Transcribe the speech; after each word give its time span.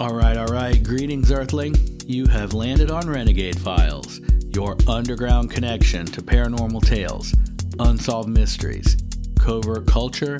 All 0.00 0.14
right, 0.14 0.38
all 0.38 0.46
right. 0.46 0.82
Greetings, 0.82 1.30
Earthling. 1.30 1.76
You 2.06 2.26
have 2.28 2.54
landed 2.54 2.90
on 2.90 3.06
Renegade 3.06 3.60
Files, 3.60 4.18
your 4.48 4.74
underground 4.88 5.50
connection 5.50 6.06
to 6.06 6.22
paranormal 6.22 6.86
tales, 6.86 7.34
unsolved 7.78 8.30
mysteries, 8.30 8.96
covert 9.38 9.86
culture, 9.86 10.38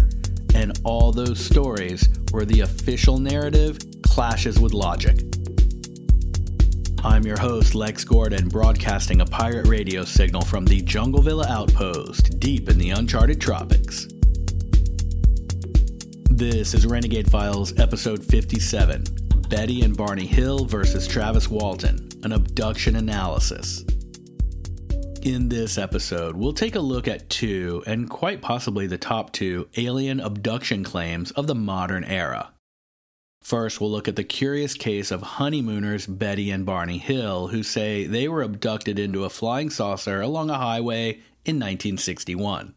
and 0.55 0.81
all 0.83 1.13
those 1.13 1.39
stories 1.39 2.09
where 2.31 2.47
the 2.47 2.61
official 2.61 3.19
narrative 3.19 3.79
clashes 4.03 4.59
with 4.59 4.73
logic. 4.73 5.21
I'm 7.05 7.27
your 7.27 7.39
host, 7.39 7.75
Lex 7.75 8.03
Gordon, 8.03 8.49
broadcasting 8.49 9.21
a 9.21 9.27
pirate 9.27 9.67
radio 9.67 10.07
signal 10.07 10.41
from 10.41 10.65
the 10.65 10.81
Jungle 10.81 11.21
Villa 11.21 11.47
outpost 11.51 12.41
deep 12.41 12.71
in 12.71 12.79
the 12.79 12.93
uncharted 12.93 13.43
tropics. 13.43 14.09
This 16.31 16.73
is 16.73 16.87
Renegade 16.87 17.31
Files, 17.31 17.79
episode 17.79 18.25
57 18.25 19.20
Betty 19.51 19.83
and 19.83 19.97
Barney 19.97 20.27
Hill 20.27 20.65
versus 20.65 21.09
Travis 21.09 21.49
Walton, 21.49 22.09
an 22.23 22.31
abduction 22.31 22.95
analysis. 22.95 23.85
In 25.23 25.49
this 25.49 25.77
episode, 25.77 26.37
we'll 26.37 26.53
take 26.53 26.77
a 26.77 26.81
look 26.81 27.09
at 27.09 27.29
two, 27.29 27.83
and 27.85 28.09
quite 28.09 28.43
possibly 28.43 28.87
the 28.87 28.97
top 28.97 29.33
two, 29.33 29.69
alien 29.77 30.21
abduction 30.21 30.85
claims 30.85 31.33
of 31.33 31.49
the 31.49 31.57
modern 31.57 32.05
era. 32.05 32.53
First, 33.43 33.81
we'll 33.81 33.91
look 33.91 34.07
at 34.07 34.15
the 34.15 34.23
curious 34.23 34.75
case 34.75 35.11
of 35.11 35.21
honeymooners 35.21 36.07
Betty 36.07 36.53
and 36.53 36.65
Barney 36.65 36.99
Hill, 36.99 37.49
who 37.49 37.65
say 37.65 38.07
they 38.07 38.29
were 38.29 38.43
abducted 38.43 39.01
into 39.01 39.25
a 39.25 39.31
flying 39.31 39.69
saucer 39.69 40.21
along 40.21 40.51
a 40.51 40.59
highway 40.59 41.15
in 41.45 41.57
1961. 41.57 42.77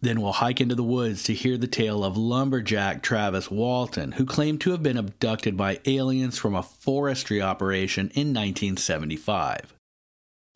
Then 0.00 0.20
we'll 0.20 0.32
hike 0.32 0.60
into 0.60 0.76
the 0.76 0.84
woods 0.84 1.24
to 1.24 1.34
hear 1.34 1.56
the 1.56 1.66
tale 1.66 2.04
of 2.04 2.16
lumberjack 2.16 3.02
Travis 3.02 3.50
Walton, 3.50 4.12
who 4.12 4.24
claimed 4.24 4.60
to 4.60 4.70
have 4.70 4.82
been 4.82 4.96
abducted 4.96 5.56
by 5.56 5.80
aliens 5.86 6.38
from 6.38 6.54
a 6.54 6.62
forestry 6.62 7.42
operation 7.42 8.06
in 8.14 8.32
1975. 8.32 9.74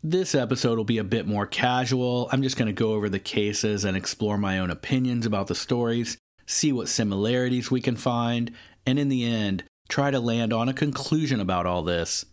This 0.05 0.35
episode 0.35 0.79
will 0.79 0.85
be 0.85 0.99
a 0.99 1.05
bit 1.05 1.27
more 1.27 1.47
casual. 1.47 2.29
I'm 2.33 2.43
just 2.43 2.57
going 2.57 2.67
to 2.67 2.73
go 2.73 2.93
over 2.93 3.09
the 3.09 3.19
cases 3.19 3.85
and 3.85 3.97
explore 3.97 4.39
my 4.39 4.59
own 4.59 4.71
opinions 4.71 5.27
about 5.27 5.49
the 5.49 5.55
stories, 5.55 6.19
see 6.47 6.73
what 6.73 6.89
similarities 6.89 7.71
we 7.71 7.81
can 7.81 7.97
find, 7.97 8.53
and 8.87 8.99
in 8.99 9.09
the 9.09 9.25
end, 9.25 9.65
try 9.89 10.11
to 10.11 10.21
land 10.21 10.53
on 10.53 10.69
a 10.69 10.75
conclusion 10.75 11.41
about 11.41 11.67
all 11.67 11.83
this. 11.83 12.25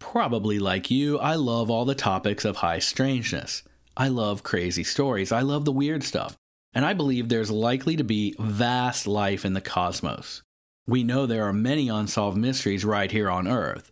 Probably 0.00 0.58
like 0.58 0.90
you, 0.90 1.18
I 1.18 1.34
love 1.34 1.70
all 1.70 1.84
the 1.84 1.94
topics 1.94 2.44
of 2.44 2.56
high 2.56 2.78
strangeness. 2.78 3.62
I 3.96 4.08
love 4.08 4.42
crazy 4.42 4.84
stories. 4.84 5.32
I 5.32 5.40
love 5.40 5.64
the 5.64 5.72
weird 5.72 6.04
stuff. 6.04 6.36
And 6.72 6.84
I 6.84 6.92
believe 6.92 7.28
there's 7.28 7.50
likely 7.50 7.96
to 7.96 8.04
be 8.04 8.34
vast 8.38 9.06
life 9.06 9.44
in 9.44 9.54
the 9.54 9.60
cosmos. 9.60 10.42
We 10.86 11.04
know 11.04 11.26
there 11.26 11.44
are 11.44 11.52
many 11.52 11.88
unsolved 11.88 12.36
mysteries 12.36 12.84
right 12.84 13.10
here 13.10 13.28
on 13.28 13.48
Earth. 13.48 13.90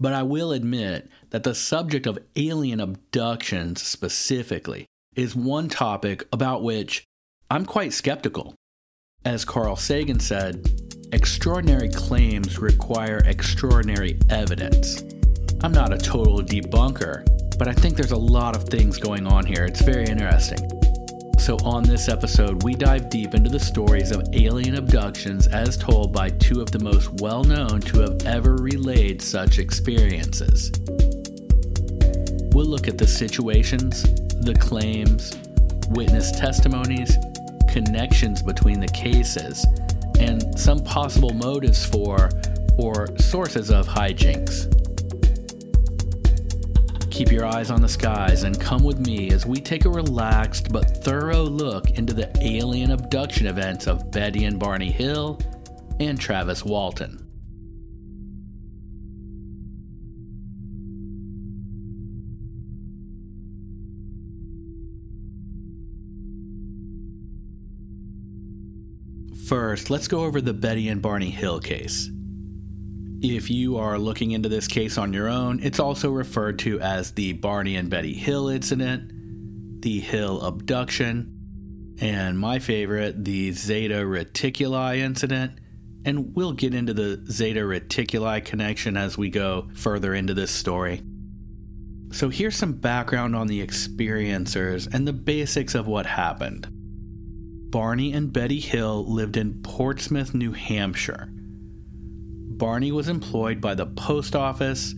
But 0.00 0.12
I 0.12 0.24
will 0.24 0.52
admit 0.52 1.08
that 1.30 1.44
the 1.44 1.54
subject 1.54 2.06
of 2.06 2.18
alien 2.34 2.80
abductions 2.80 3.82
specifically 3.82 4.86
is 5.14 5.36
one 5.36 5.68
topic 5.68 6.26
about 6.32 6.64
which 6.64 7.04
I'm 7.50 7.64
quite 7.64 7.92
skeptical. 7.92 8.54
As 9.24 9.44
Carl 9.44 9.76
Sagan 9.76 10.18
said, 10.18 10.68
extraordinary 11.12 11.88
claims 11.88 12.58
require 12.58 13.18
extraordinary 13.24 14.18
evidence. 14.30 15.04
I'm 15.62 15.72
not 15.72 15.92
a 15.92 15.98
total 15.98 16.40
debunker, 16.40 17.24
but 17.58 17.68
I 17.68 17.72
think 17.72 17.96
there's 17.96 18.12
a 18.12 18.16
lot 18.16 18.56
of 18.56 18.64
things 18.64 18.98
going 18.98 19.26
on 19.26 19.46
here. 19.46 19.64
It's 19.64 19.82
very 19.82 20.04
interesting. 20.04 20.58
So, 21.38 21.56
on 21.64 21.82
this 21.82 22.08
episode, 22.08 22.62
we 22.62 22.74
dive 22.74 23.08
deep 23.08 23.34
into 23.34 23.50
the 23.50 23.58
stories 23.58 24.12
of 24.12 24.22
alien 24.32 24.76
abductions 24.76 25.48
as 25.48 25.76
told 25.76 26.12
by 26.12 26.28
two 26.28 26.60
of 26.60 26.70
the 26.70 26.78
most 26.78 27.10
well 27.14 27.42
known 27.42 27.80
to 27.80 28.00
have 28.00 28.26
ever 28.26 28.54
relayed 28.54 29.20
such 29.20 29.58
experiences. 29.58 30.70
We'll 32.52 32.66
look 32.66 32.86
at 32.86 32.96
the 32.96 33.08
situations, 33.08 34.02
the 34.42 34.54
claims, 34.54 35.36
witness 35.88 36.30
testimonies, 36.32 37.16
connections 37.68 38.42
between 38.42 38.78
the 38.78 38.88
cases, 38.88 39.66
and 40.20 40.58
some 40.58 40.78
possible 40.84 41.32
motives 41.32 41.84
for 41.84 42.30
or 42.78 43.08
sources 43.18 43.70
of 43.70 43.88
hijinks. 43.88 44.81
Keep 47.12 47.30
your 47.30 47.44
eyes 47.44 47.70
on 47.70 47.82
the 47.82 47.88
skies 47.90 48.44
and 48.44 48.58
come 48.58 48.82
with 48.82 48.98
me 48.98 49.30
as 49.32 49.44
we 49.44 49.60
take 49.60 49.84
a 49.84 49.90
relaxed 49.90 50.72
but 50.72 51.04
thorough 51.04 51.42
look 51.42 51.90
into 51.90 52.14
the 52.14 52.32
alien 52.40 52.90
abduction 52.90 53.46
events 53.46 53.86
of 53.86 54.10
Betty 54.10 54.46
and 54.46 54.58
Barney 54.58 54.90
Hill 54.90 55.38
and 56.00 56.18
Travis 56.18 56.64
Walton. 56.64 57.18
First, 69.46 69.90
let's 69.90 70.08
go 70.08 70.24
over 70.24 70.40
the 70.40 70.54
Betty 70.54 70.88
and 70.88 71.02
Barney 71.02 71.28
Hill 71.28 71.60
case. 71.60 72.10
If 73.22 73.50
you 73.50 73.76
are 73.76 74.00
looking 74.00 74.32
into 74.32 74.48
this 74.48 74.66
case 74.66 74.98
on 74.98 75.12
your 75.12 75.28
own, 75.28 75.60
it's 75.62 75.78
also 75.78 76.10
referred 76.10 76.58
to 76.60 76.80
as 76.80 77.12
the 77.12 77.34
Barney 77.34 77.76
and 77.76 77.88
Betty 77.88 78.14
Hill 78.14 78.48
incident, 78.48 79.80
the 79.80 80.00
Hill 80.00 80.42
abduction, 80.42 81.94
and 82.00 82.36
my 82.36 82.58
favorite, 82.58 83.24
the 83.24 83.52
Zeta 83.52 84.02
Reticuli 84.02 84.98
incident. 84.98 85.52
And 86.04 86.34
we'll 86.34 86.52
get 86.52 86.74
into 86.74 86.94
the 86.94 87.24
Zeta 87.30 87.60
Reticuli 87.60 88.44
connection 88.44 88.96
as 88.96 89.16
we 89.16 89.30
go 89.30 89.68
further 89.72 90.14
into 90.14 90.34
this 90.34 90.50
story. 90.50 91.00
So, 92.10 92.28
here's 92.28 92.56
some 92.56 92.72
background 92.72 93.36
on 93.36 93.46
the 93.46 93.64
experiencers 93.64 94.92
and 94.92 95.06
the 95.06 95.12
basics 95.12 95.76
of 95.76 95.86
what 95.86 96.06
happened. 96.06 96.66
Barney 97.70 98.14
and 98.14 98.32
Betty 98.32 98.58
Hill 98.58 99.06
lived 99.06 99.36
in 99.36 99.62
Portsmouth, 99.62 100.34
New 100.34 100.50
Hampshire 100.50 101.31
Barney 102.62 102.92
was 102.92 103.08
employed 103.08 103.60
by 103.60 103.74
the 103.74 103.86
post 103.86 104.36
office 104.36 104.92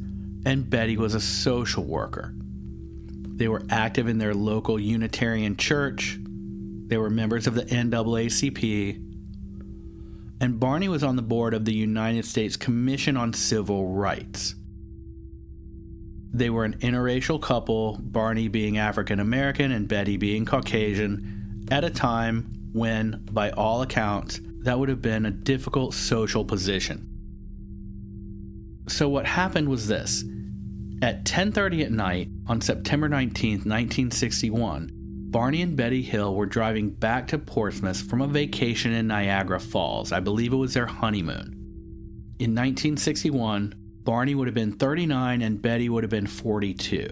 and 0.44 0.68
Betty 0.68 0.98
was 0.98 1.14
a 1.14 1.20
social 1.20 1.82
worker. 1.82 2.34
They 2.36 3.48
were 3.48 3.62
active 3.70 4.06
in 4.06 4.18
their 4.18 4.34
local 4.34 4.78
Unitarian 4.78 5.56
church. 5.56 6.18
They 6.20 6.98
were 6.98 7.08
members 7.08 7.46
of 7.46 7.54
the 7.54 7.64
NAACP. 7.64 8.96
And 10.42 10.60
Barney 10.60 10.90
was 10.90 11.02
on 11.02 11.16
the 11.16 11.22
board 11.22 11.54
of 11.54 11.64
the 11.64 11.72
United 11.72 12.26
States 12.26 12.58
Commission 12.58 13.16
on 13.16 13.32
Civil 13.32 13.94
Rights. 13.94 14.54
They 16.34 16.50
were 16.50 16.66
an 16.66 16.76
interracial 16.80 17.40
couple, 17.40 17.96
Barney 17.98 18.48
being 18.48 18.76
African 18.76 19.20
American 19.20 19.72
and 19.72 19.88
Betty 19.88 20.18
being 20.18 20.44
Caucasian, 20.44 21.66
at 21.70 21.82
a 21.82 21.88
time 21.88 22.68
when, 22.74 23.24
by 23.30 23.52
all 23.52 23.80
accounts, 23.80 24.38
that 24.64 24.78
would 24.78 24.90
have 24.90 25.00
been 25.00 25.24
a 25.24 25.30
difficult 25.30 25.94
social 25.94 26.44
position. 26.44 27.13
So 28.88 29.08
what 29.08 29.26
happened 29.26 29.68
was 29.68 29.88
this. 29.88 30.24
At 31.02 31.24
10:30 31.24 31.82
at 31.82 31.92
night 31.92 32.28
on 32.46 32.60
September 32.60 33.08
19, 33.08 33.62
1961, 33.64 34.90
Barney 35.30 35.62
and 35.62 35.76
Betty 35.76 36.02
Hill 36.02 36.34
were 36.34 36.46
driving 36.46 36.90
back 36.90 37.28
to 37.28 37.38
Portsmouth 37.38 38.02
from 38.02 38.20
a 38.20 38.28
vacation 38.28 38.92
in 38.92 39.08
Niagara 39.08 39.58
Falls. 39.58 40.12
I 40.12 40.20
believe 40.20 40.52
it 40.52 40.56
was 40.56 40.74
their 40.74 40.86
honeymoon. 40.86 41.56
In 42.38 42.54
1961, 42.54 43.74
Barney 44.04 44.34
would 44.34 44.46
have 44.46 44.54
been 44.54 44.72
39 44.72 45.42
and 45.42 45.60
Betty 45.60 45.88
would 45.88 46.04
have 46.04 46.10
been 46.10 46.26
42. 46.26 47.08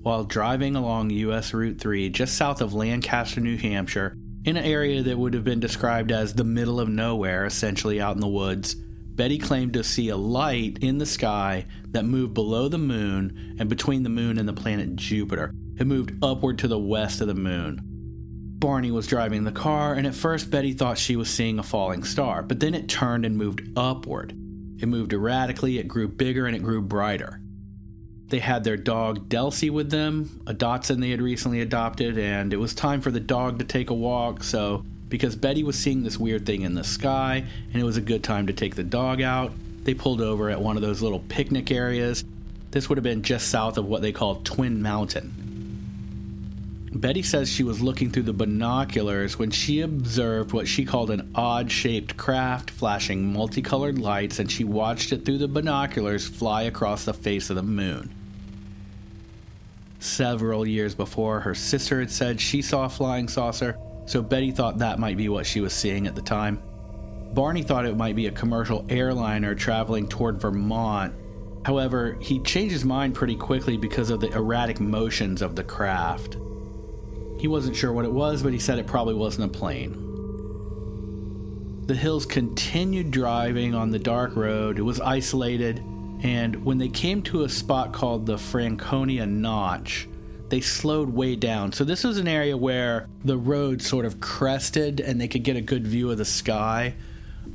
While 0.00 0.24
driving 0.24 0.76
along 0.76 1.10
US 1.10 1.52
Route 1.52 1.80
3 1.80 2.08
just 2.08 2.36
south 2.36 2.60
of 2.60 2.72
Lancaster, 2.72 3.40
New 3.40 3.56
Hampshire, 3.56 4.16
in 4.44 4.56
an 4.56 4.64
area 4.64 5.02
that 5.02 5.18
would 5.18 5.34
have 5.34 5.44
been 5.44 5.60
described 5.60 6.12
as 6.12 6.34
the 6.34 6.44
middle 6.44 6.78
of 6.78 6.88
nowhere, 6.88 7.46
essentially 7.46 8.00
out 8.00 8.14
in 8.14 8.20
the 8.20 8.28
woods, 8.28 8.76
Betty 9.14 9.38
claimed 9.38 9.74
to 9.74 9.84
see 9.84 10.08
a 10.08 10.16
light 10.16 10.78
in 10.80 10.98
the 10.98 11.06
sky 11.06 11.66
that 11.90 12.04
moved 12.04 12.34
below 12.34 12.68
the 12.68 12.78
moon 12.78 13.56
and 13.58 13.68
between 13.68 14.02
the 14.02 14.08
moon 14.08 14.38
and 14.38 14.48
the 14.48 14.52
planet 14.52 14.96
Jupiter. 14.96 15.52
It 15.78 15.86
moved 15.86 16.14
upward 16.22 16.58
to 16.58 16.68
the 16.68 16.78
west 16.78 17.20
of 17.20 17.28
the 17.28 17.34
moon. 17.34 17.80
Barney 18.58 18.90
was 18.90 19.06
driving 19.06 19.44
the 19.44 19.52
car, 19.52 19.94
and 19.94 20.06
at 20.06 20.14
first 20.14 20.50
Betty 20.50 20.72
thought 20.72 20.98
she 20.98 21.16
was 21.16 21.30
seeing 21.30 21.58
a 21.58 21.62
falling 21.62 22.02
star, 22.02 22.42
but 22.42 22.60
then 22.60 22.74
it 22.74 22.88
turned 22.88 23.24
and 23.24 23.36
moved 23.36 23.62
upward. 23.76 24.32
It 24.80 24.86
moved 24.86 25.12
erratically, 25.12 25.78
it 25.78 25.86
grew 25.86 26.08
bigger, 26.08 26.46
and 26.46 26.56
it 26.56 26.62
grew 26.62 26.82
brighter. 26.82 27.40
They 28.28 28.38
had 28.40 28.64
their 28.64 28.76
dog 28.76 29.28
Delsey 29.28 29.70
with 29.70 29.90
them, 29.90 30.40
a 30.46 30.54
Dachshund 30.54 31.02
they 31.02 31.10
had 31.10 31.22
recently 31.22 31.60
adopted, 31.60 32.18
and 32.18 32.52
it 32.52 32.56
was 32.56 32.74
time 32.74 33.00
for 33.00 33.12
the 33.12 33.20
dog 33.20 33.58
to 33.60 33.64
take 33.64 33.90
a 33.90 33.94
walk, 33.94 34.42
so 34.42 34.84
because 35.08 35.36
Betty 35.36 35.62
was 35.62 35.78
seeing 35.78 36.02
this 36.02 36.18
weird 36.18 36.46
thing 36.46 36.62
in 36.62 36.74
the 36.74 36.84
sky 36.84 37.44
and 37.72 37.80
it 37.80 37.84
was 37.84 37.96
a 37.96 38.02
good 38.02 38.22
time 38.22 38.46
to 38.46 38.52
take 38.52 38.74
the 38.74 38.84
dog 38.84 39.20
out. 39.20 39.52
They 39.84 39.94
pulled 39.94 40.20
over 40.20 40.50
at 40.50 40.60
one 40.60 40.76
of 40.76 40.82
those 40.82 41.02
little 41.02 41.20
picnic 41.20 41.70
areas. 41.70 42.24
This 42.70 42.88
would 42.88 42.98
have 42.98 43.04
been 43.04 43.22
just 43.22 43.48
south 43.48 43.78
of 43.78 43.84
what 43.84 44.02
they 44.02 44.12
call 44.12 44.36
Twin 44.36 44.82
Mountain. 44.82 45.44
Betty 46.94 47.22
says 47.22 47.50
she 47.50 47.64
was 47.64 47.82
looking 47.82 48.10
through 48.10 48.22
the 48.22 48.32
binoculars 48.32 49.38
when 49.38 49.50
she 49.50 49.80
observed 49.80 50.52
what 50.52 50.68
she 50.68 50.84
called 50.84 51.10
an 51.10 51.30
odd 51.34 51.70
shaped 51.70 52.16
craft 52.16 52.70
flashing 52.70 53.32
multicolored 53.32 53.98
lights, 53.98 54.38
and 54.38 54.50
she 54.50 54.62
watched 54.62 55.12
it 55.12 55.24
through 55.24 55.38
the 55.38 55.48
binoculars 55.48 56.26
fly 56.26 56.62
across 56.62 57.04
the 57.04 57.12
face 57.12 57.50
of 57.50 57.56
the 57.56 57.62
moon. 57.62 58.14
Several 59.98 60.66
years 60.66 60.94
before, 60.94 61.40
her 61.40 61.54
sister 61.54 61.98
had 61.98 62.12
said 62.12 62.40
she 62.40 62.62
saw 62.62 62.84
a 62.84 62.88
flying 62.88 63.26
saucer, 63.26 63.76
so 64.06 64.22
Betty 64.22 64.50
thought 64.50 64.78
that 64.78 64.98
might 64.98 65.16
be 65.16 65.28
what 65.28 65.46
she 65.46 65.60
was 65.60 65.72
seeing 65.72 66.06
at 66.06 66.14
the 66.14 66.22
time. 66.22 66.62
Barney 67.32 67.62
thought 67.62 67.86
it 67.86 67.96
might 67.96 68.16
be 68.16 68.26
a 68.26 68.32
commercial 68.32 68.84
airliner 68.88 69.54
traveling 69.54 70.08
toward 70.08 70.40
Vermont. 70.40 71.14
However, 71.64 72.16
he 72.20 72.38
changed 72.40 72.72
his 72.72 72.84
mind 72.84 73.14
pretty 73.14 73.34
quickly 73.34 73.76
because 73.76 74.10
of 74.10 74.20
the 74.20 74.32
erratic 74.32 74.78
motions 74.78 75.42
of 75.42 75.56
the 75.56 75.64
craft. 75.64 76.36
He 77.38 77.48
wasn't 77.48 77.76
sure 77.76 77.92
what 77.92 78.04
it 78.04 78.12
was, 78.12 78.42
but 78.42 78.52
he 78.52 78.58
said 78.58 78.78
it 78.78 78.86
probably 78.86 79.14
wasn't 79.14 79.54
a 79.54 79.58
plane. 79.58 80.00
The 81.86 81.94
Hills 81.94 82.24
continued 82.24 83.10
driving 83.10 83.74
on 83.74 83.90
the 83.90 83.98
dark 83.98 84.36
road. 84.36 84.78
It 84.78 84.82
was 84.82 85.00
isolated, 85.00 85.82
and 86.22 86.64
when 86.64 86.78
they 86.78 86.88
came 86.88 87.20
to 87.24 87.42
a 87.42 87.48
spot 87.48 87.92
called 87.92 88.24
the 88.24 88.38
Franconia 88.38 89.26
Notch, 89.26 90.08
they 90.54 90.60
slowed 90.60 91.12
way 91.12 91.34
down. 91.34 91.72
So, 91.72 91.82
this 91.82 92.04
was 92.04 92.16
an 92.16 92.28
area 92.28 92.56
where 92.56 93.08
the 93.24 93.36
road 93.36 93.82
sort 93.82 94.04
of 94.04 94.20
crested 94.20 95.00
and 95.00 95.20
they 95.20 95.26
could 95.26 95.42
get 95.42 95.56
a 95.56 95.60
good 95.60 95.84
view 95.84 96.12
of 96.12 96.18
the 96.18 96.24
sky 96.24 96.94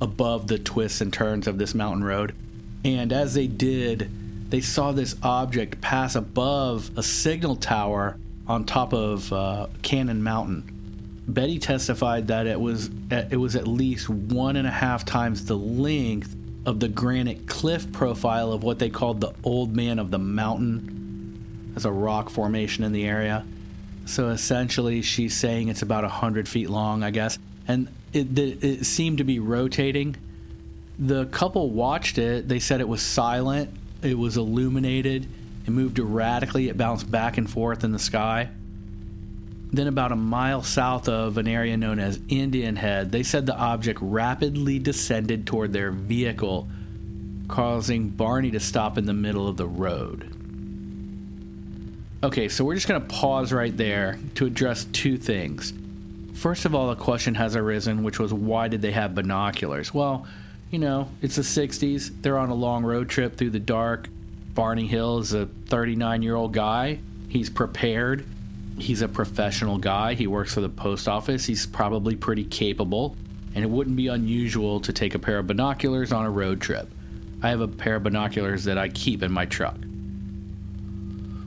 above 0.01 0.47
the 0.47 0.59
twists 0.59 0.99
and 0.99 1.13
turns 1.13 1.47
of 1.47 1.57
this 1.57 1.73
mountain 1.73 2.03
road. 2.03 2.35
And 2.83 3.13
as 3.13 3.33
they 3.33 3.47
did, 3.47 4.11
they 4.51 4.59
saw 4.59 4.91
this 4.91 5.15
object 5.23 5.79
pass 5.79 6.15
above 6.15 6.91
a 6.97 7.01
signal 7.01 7.55
tower 7.55 8.17
on 8.47 8.65
top 8.65 8.93
of 8.93 9.31
uh, 9.31 9.67
Cannon 9.81 10.21
Mountain. 10.21 11.23
Betty 11.25 11.57
testified 11.57 12.27
that 12.27 12.47
it 12.47 12.59
was 12.59 12.89
at, 13.11 13.31
it 13.31 13.37
was 13.37 13.55
at 13.55 13.65
least 13.65 14.09
one 14.09 14.57
and 14.57 14.67
a 14.67 14.71
half 14.71 15.05
times 15.05 15.45
the 15.45 15.55
length 15.55 16.35
of 16.65 16.81
the 16.81 16.89
granite 16.89 17.47
cliff 17.47 17.89
profile 17.93 18.51
of 18.51 18.63
what 18.63 18.77
they 18.77 18.89
called 18.89 19.21
the 19.21 19.33
Old 19.45 19.73
Man 19.73 19.99
of 19.99 20.11
the 20.11 20.19
Mountain, 20.19 20.98
as 21.75 21.85
a 21.85 21.91
rock 21.91 22.29
formation 22.29 22.83
in 22.83 22.91
the 22.91 23.05
area. 23.05 23.45
So 24.05 24.29
essentially, 24.29 25.01
she's 25.01 25.35
saying 25.35 25.69
it's 25.69 25.81
about 25.81 26.03
hundred 26.03 26.47
feet 26.47 26.69
long, 26.69 27.03
I 27.03 27.11
guess, 27.11 27.37
and 27.67 27.89
it, 28.11 28.37
it 28.37 28.85
seemed 28.85 29.19
to 29.19 29.23
be 29.23 29.39
rotating. 29.39 30.15
The 30.97 31.25
couple 31.27 31.69
watched 31.69 32.17
it. 32.17 32.47
They 32.47 32.59
said 32.59 32.81
it 32.81 32.87
was 32.87 33.01
silent. 33.01 33.69
It 34.01 34.17
was 34.17 34.37
illuminated 34.37 35.27
it 35.69 35.73
moved 35.73 35.99
erratically, 35.99 36.67
it 36.67 36.77
bounced 36.77 37.11
back 37.11 37.37
and 37.37 37.47
forth 37.47 37.83
in 37.83 37.91
the 37.91 37.99
sky. 37.99 38.49
Then, 39.71 39.85
about 39.85 40.11
a 40.11 40.15
mile 40.15 40.63
south 40.63 41.07
of 41.07 41.37
an 41.37 41.47
area 41.47 41.77
known 41.77 41.99
as 41.99 42.19
Indian 42.27 42.75
Head, 42.75 43.11
they 43.11 43.21
said 43.21 43.45
the 43.45 43.55
object 43.55 43.99
rapidly 44.01 44.79
descended 44.79 45.45
toward 45.45 45.71
their 45.71 45.91
vehicle, 45.91 46.67
causing 47.47 48.09
Barney 48.09 48.49
to 48.49 48.59
stop 48.59 48.97
in 48.97 49.05
the 49.05 49.13
middle 49.13 49.47
of 49.47 49.57
the 49.57 49.67
road. 49.67 50.35
Okay, 52.21 52.49
so 52.49 52.65
we're 52.65 52.75
just 52.75 52.89
going 52.89 52.99
to 52.99 53.07
pause 53.07 53.53
right 53.53 53.75
there 53.75 54.19
to 54.35 54.45
address 54.45 54.85
two 54.91 55.17
things. 55.17 55.71
First 56.33 56.65
of 56.65 56.75
all, 56.75 56.89
a 56.89 56.95
question 56.95 57.33
has 57.35 57.55
arisen, 57.55 58.03
which 58.03 58.19
was 58.19 58.33
why 58.33 58.67
did 58.67 58.81
they 58.81 58.91
have 58.91 59.15
binoculars? 59.15 59.93
Well, 59.93 60.27
you 60.69 60.79
know, 60.79 61.09
it's 61.21 61.37
the 61.37 61.43
60s. 61.43 62.11
They're 62.21 62.37
on 62.37 62.49
a 62.49 62.53
long 62.53 62.83
road 62.83 63.07
trip 63.07 63.37
through 63.37 63.51
the 63.51 63.59
dark. 63.59 64.09
Barney 64.53 64.85
Hill 64.85 65.19
is 65.19 65.31
a 65.31 65.45
39 65.67 66.21
year 66.21 66.35
old 66.35 66.51
guy. 66.51 66.99
He's 67.29 67.49
prepared. 67.49 68.25
He's 68.77 69.01
a 69.01 69.07
professional 69.07 69.77
guy. 69.77 70.13
He 70.13 70.27
works 70.27 70.53
for 70.53 70.61
the 70.61 70.67
post 70.67 71.07
office. 71.07 71.45
He's 71.45 71.65
probably 71.65 72.17
pretty 72.17 72.43
capable. 72.43 73.15
And 73.55 73.63
it 73.63 73.69
wouldn't 73.69 73.95
be 73.95 74.07
unusual 74.07 74.81
to 74.81 74.91
take 74.91 75.15
a 75.15 75.19
pair 75.19 75.39
of 75.39 75.47
binoculars 75.47 76.11
on 76.11 76.25
a 76.25 76.29
road 76.29 76.59
trip. 76.59 76.89
I 77.41 77.49
have 77.49 77.61
a 77.61 77.67
pair 77.67 77.95
of 77.95 78.03
binoculars 78.03 78.65
that 78.65 78.77
I 78.77 78.89
keep 78.89 79.23
in 79.23 79.31
my 79.31 79.45
truck. 79.45 79.77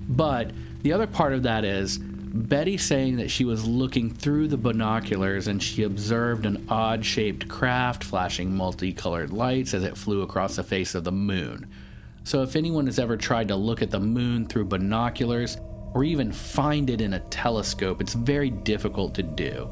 But 0.09 0.51
the 0.83 0.93
other 0.93 1.07
part 1.07 1.33
of 1.33 1.45
that 1.45 1.65
is 1.65 1.99
Betty 1.99 2.79
saying 2.79 3.17
that 3.17 3.31
she 3.31 3.45
was 3.45 3.67
looking 3.67 4.09
through 4.13 4.49
the 4.49 4.57
binoculars 4.57 5.49
and 5.49 5.63
she 5.63 5.83
observed 5.83 6.47
an 6.47 6.67
odd 6.69 7.05
shaped 7.05 7.47
craft 7.47 8.03
flashing 8.03 8.55
multicolored 8.55 9.33
lights 9.33 9.75
as 9.75 9.85
it 9.85 9.99
flew 9.99 10.23
across 10.23 10.57
the 10.57 10.63
face 10.63 10.95
of 10.95 11.05
the 11.05 11.13
moon. 11.13 11.69
So, 12.25 12.43
if 12.43 12.57
anyone 12.57 12.87
has 12.87 12.99
ever 12.99 13.17
tried 13.17 13.49
to 13.49 13.57
look 13.57 13.83
at 13.83 13.91
the 13.91 14.01
moon 14.01 14.47
through 14.47 14.67
binoculars 14.67 15.59
or 15.93 16.05
even 16.05 16.33
find 16.33 16.89
it 16.89 17.01
in 17.01 17.15
a 17.15 17.21
telescope, 17.21 18.01
it's 18.01 18.15
very 18.15 18.49
difficult 18.49 19.15
to 19.17 19.23
do. 19.23 19.69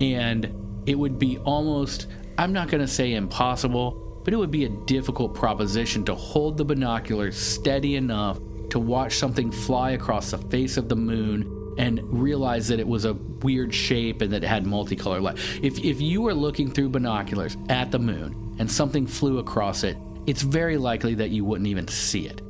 And 0.00 0.82
it 0.84 0.98
would 0.98 1.18
be 1.18 1.38
almost, 1.38 2.08
I'm 2.36 2.52
not 2.52 2.68
going 2.68 2.80
to 2.80 2.88
say 2.88 3.14
impossible, 3.14 4.20
but 4.24 4.34
it 4.34 4.36
would 4.36 4.50
be 4.50 4.64
a 4.64 4.68
difficult 4.68 5.34
proposition 5.34 6.04
to 6.04 6.14
hold 6.14 6.58
the 6.58 6.64
binoculars 6.64 7.38
steady 7.38 7.96
enough 7.96 8.38
to 8.72 8.78
watch 8.78 9.18
something 9.18 9.50
fly 9.50 9.90
across 9.90 10.30
the 10.30 10.38
face 10.38 10.78
of 10.78 10.88
the 10.88 10.96
moon 10.96 11.74
and 11.76 12.00
realize 12.10 12.68
that 12.68 12.80
it 12.80 12.88
was 12.88 13.04
a 13.04 13.12
weird 13.12 13.74
shape 13.74 14.22
and 14.22 14.32
that 14.32 14.42
it 14.42 14.46
had 14.46 14.64
multicolored 14.64 15.22
light. 15.22 15.36
If, 15.62 15.78
if 15.84 16.00
you 16.00 16.22
were 16.22 16.32
looking 16.32 16.70
through 16.70 16.88
binoculars 16.88 17.58
at 17.68 17.90
the 17.90 17.98
moon 17.98 18.56
and 18.58 18.70
something 18.70 19.06
flew 19.06 19.38
across 19.38 19.84
it, 19.84 19.98
it's 20.26 20.40
very 20.40 20.78
likely 20.78 21.14
that 21.16 21.28
you 21.28 21.44
wouldn't 21.44 21.68
even 21.68 21.86
see 21.86 22.26
it. 22.26 22.40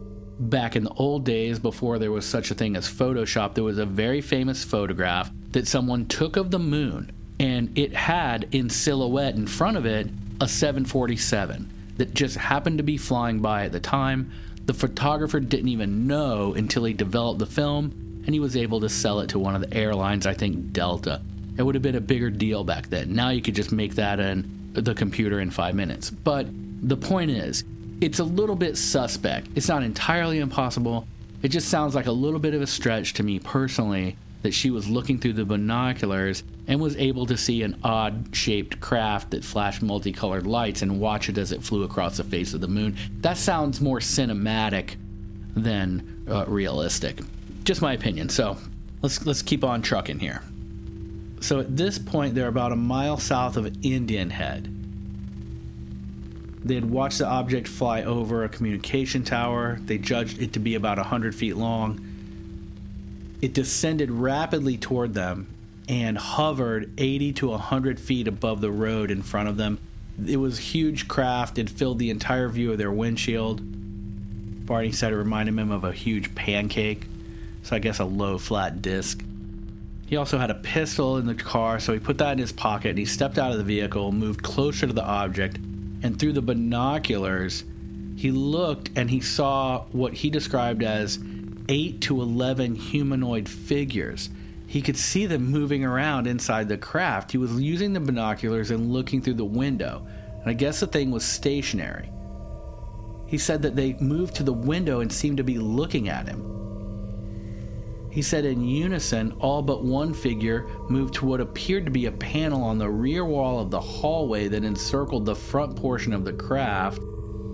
Back 0.49 0.77
in 0.77 0.85
the 0.85 0.93
old 0.93 1.25
days, 1.25 1.59
before 1.59 1.99
there 1.99 2.13
was 2.13 2.25
such 2.25 2.53
a 2.53 2.55
thing 2.55 2.77
as 2.77 2.87
Photoshop, 2.87 3.55
there 3.55 3.65
was 3.65 3.79
a 3.79 3.87
very 3.87 4.21
famous 4.21 4.63
photograph 4.63 5.29
that 5.51 5.67
someone 5.67 6.07
took 6.07 6.37
of 6.37 6.53
the 6.53 6.59
moon, 6.61 7.11
and 7.41 7.77
it 7.77 7.93
had 7.93 8.47
in 8.53 8.71
silhouette 8.71 9.35
in 9.35 9.49
front 9.49 9.77
of 9.77 9.87
it 9.87 10.09
a 10.41 10.47
747 10.47 11.69
that 11.97 12.15
just 12.15 12.37
happened 12.37 12.79
to 12.79 12.85
be 12.85 12.97
flying 12.97 13.41
by 13.41 13.65
at 13.65 13.73
the 13.73 13.81
time. 13.81 14.31
The 14.67 14.75
photographer 14.75 15.41
didn't 15.41 15.69
even 15.69 16.07
know 16.07 16.55
until 16.55 16.85
he 16.85 16.93
developed 16.93 17.39
the 17.41 17.47
film, 17.47 18.23
and 18.25 18.35
he 18.35 18.41
was 18.41 18.57
able 18.57 18.81
to 18.81 18.89
sell 18.89 19.21
it 19.21 19.31
to 19.31 19.39
one 19.39 19.55
of 19.55 19.61
the 19.61 19.77
airlines, 19.77 20.27
I 20.27 20.35
think 20.35 20.73
Delta. 20.73 21.21
It 21.57 21.63
would 21.63 21.75
have 21.75 21.83
been 21.83 21.97
a 21.97 22.01
bigger 22.01 22.31
deal 22.31 22.65
back 22.65 22.89
then. 22.89 23.15
Now 23.15 23.31
you 23.31 23.43
could 23.43 23.55
just 23.55 23.73
make 23.73 23.97
that 23.97 24.21
in 24.21 24.71
the 24.73 24.95
computer 24.95 25.41
in 25.41 25.51
five 25.51 25.75
minutes. 25.75 26.11
But 26.11 26.47
the 26.83 26.97
point 26.97 27.31
is, 27.31 27.65
it's 28.01 28.21
a 28.21 28.25
little 28.25 28.57
bit 28.57 28.77
suspect. 28.79 29.49
It's 29.55 29.69
not 29.69 29.83
entirely 29.83 30.39
impossible. 30.39 31.07
It 31.43 31.49
just 31.49 31.69
sounds 31.69 31.95
like 31.95 32.07
a 32.07 32.13
little 32.13 32.41
bit 32.41 32.55
of 32.55 32.63
a 32.63 32.67
stretch 32.67 33.15
to 33.15 33.23
me 33.23 33.39
personally 33.39 34.17
that 34.43 34.53
she 34.53 34.71
was 34.71 34.89
looking 34.89 35.19
through 35.19 35.33
the 35.33 35.45
binoculars 35.45 36.43
and 36.67 36.81
was 36.81 36.97
able 36.97 37.27
to 37.27 37.37
see 37.37 37.63
an 37.63 37.79
odd 37.83 38.29
shaped 38.33 38.81
craft 38.81 39.31
that 39.31 39.45
flashed 39.45 39.83
multicolored 39.83 40.47
lights 40.47 40.83
and 40.83 41.01
watch 41.01 41.29
it 41.29 41.39
as 41.39 41.53
it 41.53 41.63
flew 41.63 41.85
across 41.85 42.17
the 42.17 42.25
face 42.25 42.55
of 42.55 42.61
the 42.61 42.69
moon. 42.69 42.97
That 43.21 43.37
sounds 43.37 43.81
more 43.81 44.01
cinematic 44.01 44.97
than 45.55 46.25
uh, 46.29 46.45
realistic. 46.47 47.21
Just 47.65 47.83
my 47.83 47.93
opinion. 47.93 48.29
So 48.29 48.57
let's 49.01 49.25
let's 49.25 49.43
keep 49.43 49.65
on 49.65 49.83
trucking 49.83 50.19
here. 50.19 50.43
So 51.41 51.61
at 51.61 51.77
this 51.77 51.99
point, 51.99 52.35
they're 52.35 52.49
about 52.49 52.73
a 52.73 52.77
mile 52.77 53.19
south 53.19 53.57
of 53.57 53.85
Indian 53.85 54.31
Head. 54.31 54.69
They 56.65 56.77
had 56.77 56.89
watched 56.89 57.19
the 57.19 57.27
object 57.27 57.67
fly 57.67 58.05
over 58.05 58.45
a 58.45 58.49
communication 58.49 59.25
tower. 59.25 59.79
They 59.85 59.99
judged 59.99 60.41
it 60.41 60.53
to 60.53 60.61
be 60.61 60.77
about 60.77 60.99
100 60.99 61.35
feet 61.35 61.57
long. 61.57 62.01
It 63.43 63.53
descended 63.53 64.13
rapidly 64.13 64.77
toward 64.79 65.15
them 65.15 65.49
and 65.89 66.17
hovered 66.17 66.93
80 66.97 67.33
to 67.33 67.49
100 67.49 67.99
feet 67.99 68.29
above 68.29 68.61
the 68.61 68.71
road 68.71 69.11
in 69.11 69.21
front 69.23 69.49
of 69.49 69.57
them. 69.57 69.79
It 70.25 70.37
was 70.37 70.59
huge 70.59 71.09
craft. 71.09 71.59
It 71.59 71.69
filled 71.69 71.99
the 71.99 72.11
entire 72.11 72.49
view 72.49 72.71
of 72.71 72.79
their 72.79 72.93
windshield. 72.93 73.61
Barney 74.65 74.93
said 74.93 75.13
it 75.13 75.17
reminded 75.17 75.59
him 75.59 75.73
of 75.73 75.83
a 75.83 75.93
huge 75.93 76.35
pancake, 76.37 77.05
so 77.65 77.75
I 77.75 77.81
guess 77.81 77.99
a 77.99 78.05
low 78.05 78.39
flat 78.39 78.81
disc. 78.81 79.25
He 80.07 80.17
also 80.17 80.39
had 80.39 80.51
a 80.51 80.55
pistol 80.55 81.17
in 81.17 81.27
the 81.27 81.35
car, 81.35 81.81
so 81.81 81.93
he 81.93 81.99
put 81.99 82.19
that 82.19 82.33
in 82.33 82.39
his 82.39 82.53
pocket 82.53 82.91
and 82.91 82.99
he 82.99 83.07
stepped 83.07 83.39
out 83.39 83.51
of 83.51 83.59
the 83.59 83.65
vehicle, 83.65 84.13
moved 84.13 84.43
closer 84.45 84.87
to 84.87 84.93
the 84.93 85.05
object, 85.05 85.57
and 85.57 86.17
through 86.17 86.35
the 86.35 86.43
binoculars, 86.43 87.65
he 88.15 88.31
looked 88.31 88.91
and 88.95 89.11
he 89.11 89.21
saw 89.21 89.85
what 89.91 90.15
he 90.15 90.31
described 90.31 90.85
as 90.85 91.19
8 91.69 92.01
to 92.03 92.23
11 92.23 92.75
humanoid 92.75 93.49
figures. 93.49 94.31
He 94.67 94.83
could 94.83 94.97
see 94.97 95.27
them 95.27 95.51
moving 95.51 95.85
around 95.85 96.27
inside 96.27 96.69
the 96.69 96.79
craft. 96.79 97.33
He 97.33 97.39
was 97.39 97.61
using 97.61 97.93
the 97.93 98.01
binoculars 98.01 98.71
and 98.71 98.93
looking 98.93 99.21
through 99.21 99.35
the 99.35 99.45
window, 99.45 100.07
and 100.41 100.51
I 100.51 100.55
guess 100.55 100.81
the 100.81 100.87
thing 100.87 101.11
was 101.11 101.25
stationary. 101.25 102.11
He 103.27 103.39
said 103.39 103.63
that 103.63 103.77
they 103.77 103.95
moved 103.95 104.35
to 104.37 104.43
the 104.43 104.53
window 104.53 105.01
and 105.01 105.13
seemed 105.13 105.39
to 105.39 105.45
be 105.45 105.59
looking 105.59 106.09
at 106.09 106.29
him. 106.29 106.49
He 108.11 108.21
said 108.21 108.45
in 108.45 108.63
unison, 108.63 109.33
all 109.41 109.63
but 109.63 109.85
one 109.85 110.13
figure 110.13 110.69
moved 110.91 111.15
to 111.15 111.25
what 111.25 111.41
appeared 111.41 111.87
to 111.87 111.91
be 111.91 112.07
a 112.07 112.13
panel 112.13 112.63
on 112.63 112.77
the 112.77 112.91
rear 112.91 113.25
wall 113.25 113.59
of 113.59 113.71
the 113.71 113.81
hallway 113.81 114.49
that 114.49 114.65
encircled 114.65 115.25
the 115.25 115.35
front 115.35 115.77
portion 115.77 116.13
of 116.13 116.25
the 116.25 116.35
craft. 116.35 117.01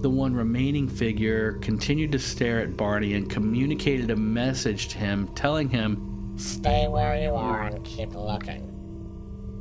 The 0.00 0.10
one 0.10 0.32
remaining 0.32 0.88
figure 0.88 1.54
continued 1.54 2.12
to 2.12 2.20
stare 2.20 2.60
at 2.60 2.76
Barney 2.76 3.14
and 3.14 3.28
communicated 3.28 4.10
a 4.10 4.16
message 4.16 4.88
to 4.88 4.98
him, 4.98 5.28
telling 5.34 5.68
him 5.68 6.34
Stay 6.36 6.86
where 6.86 7.20
you 7.20 7.34
are 7.34 7.62
and 7.62 7.84
keep 7.84 8.14
looking. 8.14 8.64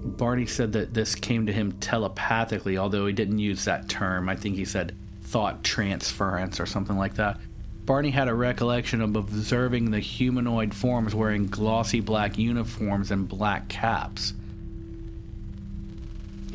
Barney 0.04 0.46
said 0.46 0.74
that 0.74 0.94
this 0.94 1.16
came 1.16 1.48
to 1.48 1.52
him 1.52 1.72
telepathically, 1.80 2.78
although 2.78 3.08
he 3.08 3.14
didn't 3.14 3.40
use 3.40 3.66
that 3.66 3.90
term. 3.90 4.30
I 4.30 4.36
think 4.36 4.56
he 4.56 4.66
said 4.66 4.96
thought 5.22 5.64
transference 5.64 6.60
or 6.60 6.68
something 6.68 6.98
like 6.98 7.16
that. 7.16 7.40
Barney 7.86 8.12
had 8.12 8.28
a 8.28 8.34
recollection 8.36 9.02
of 9.02 9.16
observing 9.16 9.90
the 9.90 10.00
humanoid 10.00 10.74
forms 10.74 11.16
wearing 11.16 11.48
glossy 11.48 12.00
black 12.00 12.38
uniforms 12.38 13.10
and 13.10 13.28
black 13.28 13.70
caps. 13.70 14.34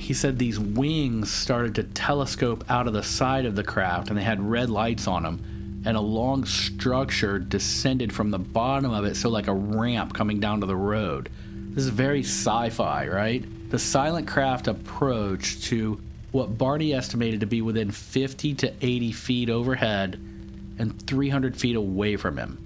He 0.02 0.14
said 0.14 0.36
these 0.36 0.58
wings 0.58 1.30
started 1.30 1.76
to 1.76 1.84
telescope 1.84 2.64
out 2.68 2.88
of 2.88 2.92
the 2.92 3.04
side 3.04 3.46
of 3.46 3.54
the 3.54 3.62
craft 3.62 4.08
and 4.08 4.18
they 4.18 4.24
had 4.24 4.42
red 4.42 4.68
lights 4.68 5.06
on 5.06 5.22
them, 5.22 5.82
and 5.86 5.96
a 5.96 6.00
long 6.00 6.44
structure 6.44 7.38
descended 7.38 8.12
from 8.12 8.32
the 8.32 8.38
bottom 8.38 8.90
of 8.90 9.04
it, 9.04 9.14
so 9.14 9.28
like 9.28 9.46
a 9.46 9.54
ramp 9.54 10.12
coming 10.12 10.40
down 10.40 10.58
to 10.58 10.66
the 10.66 10.74
road. 10.74 11.28
This 11.46 11.84
is 11.84 11.90
very 11.90 12.24
sci 12.24 12.70
fi, 12.70 13.06
right? 13.06 13.44
The 13.70 13.78
silent 13.78 14.26
craft 14.26 14.66
approached 14.66 15.62
to 15.66 16.00
what 16.32 16.58
Barney 16.58 16.92
estimated 16.92 17.38
to 17.38 17.46
be 17.46 17.62
within 17.62 17.92
50 17.92 18.56
to 18.56 18.74
80 18.80 19.12
feet 19.12 19.50
overhead 19.50 20.14
and 20.80 21.00
300 21.06 21.56
feet 21.56 21.76
away 21.76 22.16
from 22.16 22.38
him. 22.38 22.58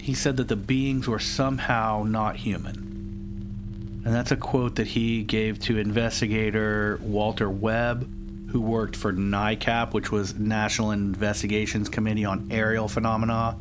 He 0.00 0.14
said 0.14 0.36
that 0.36 0.46
the 0.46 0.54
beings 0.54 1.08
were 1.08 1.18
somehow 1.18 2.04
not 2.06 2.36
human. 2.36 2.91
And 4.04 4.14
that's 4.14 4.32
a 4.32 4.36
quote 4.36 4.76
that 4.76 4.88
he 4.88 5.22
gave 5.22 5.60
to 5.60 5.78
investigator 5.78 6.98
Walter 7.02 7.48
Webb, 7.48 8.08
who 8.50 8.60
worked 8.60 8.96
for 8.96 9.12
NICAP, 9.12 9.94
which 9.94 10.10
was 10.10 10.34
National 10.34 10.90
Investigations 10.90 11.88
Committee 11.88 12.24
on 12.24 12.48
Aerial 12.50 12.88
Phenomena. 12.88 13.56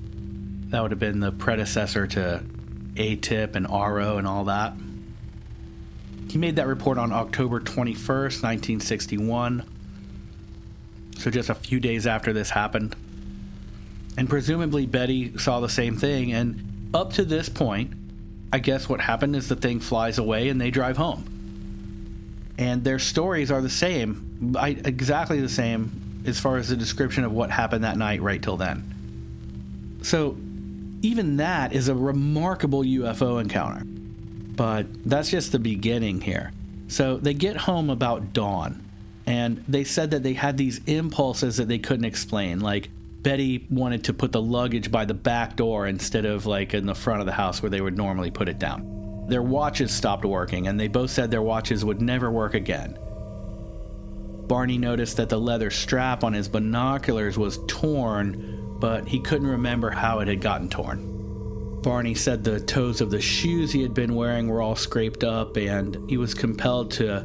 That 0.70 0.82
would 0.82 0.92
have 0.92 1.00
been 1.00 1.20
the 1.20 1.32
predecessor 1.32 2.08
to 2.08 2.44
ATIP 2.96 3.56
and 3.56 3.68
AARO 3.68 4.18
and 4.18 4.28
all 4.28 4.46
that. 4.46 4.74
He 6.30 6.38
made 6.38 6.56
that 6.56 6.68
report 6.68 6.98
on 6.98 7.12
October 7.12 7.60
21st, 7.60 8.42
1961. 8.42 9.64
So 11.18 11.30
just 11.30 11.50
a 11.50 11.56
few 11.56 11.80
days 11.80 12.08
after 12.08 12.34
this 12.34 12.50
happened. 12.50 12.96
And 14.18 14.28
presumably 14.30 14.86
Betty 14.86 15.38
saw 15.38 15.60
the 15.60 15.70
same 15.70 15.98
thing. 15.98 16.34
And 16.34 16.90
up 16.94 17.14
to 17.14 17.24
this 17.24 17.48
point, 17.48 17.94
I 18.54 18.60
guess 18.60 18.90
what 18.90 19.00
happened 19.00 19.36
is 19.36 19.48
the 19.48 19.56
thing 19.56 19.80
flies 19.80 20.18
away 20.18 20.50
and 20.50 20.60
they 20.60 20.72
drive 20.72 20.98
home. 20.98 21.26
And 22.58 22.84
their 22.84 23.00
stories 23.00 23.50
are 23.52 23.62
the 23.62 23.70
same, 23.70 24.56
I, 24.58 24.70
exactly 24.70 25.40
the 25.40 25.50
same 25.50 26.24
as 26.26 26.40
far 26.40 26.58
as 26.58 26.70
the 26.70 26.76
description 26.76 27.24
of 27.24 27.32
what 27.32 27.50
happened 27.50 27.84
that 27.84 27.98
night 27.98 28.22
right 28.22 28.42
till 28.42 28.58
then. 28.58 30.00
So 30.04 30.38
even 31.02 31.38
that 31.38 31.74
is 31.74 31.88
a 31.88 31.96
remarkable 31.96 32.84
UFO 32.84 33.42
encounter. 33.42 33.84
But 33.86 34.88
that's 35.06 35.30
just 35.30 35.52
the 35.52 35.60
beginning 35.60 36.22
here. 36.22 36.52
So 36.88 37.18
they 37.18 37.34
get 37.34 37.56
home 37.56 37.90
about 37.90 38.34
dawn, 38.34 38.84
and 39.26 39.64
they 39.68 39.84
said 39.86 40.12
that 40.12 40.24
they 40.24 40.34
had 40.34 40.58
these 40.58 40.82
impulses 40.86 41.58
that 41.58 41.68
they 41.68 41.80
couldn't 41.80 42.06
explain. 42.06 42.60
Like 42.60 42.90
Betty 43.22 43.68
wanted 43.70 44.06
to 44.06 44.14
put 44.14 44.32
the 44.32 44.42
luggage 44.42 44.92
by 44.92 45.06
the 45.06 45.14
back 45.14 45.56
door 45.56 45.88
instead 45.88 46.26
of 46.26 46.46
like 46.46 46.74
in 46.74 46.86
the 46.86 46.96
front 46.96 47.20
of 47.20 47.26
the 47.26 47.32
house 47.32 47.62
where 47.62 47.70
they 47.70 47.82
would 47.82 47.98
normally 47.98 48.32
put 48.32 48.50
it 48.50 48.60
down. 48.60 49.26
Their 49.28 49.44
watches 49.44 49.92
stopped 49.92 50.26
working, 50.26 50.68
and 50.68 50.80
they 50.80 50.88
both 50.88 51.12
said 51.12 51.30
their 51.30 51.42
watches 51.42 51.86
would 51.86 52.02
never 52.02 52.32
work 52.32 52.54
again. 52.54 52.98
Barney 54.48 54.78
noticed 54.78 55.18
that 55.18 55.30
the 55.30 55.40
leather 55.40 55.70
strap 55.70 56.24
on 56.24 56.34
his 56.34 56.50
binoculars 56.50 57.38
was 57.38 57.60
torn 57.68 58.62
but 58.82 59.08
he 59.08 59.20
couldn't 59.20 59.48
remember 59.48 59.92
how 59.92 60.20
it 60.20 60.28
had 60.28 60.42
gotten 60.42 60.68
torn. 60.68 61.08
Barney 61.84 62.16
said 62.16 62.44
the 62.44 62.60
toes 62.60 63.00
of 63.00 63.12
the 63.12 63.22
shoes 63.22 63.72
he 63.72 63.82
had 63.82 63.94
been 63.94 64.16
wearing 64.16 64.48
were 64.48 64.62
all 64.62 64.76
scraped 64.76 65.24
up, 65.24 65.56
and 65.56 66.10
he 66.10 66.18
was 66.18 66.34
compelled 66.34 66.92
to 66.92 67.22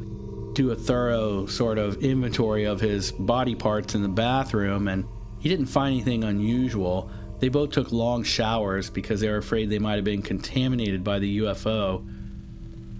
do 0.53 0.71
a 0.71 0.77
thorough 0.77 1.47
sort 1.47 1.79
of 1.79 2.03
inventory 2.03 2.65
of 2.65 2.81
his 2.81 3.11
body 3.11 3.55
parts 3.55 3.95
in 3.95 4.03
the 4.03 4.09
bathroom, 4.09 4.87
and 4.87 5.07
he 5.47 5.51
didn't 5.51 5.67
find 5.67 5.95
anything 5.95 6.25
unusual. 6.25 7.11
They 7.39 7.49
both 7.49 7.71
took 7.71 7.93
long 7.93 8.25
showers 8.25 8.91
because 8.91 9.21
they 9.21 9.29
were 9.29 9.37
afraid 9.37 9.71
they 9.71 9.79
might 9.79 9.95
have 9.95 10.05
been 10.05 10.23
contaminated 10.23 11.05
by 11.05 11.19
the 11.19 11.39
UFO. 11.39 12.07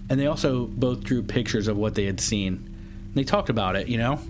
And 0.09 0.21
they 0.21 0.27
also 0.27 0.67
both 0.67 1.03
drew 1.03 1.23
pictures 1.23 1.67
of 1.67 1.77
what 1.77 1.95
they 1.95 2.05
had 2.05 2.21
seen. 2.21 2.73
They 3.15 3.25
talked 3.25 3.49
about 3.49 3.77
it, 3.77 3.89
you 3.89 3.99
know? 3.99 4.21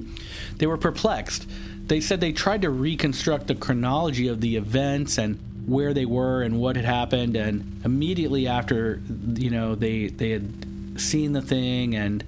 They 0.57 0.67
were 0.67 0.79
perplexed 0.79 1.47
they 1.87 2.01
said 2.01 2.21
they 2.21 2.33
tried 2.33 2.63
to 2.63 2.71
reconstruct 2.71 3.47
the 3.47 3.55
chronology 3.55 4.29
of 4.29 4.41
the 4.41 4.57
events 4.57 5.19
and 5.19 5.39
where 5.67 5.95
they 5.95 6.07
were 6.07 6.43
and 6.43 6.61
what 6.61 6.77
had 6.77 6.85
happened 6.85 7.37
and 7.37 7.81
immediately 7.85 8.47
after 8.47 9.01
you 9.35 9.51
know 9.51 9.75
they 9.75 10.09
they 10.09 10.31
had 10.31 11.01
seen 11.01 11.33
the 11.33 11.43
thing 11.43 11.95
and 11.95 12.25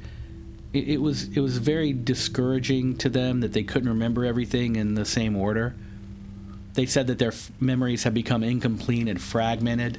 it, 0.79 0.95
it 0.95 1.01
was 1.01 1.25
it 1.37 1.41
was 1.41 1.59
very 1.59 1.93
discouraging 1.93 2.97
to 2.97 3.09
them 3.09 3.41
that 3.41 3.53
they 3.53 3.63
couldn't 3.63 3.89
remember 3.89 4.25
everything 4.25 4.77
in 4.77 4.95
the 4.95 5.05
same 5.05 5.37
order 5.37 5.75
they 6.75 6.87
said 6.87 7.07
that 7.09 7.19
their 7.19 7.33
f- 7.33 7.51
memories 7.61 8.05
had 8.05 8.15
become 8.15 8.43
incomplete 8.43 9.09
and 9.09 9.21
fragmented 9.21 9.99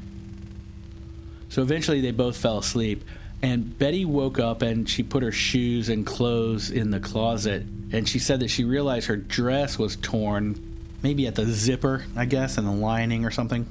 so 1.50 1.62
eventually 1.62 2.02
they 2.02 2.12
both 2.12 2.38
fell 2.38 2.60
asleep 2.60 3.04
and 3.42 3.78
Betty 3.78 4.04
woke 4.04 4.38
up 4.38 4.62
and 4.62 4.88
she 4.90 5.02
put 5.02 5.24
her 5.24 5.32
shoes 5.32 5.90
and 5.90 6.06
clothes 6.06 6.70
in 6.70 6.92
the 6.92 7.00
closet 7.00 7.64
and 7.92 8.08
she 8.08 8.20
said 8.20 8.42
that 8.42 8.50
she 8.50 8.64
realized 8.64 9.08
her 9.08 9.16
dress 9.18 9.80
was 9.80 9.96
torn, 9.96 10.78
maybe 11.02 11.26
at 11.26 11.36
the 11.36 11.46
zipper, 11.46 12.06
I 12.16 12.26
guess, 12.26 12.58
and 12.58 12.68
the 12.68 12.72
lining 12.72 13.26
or 13.26 13.32
something. 13.32 13.66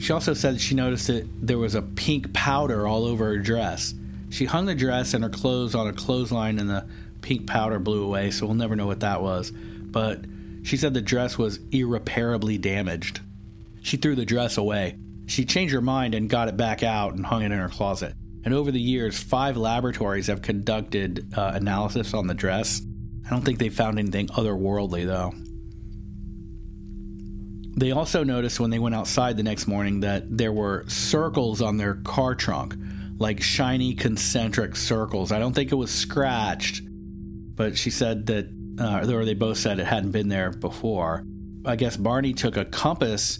She 0.00 0.12
also 0.12 0.34
said 0.34 0.60
she 0.60 0.74
noticed 0.74 1.06
that 1.06 1.26
there 1.40 1.58
was 1.58 1.74
a 1.74 1.82
pink 1.82 2.32
powder 2.32 2.86
all 2.86 3.04
over 3.04 3.26
her 3.26 3.38
dress. 3.38 3.94
She 4.34 4.46
hung 4.46 4.66
the 4.66 4.74
dress 4.74 5.14
and 5.14 5.22
her 5.22 5.30
clothes 5.30 5.76
on 5.76 5.86
a 5.86 5.92
clothesline, 5.92 6.58
and 6.58 6.68
the 6.68 6.88
pink 7.20 7.46
powder 7.46 7.78
blew 7.78 8.02
away, 8.02 8.32
so 8.32 8.46
we'll 8.46 8.56
never 8.56 8.74
know 8.74 8.88
what 8.88 8.98
that 8.98 9.22
was. 9.22 9.52
But 9.52 10.24
she 10.64 10.76
said 10.76 10.92
the 10.92 11.00
dress 11.00 11.38
was 11.38 11.60
irreparably 11.70 12.58
damaged. 12.58 13.20
She 13.82 13.96
threw 13.96 14.16
the 14.16 14.24
dress 14.24 14.56
away. 14.56 14.98
She 15.26 15.44
changed 15.44 15.72
her 15.72 15.80
mind 15.80 16.16
and 16.16 16.28
got 16.28 16.48
it 16.48 16.56
back 16.56 16.82
out 16.82 17.14
and 17.14 17.24
hung 17.24 17.42
it 17.42 17.52
in 17.52 17.58
her 17.60 17.68
closet. 17.68 18.14
And 18.44 18.52
over 18.52 18.72
the 18.72 18.80
years, 18.80 19.16
five 19.22 19.56
laboratories 19.56 20.26
have 20.26 20.42
conducted 20.42 21.32
uh, 21.38 21.52
analysis 21.54 22.12
on 22.12 22.26
the 22.26 22.34
dress. 22.34 22.82
I 23.24 23.30
don't 23.30 23.44
think 23.44 23.60
they 23.60 23.68
found 23.68 24.00
anything 24.00 24.26
otherworldly, 24.26 25.06
though. 25.06 25.32
They 27.76 27.92
also 27.92 28.24
noticed 28.24 28.58
when 28.58 28.70
they 28.70 28.80
went 28.80 28.96
outside 28.96 29.36
the 29.36 29.44
next 29.44 29.68
morning 29.68 30.00
that 30.00 30.36
there 30.36 30.52
were 30.52 30.86
circles 30.88 31.62
on 31.62 31.76
their 31.76 31.94
car 31.94 32.34
trunk, 32.34 32.74
like 33.18 33.42
shiny 33.42 33.94
concentric 33.94 34.76
circles. 34.76 35.32
I 35.32 35.38
don't 35.38 35.54
think 35.54 35.72
it 35.72 35.76
was 35.76 35.90
scratched, 35.90 36.82
but 36.84 37.76
she 37.78 37.90
said 37.90 38.26
that, 38.26 38.48
uh, 38.78 39.10
or 39.12 39.24
they 39.24 39.34
both 39.34 39.58
said 39.58 39.78
it 39.78 39.86
hadn't 39.86 40.10
been 40.10 40.28
there 40.28 40.50
before. 40.50 41.24
I 41.64 41.76
guess 41.76 41.96
Barney 41.96 42.32
took 42.32 42.56
a 42.56 42.64
compass 42.64 43.38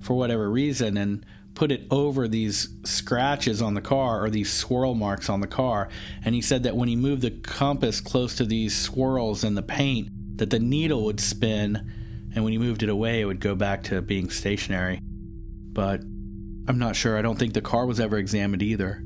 for 0.00 0.14
whatever 0.14 0.50
reason 0.50 0.96
and 0.96 1.24
put 1.54 1.70
it 1.70 1.86
over 1.90 2.26
these 2.26 2.68
scratches 2.84 3.60
on 3.60 3.74
the 3.74 3.80
car 3.80 4.24
or 4.24 4.30
these 4.30 4.52
swirl 4.52 4.94
marks 4.94 5.28
on 5.28 5.40
the 5.40 5.46
car 5.46 5.88
and 6.24 6.34
he 6.34 6.40
said 6.40 6.62
that 6.62 6.74
when 6.74 6.88
he 6.88 6.96
moved 6.96 7.22
the 7.22 7.30
compass 7.30 8.00
close 8.00 8.36
to 8.36 8.44
these 8.44 8.76
swirls 8.76 9.44
in 9.44 9.54
the 9.54 9.62
paint 9.62 10.08
that 10.38 10.48
the 10.48 10.58
needle 10.58 11.04
would 11.04 11.20
spin 11.20 11.92
and 12.34 12.42
when 12.42 12.52
he 12.52 12.58
moved 12.58 12.82
it 12.82 12.88
away 12.88 13.20
it 13.20 13.26
would 13.26 13.38
go 13.38 13.54
back 13.54 13.82
to 13.82 14.00
being 14.00 14.30
stationary 14.30 14.98
but 15.02 16.00
i'm 16.68 16.78
not 16.78 16.96
sure 16.96 17.18
i 17.18 17.22
don't 17.22 17.38
think 17.38 17.54
the 17.54 17.60
car 17.60 17.86
was 17.86 18.00
ever 18.00 18.18
examined 18.18 18.62
either 18.62 19.02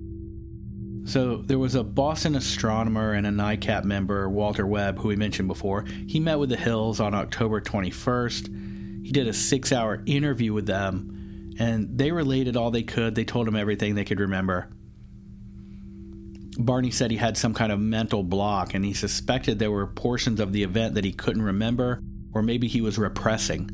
so 1.06 1.36
there 1.36 1.58
was 1.58 1.76
a 1.76 1.84
Boston 1.84 2.34
astronomer 2.34 3.12
and 3.12 3.28
a 3.28 3.30
NICAP 3.30 3.84
member, 3.84 4.28
Walter 4.28 4.66
Webb, 4.66 4.98
who 4.98 5.06
we 5.06 5.14
mentioned 5.14 5.46
before. 5.46 5.84
He 6.08 6.18
met 6.18 6.40
with 6.40 6.48
the 6.48 6.56
Hills 6.56 6.98
on 6.98 7.14
October 7.14 7.60
21st. 7.60 9.04
He 9.06 9.12
did 9.12 9.28
a 9.28 9.32
six 9.32 9.70
hour 9.70 10.02
interview 10.04 10.52
with 10.52 10.66
them 10.66 11.54
and 11.60 11.96
they 11.96 12.10
related 12.10 12.56
all 12.56 12.72
they 12.72 12.82
could. 12.82 13.14
They 13.14 13.24
told 13.24 13.46
him 13.46 13.54
everything 13.54 13.94
they 13.94 14.04
could 14.04 14.18
remember. 14.18 14.68
Barney 16.58 16.90
said 16.90 17.12
he 17.12 17.18
had 17.18 17.36
some 17.36 17.54
kind 17.54 17.70
of 17.70 17.78
mental 17.78 18.24
block 18.24 18.74
and 18.74 18.84
he 18.84 18.92
suspected 18.92 19.60
there 19.60 19.70
were 19.70 19.86
portions 19.86 20.40
of 20.40 20.52
the 20.52 20.64
event 20.64 20.96
that 20.96 21.04
he 21.04 21.12
couldn't 21.12 21.42
remember 21.42 22.00
or 22.34 22.42
maybe 22.42 22.66
he 22.66 22.80
was 22.80 22.98
repressing. 22.98 23.70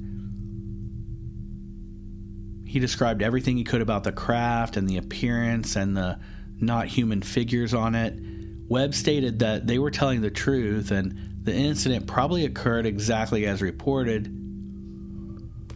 He 2.72 2.78
described 2.78 3.20
everything 3.20 3.58
he 3.58 3.64
could 3.64 3.82
about 3.82 4.02
the 4.02 4.12
craft 4.12 4.78
and 4.78 4.88
the 4.88 4.96
appearance 4.96 5.76
and 5.76 5.94
the 5.94 6.18
not 6.58 6.86
human 6.86 7.20
figures 7.20 7.74
on 7.74 7.94
it. 7.94 8.18
Webb 8.66 8.94
stated 8.94 9.40
that 9.40 9.66
they 9.66 9.78
were 9.78 9.90
telling 9.90 10.22
the 10.22 10.30
truth 10.30 10.90
and 10.90 11.14
the 11.44 11.52
incident 11.52 12.06
probably 12.06 12.46
occurred 12.46 12.86
exactly 12.86 13.46
as 13.46 13.60
reported 13.60 14.26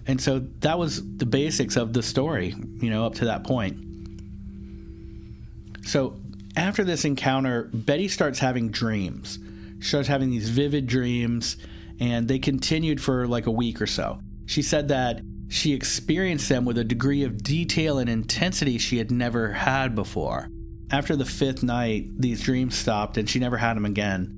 and 0.07 0.19
so 0.23 0.39
that 0.61 0.79
was 0.79 1.03
the 1.19 1.27
basics 1.27 1.77
of 1.77 1.93
the 1.93 2.03
story, 2.03 2.55
you 2.81 2.89
know, 2.89 3.05
up 3.05 3.17
to 3.17 3.27
that 3.27 3.45
point. 3.45 3.77
So 5.85 6.17
after 6.57 6.83
this 6.83 7.05
encounter, 7.05 7.65
Betty 7.75 8.09
starts 8.09 8.39
having 8.39 8.71
dreams. 8.71 9.39
She 9.81 9.89
starts 9.89 10.09
having 10.09 10.31
these 10.31 10.49
vivid 10.49 10.87
dreams, 10.87 11.57
and 12.01 12.27
they 12.29 12.39
continued 12.39 13.03
for 13.03 13.27
like 13.27 13.47
a 13.47 13.51
week 13.51 13.83
or 13.83 13.87
so. 13.87 14.21
She 14.47 14.63
said 14.63 14.89
that 14.89 15.21
she 15.49 15.73
experienced 15.73 16.49
them 16.49 16.65
with 16.65 16.79
a 16.79 16.85
degree 16.85 17.23
of 17.23 17.43
detail 17.43 17.99
and 17.99 18.09
intensity 18.09 18.79
she 18.79 18.99
had 18.99 19.11
never 19.11 19.53
had 19.53 19.95
before. 19.95 20.49
After 20.91 21.17
the 21.17 21.25
fifth 21.25 21.63
night, 21.63 22.09
these 22.17 22.43
dreams 22.43 22.77
stopped 22.77 23.17
and 23.17 23.29
she 23.29 23.39
never 23.39 23.57
had 23.57 23.75
them 23.75 23.85
again. 23.85 24.33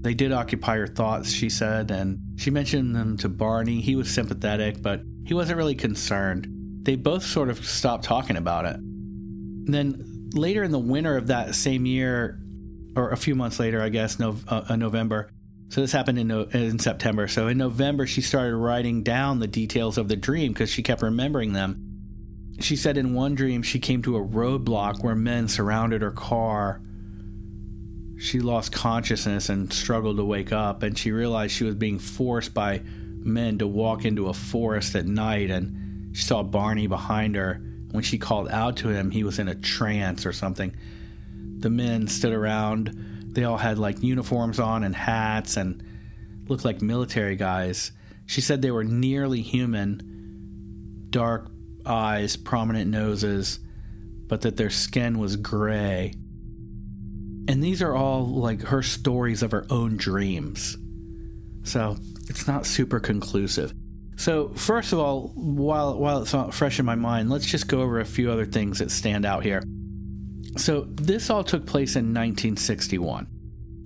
They 0.00 0.14
did 0.14 0.32
occupy 0.32 0.78
her 0.78 0.86
thoughts, 0.86 1.30
she 1.30 1.48
said, 1.48 1.90
and 1.90 2.18
she 2.36 2.50
mentioned 2.50 2.96
them 2.96 3.16
to 3.18 3.28
Barney. 3.28 3.80
He 3.80 3.94
was 3.94 4.10
sympathetic, 4.10 4.82
but 4.82 5.02
he 5.24 5.34
wasn't 5.34 5.58
really 5.58 5.76
concerned. 5.76 6.48
They 6.82 6.96
both 6.96 7.24
sort 7.24 7.50
of 7.50 7.64
stopped 7.64 8.04
talking 8.04 8.36
about 8.36 8.64
it. 8.64 8.76
And 8.76 9.72
then 9.72 10.30
later 10.34 10.64
in 10.64 10.72
the 10.72 10.78
winter 10.78 11.16
of 11.16 11.28
that 11.28 11.54
same 11.54 11.86
year, 11.86 12.40
or 12.96 13.10
a 13.10 13.16
few 13.16 13.34
months 13.34 13.60
later, 13.60 13.80
I 13.80 13.90
guess, 13.90 14.18
no, 14.18 14.36
uh, 14.48 14.74
November, 14.76 15.30
so 15.72 15.80
this 15.80 15.92
happened 15.92 16.18
in, 16.18 16.30
in 16.30 16.78
September. 16.78 17.26
So 17.26 17.48
in 17.48 17.56
November, 17.56 18.06
she 18.06 18.20
started 18.20 18.54
writing 18.54 19.02
down 19.02 19.38
the 19.38 19.46
details 19.46 19.96
of 19.96 20.06
the 20.06 20.16
dream 20.16 20.52
because 20.52 20.68
she 20.68 20.82
kept 20.82 21.00
remembering 21.00 21.54
them. 21.54 22.58
She 22.60 22.76
said 22.76 22.98
in 22.98 23.14
one 23.14 23.34
dream 23.34 23.62
she 23.62 23.78
came 23.78 24.02
to 24.02 24.18
a 24.18 24.22
roadblock 24.22 25.02
where 25.02 25.14
men 25.14 25.48
surrounded 25.48 26.02
her 26.02 26.10
car. 26.10 26.82
She 28.18 28.40
lost 28.40 28.70
consciousness 28.72 29.48
and 29.48 29.72
struggled 29.72 30.18
to 30.18 30.26
wake 30.26 30.52
up, 30.52 30.82
and 30.82 30.98
she 30.98 31.10
realized 31.10 31.54
she 31.54 31.64
was 31.64 31.76
being 31.76 31.98
forced 31.98 32.52
by 32.52 32.82
men 32.84 33.56
to 33.56 33.66
walk 33.66 34.04
into 34.04 34.28
a 34.28 34.34
forest 34.34 34.94
at 34.94 35.06
night. 35.06 35.50
And 35.50 36.14
she 36.14 36.22
saw 36.22 36.42
Barney 36.42 36.86
behind 36.86 37.34
her. 37.34 37.62
When 37.92 38.02
she 38.02 38.18
called 38.18 38.50
out 38.50 38.76
to 38.78 38.90
him, 38.90 39.10
he 39.10 39.24
was 39.24 39.38
in 39.38 39.48
a 39.48 39.54
trance 39.54 40.26
or 40.26 40.34
something. 40.34 40.76
The 41.60 41.70
men 41.70 42.08
stood 42.08 42.34
around 42.34 43.11
they 43.32 43.44
all 43.44 43.58
had 43.58 43.78
like 43.78 44.02
uniforms 44.02 44.58
on 44.58 44.84
and 44.84 44.94
hats 44.94 45.56
and 45.56 45.82
looked 46.48 46.64
like 46.64 46.82
military 46.82 47.36
guys. 47.36 47.92
She 48.26 48.40
said 48.40 48.62
they 48.62 48.70
were 48.70 48.84
nearly 48.84 49.42
human, 49.42 51.06
dark 51.10 51.50
eyes, 51.84 52.36
prominent 52.36 52.90
noses, 52.90 53.58
but 54.26 54.42
that 54.42 54.56
their 54.56 54.70
skin 54.70 55.18
was 55.18 55.36
gray. 55.36 56.14
And 57.48 57.62
these 57.62 57.82
are 57.82 57.94
all 57.94 58.26
like 58.26 58.62
her 58.62 58.82
stories 58.82 59.42
of 59.42 59.50
her 59.50 59.66
own 59.68 59.96
dreams. 59.96 60.76
So 61.64 61.96
it's 62.28 62.46
not 62.46 62.66
super 62.66 63.00
conclusive. 63.00 63.72
So 64.16 64.50
first 64.50 64.92
of 64.92 64.98
all, 64.98 65.32
while 65.34 65.98
while 65.98 66.22
it's 66.22 66.56
fresh 66.56 66.78
in 66.78 66.86
my 66.86 66.94
mind, 66.94 67.30
let's 67.30 67.46
just 67.46 67.66
go 67.66 67.80
over 67.80 68.00
a 68.00 68.04
few 68.04 68.30
other 68.30 68.46
things 68.46 68.78
that 68.78 68.90
stand 68.90 69.26
out 69.26 69.42
here. 69.42 69.62
So, 70.56 70.82
this 70.88 71.30
all 71.30 71.44
took 71.44 71.66
place 71.66 71.96
in 71.96 72.06
1961. 72.06 73.26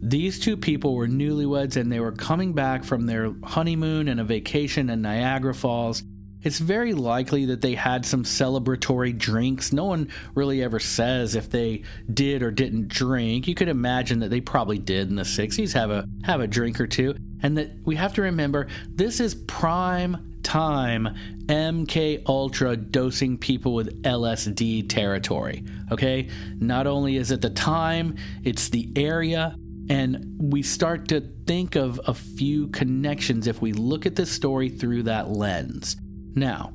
These 0.03 0.41
two 0.41 0.57
people 0.57 0.95
were 0.95 1.09
newlyweds 1.09 1.77
and 1.77 1.91
they 1.91 2.01
were 2.01 2.13
coming 2.13 2.53
back 2.53 2.85
from 2.85 3.07
their 3.07 3.33
honeymoon 3.43 4.09
and 4.09 4.21
a 4.21 4.25
vacation 4.25 4.91
in 4.91 5.03
Niagara 5.03 5.55
Falls. 5.55 6.03
It's 6.47 6.61
very 6.61 6.95
likely 6.95 7.47
that 7.47 7.61
they 7.61 7.75
had 7.75 8.07
some 8.07 8.23
celebratory 8.23 9.19
drinks. 9.19 9.73
No 9.73 9.87
one 9.87 10.13
really 10.37 10.63
ever 10.63 10.79
says 10.79 11.35
if 11.35 11.51
they 11.51 11.83
did 12.15 12.41
or 12.41 12.53
didn't 12.53 12.87
drink. 12.87 13.49
You 13.49 13.57
could 13.57 13.67
imagine 13.67 14.21
that 14.21 14.31
they 14.31 14.41
probably 14.41 14.79
did 14.79 15.09
in 15.09 15.17
the 15.17 15.25
60s 15.25 15.73
have 15.73 15.91
a 15.91 16.07
have 16.23 16.41
a 16.41 16.47
drink 16.47 16.81
or 16.81 16.87
two 16.87 17.17
and 17.43 17.59
that 17.59 17.73
we 17.85 17.97
have 17.97 18.15
to 18.15 18.23
remember 18.23 18.69
this 18.95 19.19
is 19.19 19.35
prime 19.35 20.39
time 20.45 21.17
MK 21.47 22.23
Ultra 22.29 22.77
dosing 22.77 23.39
people 23.39 23.75
with 23.75 24.05
LSD 24.05 24.89
territory. 24.89 25.65
Okay? 25.91 26.29
Not 26.61 26.87
only 26.87 27.17
is 27.17 27.33
it 27.33 27.41
the 27.41 27.51
time, 27.51 28.15
it's 28.45 28.69
the 28.69 28.93
area, 28.95 29.57
and 29.91 30.37
we 30.39 30.63
start 30.63 31.09
to 31.09 31.29
think 31.49 31.75
of 31.75 32.01
a 32.07 32.15
few 32.15 32.69
connections 32.69 33.49
if 33.49 33.61
we 33.61 33.73
look 33.73 34.07
at 34.07 34.15
this 34.15 34.31
story 34.31 34.69
through 34.69 35.03
that 35.03 35.31
lens. 35.31 35.97
Now, 36.37 36.75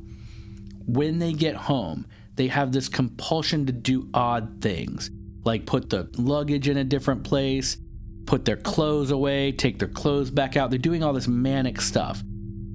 when 0.85 1.19
they 1.19 1.33
get 1.33 1.55
home, 1.55 2.07
they 2.35 2.47
have 2.47 2.71
this 2.71 2.89
compulsion 2.89 3.67
to 3.67 3.71
do 3.71 4.09
odd 4.13 4.57
things, 4.61 5.11
like 5.45 5.65
put 5.65 5.89
the 5.89 6.09
luggage 6.17 6.67
in 6.67 6.77
a 6.77 6.83
different 6.83 7.23
place, 7.23 7.77
put 8.25 8.43
their 8.43 8.57
clothes 8.57 9.11
away, 9.11 9.51
take 9.51 9.79
their 9.79 9.87
clothes 9.87 10.31
back 10.31 10.57
out. 10.57 10.71
They're 10.71 10.79
doing 10.79 11.03
all 11.03 11.13
this 11.13 11.27
manic 11.27 11.79
stuff 11.79 12.23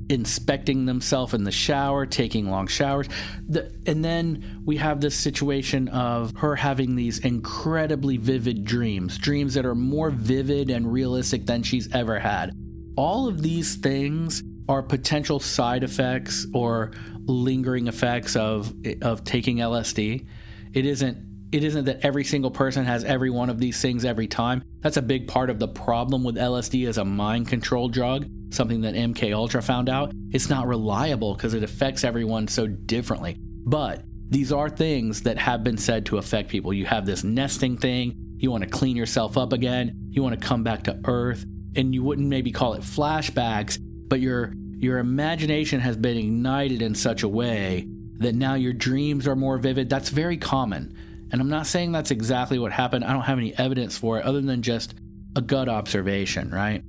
inspecting 0.09 0.87
themselves 0.87 1.35
in 1.35 1.43
the 1.43 1.51
shower, 1.51 2.07
taking 2.07 2.49
long 2.49 2.69
showers. 2.69 3.09
The, 3.49 3.73
and 3.87 4.05
then 4.05 4.63
we 4.65 4.77
have 4.77 5.01
this 5.01 5.17
situation 5.17 5.89
of 5.89 6.33
her 6.37 6.55
having 6.55 6.95
these 6.95 7.19
incredibly 7.19 8.17
vivid 8.17 8.65
dreams, 8.65 9.19
dreams 9.19 9.55
that 9.55 9.67
are 9.67 9.75
more 9.75 10.11
vivid 10.11 10.71
and 10.71 10.93
realistic 10.93 11.47
than 11.47 11.65
she's 11.65 11.93
ever 11.93 12.21
had. 12.21 12.53
All 12.97 13.27
of 13.27 13.43
these 13.43 13.75
things 13.75 14.45
are 14.69 14.83
potential 14.83 15.41
side 15.41 15.85
effects 15.85 16.47
or 16.55 16.93
lingering 17.27 17.89
effects 17.89 18.37
of 18.37 18.73
of 19.03 19.25
taking 19.25 19.59
LSD. 19.59 20.27
It 20.73 20.87
isn't 20.87 21.25
it 21.53 21.63
isn't 21.63 21.85
that 21.85 22.05
every 22.05 22.25
single 22.25 22.51
person 22.51 22.85
has 22.85 23.05
every 23.05 23.31
one 23.31 23.51
of 23.51 23.59
these 23.59 23.81
things 23.81 24.05
every 24.05 24.27
time. 24.27 24.63
That's 24.81 24.97
a 24.97 25.03
big 25.03 25.29
part 25.29 25.49
of 25.49 25.59
the 25.59 25.69
problem 25.69 26.25
with 26.25 26.37
LSD 26.37 26.89
as 26.89 26.99
a 26.99 27.05
mind 27.05 27.49
control 27.49 27.89
drug 27.89 28.27
something 28.51 28.81
that 28.83 28.95
MK 28.95 29.35
Ultra 29.35 29.63
found 29.63 29.89
out, 29.89 30.13
it's 30.31 30.49
not 30.49 30.67
reliable 30.67 31.35
because 31.35 31.55
it 31.55 31.63
affects 31.63 32.05
everyone 32.05 32.49
so 32.49 32.67
differently. 32.67 33.37
But 33.41 34.03
these 34.29 34.53
are 34.53 34.69
things 34.69 35.23
that 35.23 35.39
have 35.39 35.63
been 35.63 35.79
said 35.79 36.07
to 36.07 36.19
affect 36.19 36.49
people. 36.49 36.73
You 36.73 36.87
have 36.87 37.07
this 37.07 37.25
nesting 37.25 37.77
thing, 37.77 38.15
you 38.39 38.51
want 38.51 38.65
to 38.65 38.71
clean 38.71 38.97
yourself 38.97 39.37
up 39.37 39.53
again, 39.53 39.93
you 40.11 40.23
want 40.23 40.41
to 40.41 40.47
come 40.47 40.63
back 40.63 40.85
to 40.85 41.01
earth, 41.05 41.45
and 41.77 41.95
you 41.95 42.03
wouldn't 42.03 42.29
maybe 42.29 42.51
call 42.51 42.75
it 42.75 42.83
flashbacks, 42.83 43.79
but 44.09 44.21
your 44.21 44.53
your 44.79 44.99
imagination 44.99 45.81
has 45.81 45.97
been 45.97 46.17
ignited 46.17 46.83
in 46.83 46.95
such 46.95 47.23
a 47.23 47.29
way 47.29 47.89
that 48.19 48.35
now 48.35 48.55
your 48.55 48.73
dreams 48.73 49.27
are 49.27 49.37
more 49.37 49.59
vivid. 49.59 49.89
That's 49.89 50.11
very 50.11 50.37
common. 50.37 50.95
And 51.33 51.41
I'm 51.41 51.49
not 51.49 51.67
saying 51.67 51.93
that's 51.93 52.11
exactly 52.11 52.59
what 52.59 52.73
happened. 52.73 53.05
I 53.05 53.13
don't 53.13 53.23
have 53.23 53.39
any 53.39 53.57
evidence 53.59 53.97
for 53.99 54.19
it 54.19 54.25
other 54.25 54.41
than 54.41 54.63
just 54.63 54.95
a 55.35 55.41
gut 55.41 55.69
observation, 55.69 56.51
right? 56.51 56.83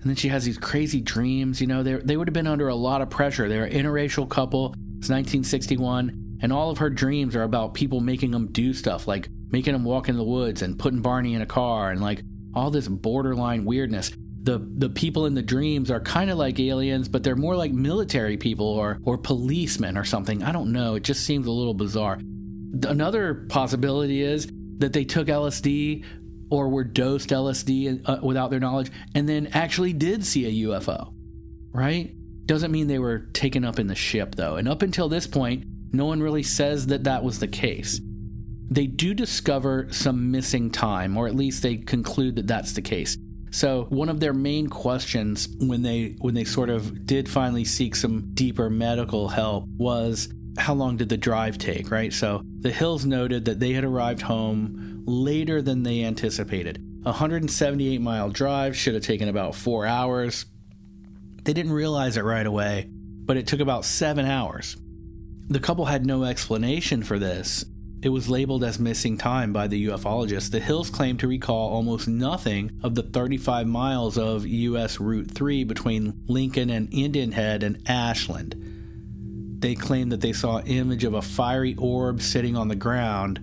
And 0.00 0.10
then 0.10 0.16
she 0.16 0.28
has 0.28 0.44
these 0.44 0.58
crazy 0.58 1.00
dreams. 1.00 1.60
You 1.60 1.66
know, 1.66 1.82
they, 1.82 1.94
they 1.94 2.16
would 2.16 2.28
have 2.28 2.34
been 2.34 2.46
under 2.46 2.68
a 2.68 2.74
lot 2.74 3.00
of 3.00 3.10
pressure. 3.10 3.48
They're 3.48 3.64
an 3.64 3.72
interracial 3.72 4.28
couple. 4.28 4.66
It's 4.98 5.08
1961. 5.08 6.38
And 6.42 6.52
all 6.52 6.70
of 6.70 6.78
her 6.78 6.90
dreams 6.90 7.36
are 7.36 7.42
about 7.42 7.74
people 7.74 8.00
making 8.00 8.30
them 8.30 8.48
do 8.52 8.74
stuff, 8.74 9.06
like 9.06 9.28
making 9.50 9.72
them 9.72 9.84
walk 9.84 10.08
in 10.08 10.16
the 10.16 10.24
woods 10.24 10.62
and 10.62 10.78
putting 10.78 11.00
Barney 11.00 11.34
in 11.34 11.42
a 11.42 11.46
car 11.46 11.90
and 11.90 12.02
like 12.02 12.22
all 12.54 12.70
this 12.70 12.88
borderline 12.88 13.64
weirdness. 13.64 14.10
The, 14.44 14.66
the 14.76 14.90
people 14.90 15.26
in 15.26 15.34
the 15.34 15.42
dreams 15.42 15.90
are 15.90 16.00
kind 16.00 16.30
of 16.30 16.38
like 16.38 16.60
aliens, 16.60 17.08
but 17.08 17.22
they're 17.22 17.34
more 17.34 17.56
like 17.56 17.72
military 17.72 18.36
people 18.36 18.66
or, 18.66 18.98
or 19.02 19.18
policemen 19.18 19.96
or 19.96 20.04
something. 20.04 20.42
I 20.42 20.52
don't 20.52 20.70
know. 20.70 20.94
It 20.96 21.02
just 21.02 21.24
seems 21.24 21.46
a 21.46 21.50
little 21.50 21.74
bizarre. 21.74 22.20
Another 22.86 23.46
possibility 23.48 24.22
is 24.22 24.46
that 24.78 24.92
they 24.92 25.04
took 25.04 25.28
LSD 25.28 26.04
or 26.50 26.68
were 26.68 26.84
dosed 26.84 27.30
LSD 27.30 28.02
uh, 28.04 28.18
without 28.22 28.50
their 28.50 28.60
knowledge 28.60 28.90
and 29.14 29.28
then 29.28 29.48
actually 29.48 29.92
did 29.92 30.24
see 30.24 30.46
a 30.46 30.68
UFO, 30.68 31.12
right? 31.72 32.14
Doesn't 32.46 32.70
mean 32.70 32.86
they 32.86 32.98
were 32.98 33.20
taken 33.32 33.64
up 33.64 33.78
in 33.78 33.86
the 33.86 33.94
ship, 33.94 34.34
though. 34.34 34.56
And 34.56 34.68
up 34.68 34.82
until 34.82 35.08
this 35.08 35.26
point, 35.26 35.64
no 35.92 36.04
one 36.04 36.22
really 36.22 36.42
says 36.42 36.86
that 36.88 37.04
that 37.04 37.24
was 37.24 37.38
the 37.38 37.48
case. 37.48 38.00
They 38.70 38.86
do 38.86 39.14
discover 39.14 39.88
some 39.90 40.30
missing 40.30 40.70
time, 40.70 41.16
or 41.16 41.26
at 41.26 41.34
least 41.34 41.62
they 41.62 41.76
conclude 41.76 42.36
that 42.36 42.46
that's 42.46 42.72
the 42.72 42.82
case. 42.82 43.16
So 43.54 43.84
one 43.88 44.08
of 44.08 44.18
their 44.18 44.32
main 44.32 44.66
questions 44.66 45.46
when 45.60 45.82
they 45.82 46.16
when 46.18 46.34
they 46.34 46.42
sort 46.42 46.70
of 46.70 47.06
did 47.06 47.28
finally 47.28 47.64
seek 47.64 47.94
some 47.94 48.34
deeper 48.34 48.68
medical 48.68 49.28
help 49.28 49.68
was 49.68 50.28
how 50.58 50.74
long 50.74 50.96
did 50.96 51.08
the 51.08 51.16
drive 51.16 51.56
take, 51.56 51.92
right? 51.92 52.12
So 52.12 52.42
the 52.58 52.72
Hills 52.72 53.06
noted 53.06 53.44
that 53.44 53.60
they 53.60 53.72
had 53.72 53.84
arrived 53.84 54.22
home 54.22 55.04
later 55.06 55.62
than 55.62 55.84
they 55.84 56.02
anticipated. 56.02 56.78
A 57.02 57.10
178 57.10 58.00
mile 58.00 58.28
drive 58.28 58.76
should 58.76 58.94
have 58.94 59.04
taken 59.04 59.28
about 59.28 59.54
four 59.54 59.86
hours. 59.86 60.46
They 61.44 61.52
didn't 61.52 61.74
realize 61.74 62.16
it 62.16 62.24
right 62.24 62.46
away, 62.46 62.88
but 62.90 63.36
it 63.36 63.46
took 63.46 63.60
about 63.60 63.84
seven 63.84 64.26
hours. 64.26 64.76
The 65.46 65.60
couple 65.60 65.84
had 65.84 66.04
no 66.04 66.24
explanation 66.24 67.04
for 67.04 67.20
this. 67.20 67.64
It 68.04 68.10
was 68.10 68.28
labeled 68.28 68.62
as 68.62 68.78
missing 68.78 69.18
time 69.18 69.52
by 69.52 69.66
the 69.66 69.86
ufologists. 69.86 70.50
The 70.50 70.60
Hills 70.60 70.90
claimed 70.90 71.20
to 71.20 71.26
recall 71.26 71.70
almost 71.70 72.06
nothing 72.06 72.70
of 72.82 72.94
the 72.94 73.02
35 73.02 73.66
miles 73.66 74.18
of 74.18 74.46
US 74.46 75.00
Route 75.00 75.30
3 75.30 75.64
between 75.64 76.22
Lincoln 76.28 76.68
and 76.70 76.92
Indian 76.92 77.32
Head 77.32 77.62
and 77.62 77.82
Ashland. 77.88 78.54
They 79.58 79.74
claimed 79.74 80.12
that 80.12 80.20
they 80.20 80.34
saw 80.34 80.58
an 80.58 80.66
image 80.66 81.04
of 81.04 81.14
a 81.14 81.22
fiery 81.22 81.74
orb 81.78 82.20
sitting 82.20 82.56
on 82.56 82.68
the 82.68 82.76
ground 82.76 83.40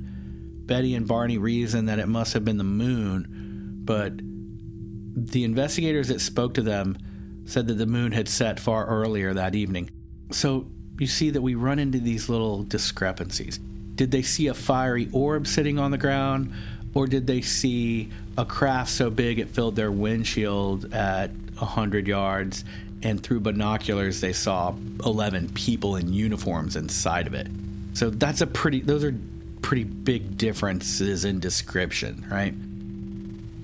Betty 0.72 0.96
and 0.96 1.06
Barney 1.06 1.38
reasoned 1.38 1.90
that 1.90 2.00
it 2.00 2.08
must 2.08 2.32
have 2.34 2.46
been 2.46 2.58
the 2.58 2.64
moon, 2.64 3.82
but 3.84 4.14
the 4.20 5.44
investigators 5.44 6.08
that 6.08 6.22
spoke 6.22 6.54
to 6.54 6.62
them 6.62 6.98
said 7.44 7.68
that 7.68 7.74
the 7.74 7.86
moon 7.86 8.14
had 8.14 8.30
set 8.30 8.58
far 8.58 8.86
earlier 8.86 9.34
that 9.34 9.54
evening. 9.54 9.90
So 10.32 10.72
you 10.98 11.08
see 11.08 11.30
that 11.32 11.42
we 11.42 11.56
run 11.56 11.78
into 11.78 12.00
these 12.00 12.30
little 12.30 12.64
discrepancies. 12.64 13.60
Did 14.02 14.10
they 14.10 14.24
see 14.24 14.48
a 14.48 14.56
fiery 14.56 15.10
orb 15.12 15.46
sitting 15.46 15.78
on 15.78 15.92
the 15.92 15.98
ground, 16.00 16.52
or 16.96 17.06
did 17.06 17.28
they 17.28 17.42
see 17.42 18.10
a 18.36 18.44
craft 18.44 18.90
so 18.90 19.12
big 19.12 19.38
it 19.38 19.50
filled 19.50 19.76
their 19.76 19.92
windshield 19.92 20.92
at 20.92 21.30
100 21.60 22.08
yards 22.08 22.66
and 23.04 23.22
through 23.22 23.42
binoculars 23.42 24.20
they 24.20 24.34
saw 24.34 24.74
11 25.06 25.50
people 25.50 25.98
in 25.98 26.12
uniforms 26.12 26.78
inside 26.78 27.28
of 27.28 27.36
it. 27.36 27.46
So 27.94 28.10
that's 28.10 28.42
a 28.42 28.48
pretty 28.48 28.82
those 28.82 29.04
are 29.04 29.16
pretty 29.62 29.84
big 29.84 30.36
differences 30.36 31.24
in 31.24 31.40
description, 31.40 32.26
right? 32.28 32.56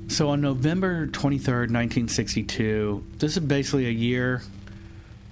So 0.08 0.30
on 0.30 0.41
November 0.41 1.08
23rd, 1.08 1.71
1962, 1.71 3.04
this 3.17 3.38
is 3.38 3.39
basically 3.39 3.88
a 3.88 3.89
year, 3.89 4.43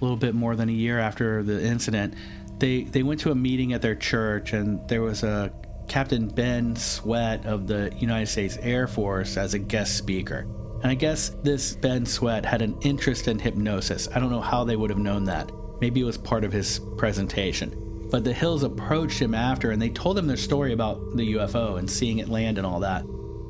a 0.00 0.04
little 0.04 0.16
bit 0.16 0.34
more 0.34 0.56
than 0.56 0.68
a 0.68 0.72
year 0.72 0.98
after 0.98 1.44
the 1.44 1.64
incident, 1.64 2.14
they 2.58 2.84
they 2.84 3.02
went 3.02 3.20
to 3.20 3.30
a 3.30 3.34
meeting 3.34 3.72
at 3.72 3.82
their 3.82 3.94
church 3.94 4.52
and 4.52 4.86
there 4.88 5.02
was 5.02 5.22
a 5.22 5.52
Captain 5.88 6.28
Ben 6.28 6.74
Swett 6.76 7.46
of 7.46 7.66
the 7.66 7.92
United 7.98 8.26
States 8.26 8.58
Air 8.60 8.86
Force 8.86 9.36
as 9.36 9.54
a 9.54 9.58
guest 9.58 9.96
speaker. 9.96 10.46
And 10.82 10.90
I 10.90 10.94
guess 10.94 11.30
this 11.42 11.74
Ben 11.76 12.04
Swett 12.04 12.44
had 12.44 12.62
an 12.62 12.76
interest 12.82 13.28
in 13.28 13.38
hypnosis. 13.38 14.08
I 14.14 14.20
don't 14.20 14.30
know 14.30 14.40
how 14.40 14.64
they 14.64 14.76
would 14.76 14.90
have 14.90 14.98
known 14.98 15.24
that. 15.24 15.50
Maybe 15.80 16.00
it 16.00 16.04
was 16.04 16.18
part 16.18 16.44
of 16.44 16.52
his 16.52 16.80
presentation. 16.96 17.82
But 18.10 18.24
the 18.24 18.32
Hills 18.32 18.62
approached 18.62 19.18
him 19.18 19.34
after 19.34 19.70
and 19.70 19.80
they 19.80 19.90
told 19.90 20.18
him 20.18 20.26
their 20.26 20.36
story 20.36 20.72
about 20.72 21.16
the 21.16 21.34
UFO 21.34 21.78
and 21.78 21.90
seeing 21.90 22.18
it 22.18 22.28
land 22.28 22.58
and 22.58 22.66
all 22.66 22.80
that. 22.80 23.04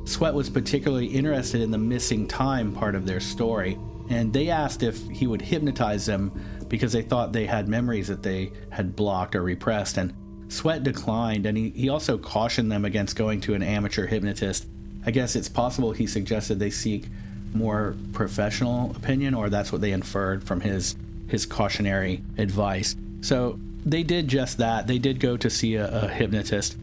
Swett 0.04 0.34
was 0.34 0.48
particularly 0.48 1.06
interested 1.06 1.60
in 1.60 1.70
the 1.70 1.78
missing 1.78 2.28
time 2.28 2.72
part 2.72 2.94
of 2.94 3.06
their 3.06 3.18
story, 3.18 3.76
and 4.08 4.32
they 4.32 4.50
asked 4.50 4.84
if 4.84 5.08
he 5.10 5.26
would 5.26 5.42
hypnotize 5.42 6.06
them 6.06 6.30
because 6.68 6.92
they 6.92 7.02
thought 7.02 7.32
they 7.32 7.46
had 7.46 7.68
memories 7.68 8.08
that 8.08 8.22
they 8.22 8.52
had 8.70 8.96
blocked 8.96 9.34
or 9.34 9.42
repressed. 9.42 9.96
And 9.96 10.14
Swett 10.48 10.82
declined, 10.82 11.46
and 11.46 11.56
he, 11.56 11.70
he 11.70 11.88
also 11.88 12.18
cautioned 12.18 12.70
them 12.70 12.84
against 12.84 13.16
going 13.16 13.40
to 13.42 13.54
an 13.54 13.62
amateur 13.62 14.06
hypnotist. 14.06 14.66
I 15.04 15.10
guess 15.10 15.36
it's 15.36 15.48
possible 15.48 15.92
he 15.92 16.06
suggested 16.06 16.58
they 16.58 16.70
seek 16.70 17.06
more 17.54 17.96
professional 18.12 18.90
opinion, 18.96 19.34
or 19.34 19.48
that's 19.48 19.72
what 19.72 19.80
they 19.80 19.92
inferred 19.92 20.44
from 20.44 20.60
his 20.60 20.96
his 21.28 21.44
cautionary 21.44 22.22
advice. 22.38 22.94
So 23.20 23.58
they 23.84 24.04
did 24.04 24.28
just 24.28 24.58
that. 24.58 24.86
They 24.86 24.98
did 24.98 25.18
go 25.18 25.36
to 25.36 25.50
see 25.50 25.74
a, 25.74 25.88
a 25.88 26.08
hypnotist, 26.08 26.76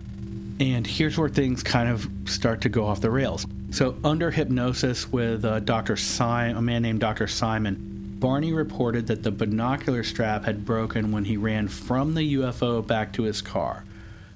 and 0.60 0.86
here's 0.86 1.18
where 1.18 1.30
things 1.30 1.64
kind 1.64 1.90
of 1.90 2.10
start 2.26 2.62
to 2.62 2.70
go 2.70 2.86
off 2.86 3.02
the 3.02 3.12
rails. 3.12 3.46
So, 3.72 3.96
under 4.04 4.30
hypnosis 4.30 5.12
with 5.12 5.44
uh, 5.46 5.60
Dr. 5.62 5.96
Simon, 5.96 6.58
a 6.58 6.62
man 6.62 6.84
named 6.84 7.00
Dr. 7.00 7.28
Simon, 7.28 7.93
Barney 8.24 8.54
reported 8.54 9.08
that 9.08 9.22
the 9.22 9.32
binocular 9.32 10.02
strap 10.02 10.46
had 10.46 10.66
broken 10.66 11.12
when 11.12 11.26
he 11.26 11.36
ran 11.36 11.68
from 11.68 12.14
the 12.14 12.36
UFO 12.36 12.86
back 12.86 13.12
to 13.14 13.24
his 13.24 13.42
car. 13.42 13.84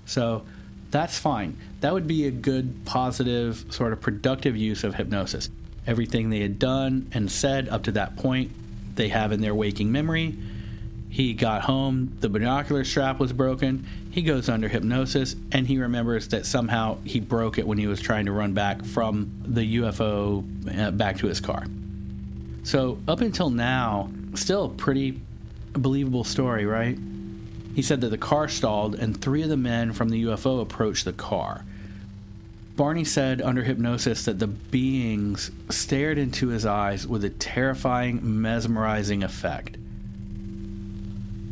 So, 0.05 0.43
that's 0.91 1.17
fine. 1.17 1.57
That 1.79 1.93
would 1.93 2.05
be 2.05 2.27
a 2.27 2.31
good, 2.31 2.83
positive, 2.83 3.63
sort 3.69 3.93
of 3.93 4.01
productive 4.01 4.57
use 4.57 4.83
of 4.83 4.95
hypnosis. 4.95 5.49
Everything 5.85 6.29
they 6.29 6.41
had 6.41 6.59
done 6.59 7.09
and 7.13 7.31
said 7.31 7.69
up 7.69 7.83
to 7.83 7.93
that 7.93 8.17
point, 8.17 8.51
they 8.95 9.07
have 9.07 9.31
in 9.31 9.39
their 9.39 9.55
waking 9.55 9.89
memory 9.89 10.37
he 11.09 11.33
got 11.33 11.61
home, 11.61 12.17
the 12.19 12.29
binocular 12.29 12.83
strap 12.83 13.19
was 13.19 13.31
broken. 13.31 13.87
He 14.11 14.21
goes 14.21 14.49
under 14.49 14.67
hypnosis 14.67 15.35
and 15.51 15.65
he 15.65 15.77
remembers 15.77 16.27
that 16.27 16.45
somehow 16.45 16.97
he 17.05 17.19
broke 17.19 17.57
it 17.57 17.65
when 17.65 17.77
he 17.77 17.87
was 17.87 18.01
trying 18.01 18.25
to 18.25 18.31
run 18.31 18.53
back 18.53 18.83
from 18.83 19.31
the 19.43 19.77
UFO 19.77 20.43
uh, 20.77 20.91
back 20.91 21.17
to 21.19 21.27
his 21.27 21.39
car. 21.39 21.65
So, 22.67 22.99
up 23.07 23.21
until 23.21 23.49
now, 23.49 24.09
still 24.35 24.65
a 24.65 24.69
pretty 24.69 25.21
believable 25.73 26.23
story, 26.23 26.65
right? 26.65 26.97
He 27.75 27.81
said 27.81 28.01
that 28.01 28.09
the 28.09 28.17
car 28.17 28.47
stalled 28.47 28.95
and 28.95 29.19
three 29.19 29.41
of 29.43 29.49
the 29.49 29.57
men 29.57 29.93
from 29.93 30.09
the 30.09 30.23
UFO 30.25 30.61
approached 30.61 31.05
the 31.05 31.13
car. 31.13 31.63
Barney 32.75 33.05
said 33.05 33.41
under 33.41 33.63
hypnosis 33.63 34.25
that 34.25 34.39
the 34.39 34.47
beings 34.47 35.49
stared 35.69 36.17
into 36.17 36.49
his 36.49 36.65
eyes 36.65 37.07
with 37.07 37.23
a 37.23 37.29
terrifying, 37.29 38.19
mesmerizing 38.41 39.23
effect 39.23 39.77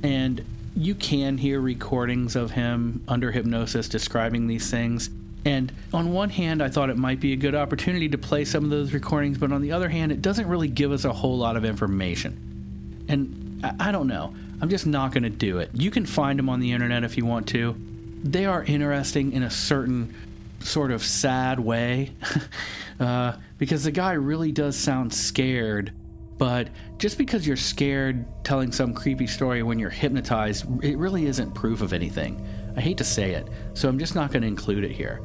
and 0.06 0.46
you 0.76 0.94
can 0.94 1.38
hear 1.40 1.60
recordings 1.60 2.36
of 2.36 2.52
him 2.52 3.04
under 3.08 3.32
hypnosis 3.32 3.90
describing 3.90 4.46
these 4.46 4.70
things. 4.70 5.10
And 5.46 5.72
on 5.94 6.12
one 6.12 6.30
hand, 6.30 6.62
I 6.62 6.70
thought 6.70 6.90
it 6.90 6.98
might 6.98 7.20
be 7.20 7.34
a 7.34 7.36
good 7.36 7.56
opportunity 7.56 8.10
to 8.10 8.18
play 8.18 8.46
some 8.46 8.64
of 8.64 8.72
those 8.72 8.94
recordings, 8.94 9.38
but 9.38 9.52
on 9.52 9.62
the 9.62 9.72
other 9.72 9.88
hand, 9.88 10.12
it 10.12 10.22
doesn't 10.22 10.48
really 10.48 10.68
give 10.68 10.92
us 10.92 11.06
a 11.06 11.14
whole 11.14 11.38
lot 11.38 11.56
of 11.56 11.64
information. 11.64 13.06
And 13.08 13.64
I, 13.64 13.90
I 13.90 13.92
don't 13.92 14.08
know. 14.08 14.34
I'm 14.62 14.70
just 14.70 14.88
not 14.88 15.12
going 15.12 15.24
to 15.24 15.30
do 15.30 15.60
it. 15.60 15.70
You 15.74 15.92
can 15.92 16.06
find 16.06 16.40
them 16.40 16.50
on 16.50 16.60
the 16.60 16.72
internet 16.72 17.04
if 17.04 17.16
you 17.16 17.26
want 17.26 17.48
to. 17.50 17.76
They 18.24 18.46
are 18.46 18.64
interesting 18.64 19.34
in 19.34 19.44
a 19.44 19.52
certain 19.52 20.16
sort 20.62 20.92
of 20.92 21.04
sad 21.04 21.60
way 21.60 22.12
uh, 23.00 23.34
because 23.60 23.84
the 23.84 23.92
guy 23.92 24.14
really 24.14 24.52
does 24.52 24.76
sound 24.76 25.14
scared 25.14 25.94
but 26.38 26.68
just 26.98 27.18
because 27.18 27.48
you're 27.48 27.56
scared 27.56 28.26
telling 28.44 28.72
some 28.72 28.94
creepy 28.94 29.28
story 29.28 29.64
when 29.64 29.80
you're 29.80 29.90
hypnotized, 29.90 30.66
it 30.84 30.98
really 30.98 31.26
isn't 31.28 31.54
proof 31.54 31.82
of 31.82 31.94
anything. 31.94 32.46
I 32.76 32.82
hate 32.82 32.98
to 32.98 33.04
say 33.04 33.32
it, 33.32 33.48
so 33.74 33.88
I'm 33.88 34.00
just 34.00 34.16
not 34.16 34.32
going 34.32 34.42
to 34.42 34.48
include 34.48 34.84
it 34.84 34.92
here. 34.92 35.22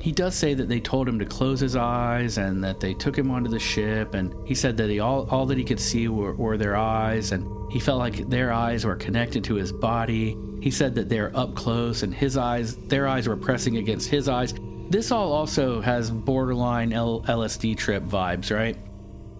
He 0.00 0.12
does 0.12 0.34
say 0.34 0.54
that 0.54 0.68
they 0.68 0.80
told 0.80 1.08
him 1.08 1.18
to 1.18 1.24
close 1.24 1.58
his 1.58 1.74
eyes 1.74 2.38
and 2.38 2.62
that 2.62 2.78
they 2.78 2.94
took 2.94 3.18
him 3.18 3.30
onto 3.30 3.50
the 3.50 3.58
ship, 3.58 4.14
and 4.14 4.32
he 4.46 4.54
said 4.54 4.76
that 4.76 4.88
he, 4.88 5.00
all, 5.00 5.26
all 5.30 5.46
that 5.46 5.58
he 5.58 5.64
could 5.64 5.80
see 5.80 6.06
were, 6.06 6.34
were 6.34 6.56
their 6.56 6.76
eyes, 6.76 7.32
and 7.32 7.72
he 7.72 7.80
felt 7.80 7.98
like 7.98 8.28
their 8.28 8.52
eyes 8.52 8.84
were 8.84 8.94
connected 8.94 9.42
to 9.44 9.54
his 9.54 9.72
body. 9.72 10.36
He 10.60 10.70
said 10.70 10.94
that 10.94 11.08
they're 11.08 11.36
up 11.36 11.54
close 11.54 12.02
and 12.02 12.14
his 12.14 12.36
eyes, 12.36 12.76
their 12.76 13.08
eyes 13.08 13.28
were 13.28 13.36
pressing 13.36 13.76
against 13.76 14.08
his 14.08 14.28
eyes. 14.28 14.54
This 14.88 15.10
all 15.10 15.32
also 15.32 15.80
has 15.80 16.10
borderline 16.10 16.92
L- 16.92 17.22
LSD 17.22 17.76
trip 17.76 18.04
vibes, 18.04 18.54
right? 18.54 18.76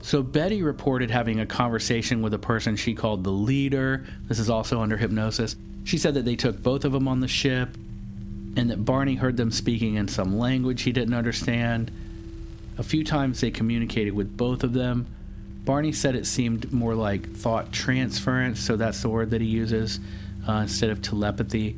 So 0.00 0.22
Betty 0.22 0.62
reported 0.62 1.10
having 1.10 1.40
a 1.40 1.46
conversation 1.46 2.20
with 2.20 2.34
a 2.34 2.38
person 2.38 2.76
she 2.76 2.94
called 2.94 3.24
the 3.24 3.32
leader. 3.32 4.06
This 4.24 4.38
is 4.38 4.50
also 4.50 4.80
under 4.80 4.96
hypnosis. 4.96 5.56
She 5.84 5.98
said 5.98 6.14
that 6.14 6.24
they 6.24 6.36
took 6.36 6.62
both 6.62 6.84
of 6.84 6.92
them 6.92 7.08
on 7.08 7.20
the 7.20 7.28
ship 7.28 7.76
and 8.56 8.70
that 8.70 8.84
Barney 8.84 9.14
heard 9.14 9.36
them 9.36 9.50
speaking 9.50 9.94
in 9.94 10.08
some 10.08 10.38
language 10.38 10.82
he 10.82 10.92
didn't 10.92 11.14
understand. 11.14 11.90
A 12.76 12.82
few 12.82 13.04
times 13.04 13.40
they 13.40 13.50
communicated 13.50 14.12
with 14.12 14.36
both 14.36 14.62
of 14.62 14.72
them. 14.72 15.06
Barney 15.64 15.92
said 15.92 16.14
it 16.14 16.26
seemed 16.26 16.72
more 16.72 16.94
like 16.94 17.30
thought 17.30 17.72
transference, 17.72 18.60
so 18.60 18.76
that's 18.76 19.02
the 19.02 19.08
word 19.08 19.30
that 19.30 19.40
he 19.40 19.46
uses 19.46 20.00
uh, 20.48 20.52
instead 20.62 20.90
of 20.90 21.02
telepathy. 21.02 21.76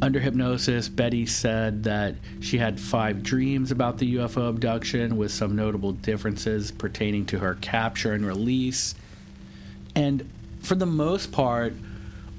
Under 0.00 0.18
hypnosis, 0.18 0.88
Betty 0.88 1.26
said 1.26 1.84
that 1.84 2.16
she 2.40 2.58
had 2.58 2.80
five 2.80 3.22
dreams 3.22 3.70
about 3.70 3.98
the 3.98 4.16
UFO 4.16 4.48
abduction 4.48 5.16
with 5.16 5.30
some 5.30 5.54
notable 5.54 5.92
differences 5.92 6.72
pertaining 6.72 7.24
to 7.26 7.38
her 7.38 7.54
capture 7.60 8.12
and 8.12 8.26
release. 8.26 8.96
And 9.94 10.28
for 10.60 10.74
the 10.74 10.86
most 10.86 11.30
part, 11.30 11.74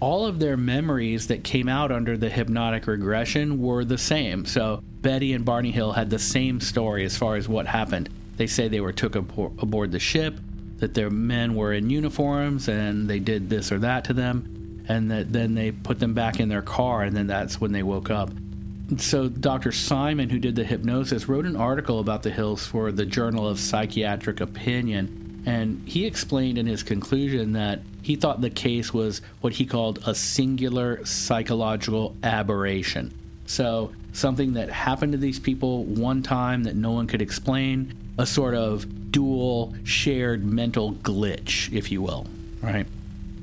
all 0.03 0.25
of 0.25 0.39
their 0.39 0.57
memories 0.57 1.27
that 1.27 1.45
came 1.45 1.69
out 1.69 1.89
under 1.89 2.17
the 2.17 2.29
hypnotic 2.29 2.87
regression 2.87 3.61
were 3.61 3.85
the 3.85 3.97
same. 3.97 4.45
So 4.45 4.83
Betty 5.01 5.31
and 5.31 5.45
Barney 5.45 5.71
Hill 5.71 5.93
had 5.93 6.09
the 6.09 6.19
same 6.19 6.59
story 6.59 7.05
as 7.05 7.15
far 7.15 7.37
as 7.37 7.47
what 7.47 7.67
happened. 7.67 8.09
They 8.35 8.47
say 8.47 8.67
they 8.67 8.81
were 8.81 8.91
took 8.91 9.15
aboard 9.15 9.93
the 9.93 9.99
ship, 9.99 10.37
that 10.79 10.93
their 10.93 11.09
men 11.09 11.55
were 11.55 11.71
in 11.71 11.89
uniforms 11.89 12.67
and 12.67 13.09
they 13.09 13.19
did 13.19 13.49
this 13.49 13.71
or 13.71 13.79
that 13.79 14.03
to 14.03 14.13
them 14.13 14.83
and 14.89 15.09
that 15.09 15.31
then 15.31 15.55
they 15.55 15.71
put 15.71 15.99
them 15.99 16.13
back 16.13 16.41
in 16.41 16.49
their 16.49 16.61
car, 16.61 17.03
and 17.03 17.15
then 17.15 17.27
that's 17.27 17.61
when 17.61 17.71
they 17.71 17.83
woke 17.83 18.09
up. 18.09 18.29
So, 18.97 19.29
Dr. 19.29 19.71
Simon, 19.71 20.29
who 20.29 20.39
did 20.39 20.57
the 20.57 20.65
hypnosis, 20.65 21.29
wrote 21.29 21.45
an 21.45 21.55
article 21.55 22.01
about 22.01 22.23
the 22.23 22.29
hills 22.29 22.65
for 22.65 22.91
the 22.91 23.05
Journal 23.05 23.47
of 23.47 23.57
Psychiatric 23.57 24.41
Opinion, 24.41 25.22
and 25.45 25.82
he 25.86 26.06
explained 26.06 26.58
in 26.58 26.65
his 26.65 26.84
conclusion 26.84 27.53
that 27.53 27.82
he 28.01 28.15
thought 28.15 28.41
the 28.41 28.49
case 28.49 28.93
was 28.93 29.21
what 29.41 29.53
he 29.53 29.65
called 29.65 29.99
a 30.06 30.15
singular 30.15 31.06
psychological 31.06 32.15
aberration. 32.23 33.13
So, 33.45 33.91
something 34.13 34.53
that 34.53 34.69
happened 34.69 35.13
to 35.13 35.17
these 35.17 35.39
people 35.39 35.84
one 35.84 36.23
time 36.23 36.63
that 36.63 36.75
no 36.75 36.91
one 36.91 37.08
could 37.08 37.21
explain, 37.21 37.93
a 38.17 38.25
sort 38.25 38.56
of 38.56 39.12
dual 39.12 39.73
shared 39.84 40.45
mental 40.45 40.93
glitch, 40.93 41.71
if 41.73 41.91
you 41.91 42.01
will, 42.01 42.27
right? 42.62 42.86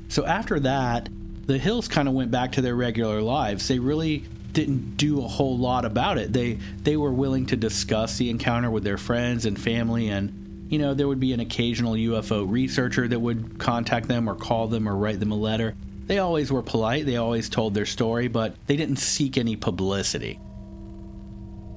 So, 0.09 0.25
after 0.25 0.59
that, 0.61 1.09
the 1.45 1.57
Hills 1.57 1.87
kind 1.87 2.07
of 2.07 2.13
went 2.13 2.31
back 2.31 2.53
to 2.53 2.61
their 2.61 2.75
regular 2.75 3.21
lives. 3.21 3.67
They 3.67 3.79
really 3.79 4.25
didn't 4.53 4.97
do 4.97 5.23
a 5.23 5.27
whole 5.27 5.57
lot 5.57 5.85
about 5.85 6.17
it. 6.17 6.33
They 6.33 6.57
they 6.83 6.97
were 6.97 7.11
willing 7.11 7.45
to 7.47 7.55
discuss 7.55 8.17
the 8.17 8.29
encounter 8.29 8.69
with 8.69 8.83
their 8.83 8.97
friends 8.97 9.45
and 9.45 9.59
family 9.59 10.09
and 10.09 10.40
you 10.71 10.79
know, 10.79 10.93
there 10.93 11.07
would 11.09 11.19
be 11.19 11.33
an 11.33 11.41
occasional 11.41 11.93
UFO 11.93 12.49
researcher 12.49 13.05
that 13.05 13.19
would 13.19 13.59
contact 13.59 14.07
them 14.07 14.29
or 14.29 14.35
call 14.35 14.69
them 14.69 14.87
or 14.87 14.95
write 14.95 15.19
them 15.19 15.33
a 15.33 15.35
letter. 15.35 15.75
They 16.05 16.19
always 16.19 16.49
were 16.49 16.63
polite, 16.63 17.05
they 17.05 17.17
always 17.17 17.49
told 17.49 17.73
their 17.73 17.85
story, 17.85 18.29
but 18.29 18.55
they 18.67 18.77
didn't 18.77 18.95
seek 18.95 19.37
any 19.37 19.57
publicity. 19.57 20.39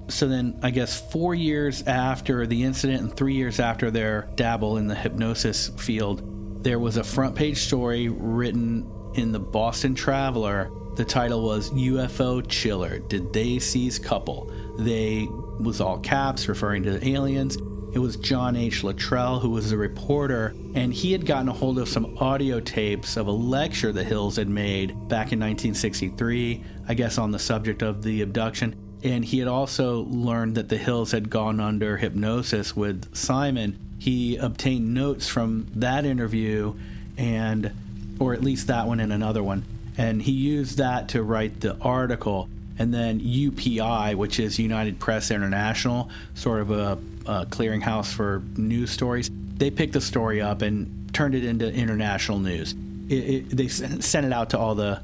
So 0.06 0.28
then, 0.28 0.60
I 0.62 0.70
guess 0.70 1.10
four 1.10 1.34
years 1.34 1.82
after 1.82 2.46
the 2.46 2.62
incident 2.62 3.02
and 3.02 3.16
three 3.16 3.34
years 3.34 3.58
after 3.58 3.90
their 3.90 4.28
dabble 4.36 4.76
in 4.76 4.86
the 4.86 4.94
hypnosis 4.94 5.70
field, 5.70 6.62
there 6.62 6.78
was 6.78 6.96
a 6.96 7.04
front 7.04 7.34
page 7.34 7.58
story 7.58 8.08
written 8.08 8.88
in 9.14 9.32
the 9.32 9.40
Boston 9.40 9.96
Traveler, 9.96 10.70
the 10.94 11.04
title 11.04 11.42
was 11.42 11.72
UFO 11.72 12.46
Chiller 12.48 13.00
Did 13.00 13.32
They 13.32 13.58
Seize 13.58 13.98
Couple? 13.98 14.52
They 14.78 15.26
was 15.58 15.80
all 15.80 15.98
caps 15.98 16.46
referring 16.46 16.84
to 16.84 17.04
aliens. 17.04 17.58
It 17.94 18.00
was 18.00 18.16
John 18.16 18.56
H. 18.56 18.82
Luttrell, 18.82 19.38
who 19.38 19.50
was 19.50 19.70
a 19.70 19.76
reporter, 19.76 20.52
and 20.74 20.92
he 20.92 21.12
had 21.12 21.24
gotten 21.24 21.48
a 21.48 21.52
hold 21.52 21.78
of 21.78 21.88
some 21.88 22.18
audio 22.18 22.58
tapes 22.58 23.16
of 23.16 23.28
a 23.28 23.30
lecture 23.30 23.92
the 23.92 24.02
Hills 24.02 24.34
had 24.34 24.48
made 24.48 24.88
back 25.08 25.30
in 25.30 25.38
1963, 25.38 26.64
I 26.88 26.94
guess 26.94 27.18
on 27.18 27.30
the 27.30 27.38
subject 27.38 27.82
of 27.82 28.02
the 28.02 28.22
abduction. 28.22 28.74
And 29.04 29.24
he 29.24 29.38
had 29.38 29.46
also 29.46 30.06
learned 30.06 30.56
that 30.56 30.68
the 30.68 30.76
Hills 30.76 31.12
had 31.12 31.30
gone 31.30 31.60
under 31.60 31.96
hypnosis 31.96 32.74
with 32.74 33.14
Simon. 33.14 33.78
He 34.00 34.38
obtained 34.38 34.92
notes 34.92 35.28
from 35.28 35.68
that 35.76 36.04
interview 36.04 36.74
and 37.16 37.70
or 38.18 38.34
at 38.34 38.42
least 38.42 38.66
that 38.66 38.88
one 38.88 38.98
and 38.98 39.12
another 39.12 39.42
one. 39.42 39.64
And 39.96 40.20
he 40.20 40.32
used 40.32 40.78
that 40.78 41.10
to 41.10 41.22
write 41.22 41.60
the 41.60 41.76
article. 41.78 42.48
And 42.76 42.92
then 42.92 43.20
UPI, 43.20 44.16
which 44.16 44.40
is 44.40 44.58
United 44.58 44.98
Press 44.98 45.30
International, 45.30 46.10
sort 46.34 46.60
of 46.60 46.72
a, 46.72 46.98
Uh, 47.26 47.44
a 47.46 47.46
clearinghouse 47.46 48.12
for 48.12 48.42
news 48.56 48.90
stories, 48.90 49.30
they 49.56 49.70
picked 49.70 49.94
the 49.94 50.00
story 50.00 50.42
up 50.42 50.60
and 50.60 51.08
turned 51.14 51.34
it 51.34 51.42
into 51.42 51.72
international 51.72 52.38
news. 52.38 52.74
It, 53.08 53.14
it, 53.14 53.50
they 53.50 53.68
sent 53.68 54.26
it 54.26 54.32
out 54.32 54.50
to 54.50 54.58
all 54.58 54.74
the 54.74 55.00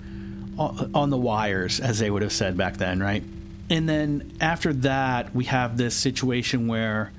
on 0.59 1.09
the 1.09 1.17
wires, 1.17 1.81
as 1.81 1.99
they 1.99 2.11
would 2.11 2.21
have 2.21 2.33
said 2.33 2.59
back 2.59 2.77
then, 2.77 3.01
right? 3.01 3.23
And 3.71 3.89
then 3.89 4.33
after 4.39 4.75
that, 4.75 5.35
we 5.35 5.45
have 5.45 5.79
this 5.79 5.95
situation 5.95 6.67
where, 6.67 7.13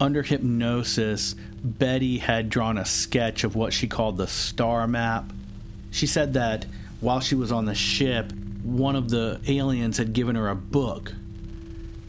under 0.00 0.22
hypnosis, 0.22 1.36
Betty 1.62 2.18
had 2.18 2.50
drawn 2.50 2.78
a 2.78 2.84
sketch 2.84 3.44
of 3.44 3.54
what 3.54 3.72
she 3.72 3.86
called 3.86 4.16
the 4.16 4.26
star 4.26 4.88
map. 4.88 5.30
She 5.92 6.08
said 6.08 6.32
that 6.34 6.66
while 7.00 7.20
she 7.20 7.36
was 7.36 7.52
on 7.52 7.66
the 7.66 7.76
ship, 7.76 8.32
one 8.64 8.96
of 8.96 9.08
the 9.10 9.40
aliens 9.46 9.98
had 9.98 10.12
given 10.12 10.34
her 10.34 10.48
a 10.48 10.56
book, 10.56 11.12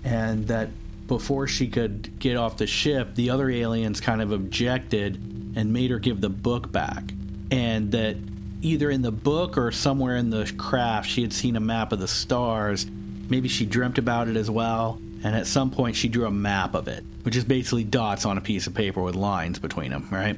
and 0.04 0.48
that 0.48 0.70
before 1.12 1.48
she 1.48 1.68
could 1.68 2.20
get 2.20 2.38
off 2.38 2.58
the 2.58 2.66
ship, 2.66 3.16
the 3.16 3.30
other 3.30 3.50
aliens 3.50 4.00
kind 4.00 4.22
of 4.22 4.32
objected 4.32 5.16
and 5.56 5.74
made 5.74 5.92
her 5.92 6.00
give 6.00 6.22
the 6.22 6.30
book 6.30 6.72
back. 6.72 7.12
And 7.52 7.92
that 7.92 8.16
either 8.62 8.90
in 8.90 9.02
the 9.02 9.12
book 9.12 9.58
or 9.58 9.72
somewhere 9.72 10.16
in 10.16 10.30
the 10.30 10.52
craft, 10.58 11.10
she 11.10 11.22
had 11.22 11.34
seen 11.34 11.56
a 11.56 11.60
map 11.60 11.92
of 11.92 12.00
the 12.00 12.08
stars. 12.08 12.86
Maybe 13.30 13.50
she 13.50 13.66
dreamt 13.66 13.98
about 13.98 14.30
it 14.30 14.38
as 14.38 14.50
well 14.50 15.00
and 15.24 15.36
at 15.36 15.48
some 15.48 15.72
point 15.72 15.96
she 15.96 16.08
drew 16.08 16.26
a 16.26 16.32
map 16.32 16.74
of 16.74 16.88
it, 16.88 17.04
which 17.24 17.36
is 17.36 17.44
basically 17.44 17.84
dots 17.84 18.26
on 18.26 18.38
a 18.38 18.42
piece 18.42 18.68
of 18.68 18.74
paper 18.74 19.02
with 19.02 19.16
lines 19.16 19.60
between 19.60 19.92
them, 19.92 20.08
right? 20.12 20.38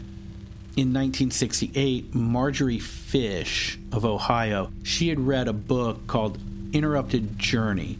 In 0.75 0.91
1968, 0.91 2.15
Marjorie 2.15 2.79
Fish 2.79 3.79
of 3.91 4.05
Ohio, 4.05 4.71
she 4.83 5.09
had 5.09 5.19
read 5.19 5.47
a 5.47 5.53
book 5.53 6.07
called 6.07 6.39
Interrupted 6.73 7.37
Journey, 7.37 7.99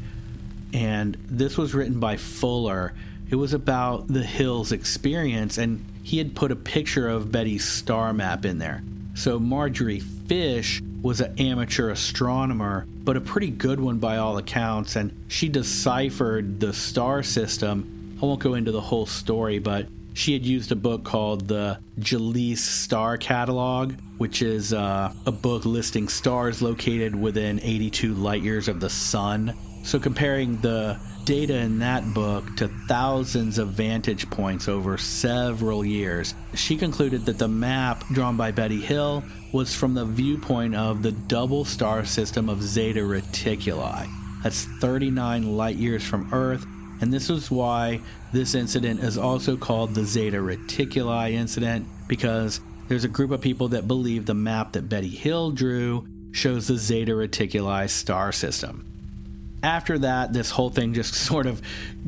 and 0.74 1.18
this 1.30 1.58
was 1.58 1.74
written 1.74 2.00
by 2.00 2.18
Fuller. 2.18 2.94
It 3.30 3.36
was 3.36 3.54
about 3.54 4.08
the 4.08 4.24
Hills 4.24 4.72
experience, 4.72 5.58
and 5.58 5.86
he 6.04 6.18
had 6.18 6.36
put 6.36 6.52
a 6.52 6.56
picture 6.56 7.08
of 7.08 7.32
Betty's 7.32 7.64
star 7.64 8.14
map 8.14 8.46
in 8.46 8.58
there. 8.58 8.84
So 9.16 9.40
Marjorie 9.40 10.00
Fish 10.00 10.82
was 11.02 11.22
an 11.22 11.40
amateur 11.40 11.90
astronomer, 11.90 12.88
but 13.04 13.18
a 13.18 13.22
pretty 13.22 13.50
good 13.50 13.80
one 13.80 14.00
by 14.00 14.18
all 14.18 14.38
accounts, 14.38 14.96
and 14.96 15.26
she 15.28 15.50
deciphered 15.50 16.60
the 16.60 16.74
star 16.74 17.22
system. 17.24 18.18
I 18.22 18.26
won't 18.26 18.40
go 18.40 18.56
into 18.56 18.72
the 18.72 18.82
whole 18.82 19.06
story, 19.06 19.60
but 19.60 19.88
she 20.14 20.34
had 20.34 20.46
used 20.46 20.72
a 20.72 20.76
book 20.76 21.04
called 21.04 21.48
the 21.48 21.80
Gliese 22.00 22.60
Star 22.60 23.18
Catalog, 23.18 23.94
which 24.18 24.42
is 24.42 24.74
uh, 24.74 25.12
a 25.26 25.32
book 25.32 25.66
listing 25.66 26.08
stars 26.08 26.62
located 26.62 27.16
within 27.16 27.60
82 27.62 28.14
light 28.14 28.42
years 28.42 28.68
of 28.68 28.80
the 28.80 28.90
sun. 28.90 29.54
So, 29.84 30.00
comparing 30.00 30.58
the 30.62 30.98
data 31.26 31.58
in 31.58 31.80
that 31.80 32.14
book 32.14 32.56
to 32.56 32.70
thousands 32.88 33.58
of 33.58 33.70
vantage 33.70 34.30
points 34.30 34.70
over 34.70 34.98
several 34.98 35.86
years, 35.86 36.34
she 36.54 36.78
concluded 36.78 37.26
that 37.26 37.38
the 37.38 37.50
map 37.50 38.06
drawn 38.08 38.38
by 38.38 38.52
Betty 38.52 38.80
Hill 38.80 39.24
was 39.52 39.76
from 39.76 39.94
the 39.94 40.06
viewpoint 40.06 40.74
of 40.74 41.04
the 41.04 41.12
double 41.12 41.66
star 41.66 42.06
system 42.06 42.50
of 42.50 42.64
Zeta 42.64 43.02
Reticuli. 43.02 44.08
That's 44.42 44.64
39 44.64 45.58
light 45.58 45.76
years 45.76 46.04
from 46.04 46.30
Earth, 46.34 46.66
and 47.02 47.12
this 47.12 47.30
is 47.30 47.52
why 47.52 48.00
this 48.32 48.56
incident 48.56 49.02
is 49.02 49.18
also 49.18 49.58
called 49.58 49.96
the 49.96 50.06
Zeta 50.06 50.38
Reticuli 50.38 51.34
incident 51.34 51.88
because 52.08 52.62
there's 52.88 53.04
a 53.04 53.10
group 53.10 53.32
of 53.32 53.42
people 53.42 53.68
that 53.70 53.88
believe 53.88 54.26
the 54.26 54.34
map 54.34 54.74
that 54.74 54.88
Betty 54.88 55.10
Hill 55.10 55.52
drew 55.52 56.08
shows 56.32 56.68
the 56.68 56.78
Zeta 56.78 57.12
Reticuli 57.12 57.90
star 57.90 58.32
system 58.32 58.93
after 59.64 59.98
that, 60.00 60.34
this 60.34 60.52
whole 60.52 60.70
thing 60.70 60.94
just 60.94 61.14
sort 61.28 61.46
of 61.46 61.62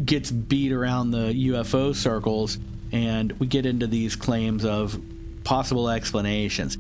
gets 0.04 0.30
beat 0.30 0.72
around 0.72 1.12
the 1.12 1.34
UFO 1.50 1.96
circles, 1.96 2.60
and 2.92 3.32
we 3.40 3.48
get 3.48 3.66
into 3.66 3.88
these 3.88 4.16
claims 4.16 4.66
of 4.66 5.02
possible 5.44 5.90
explanations. 5.90 6.78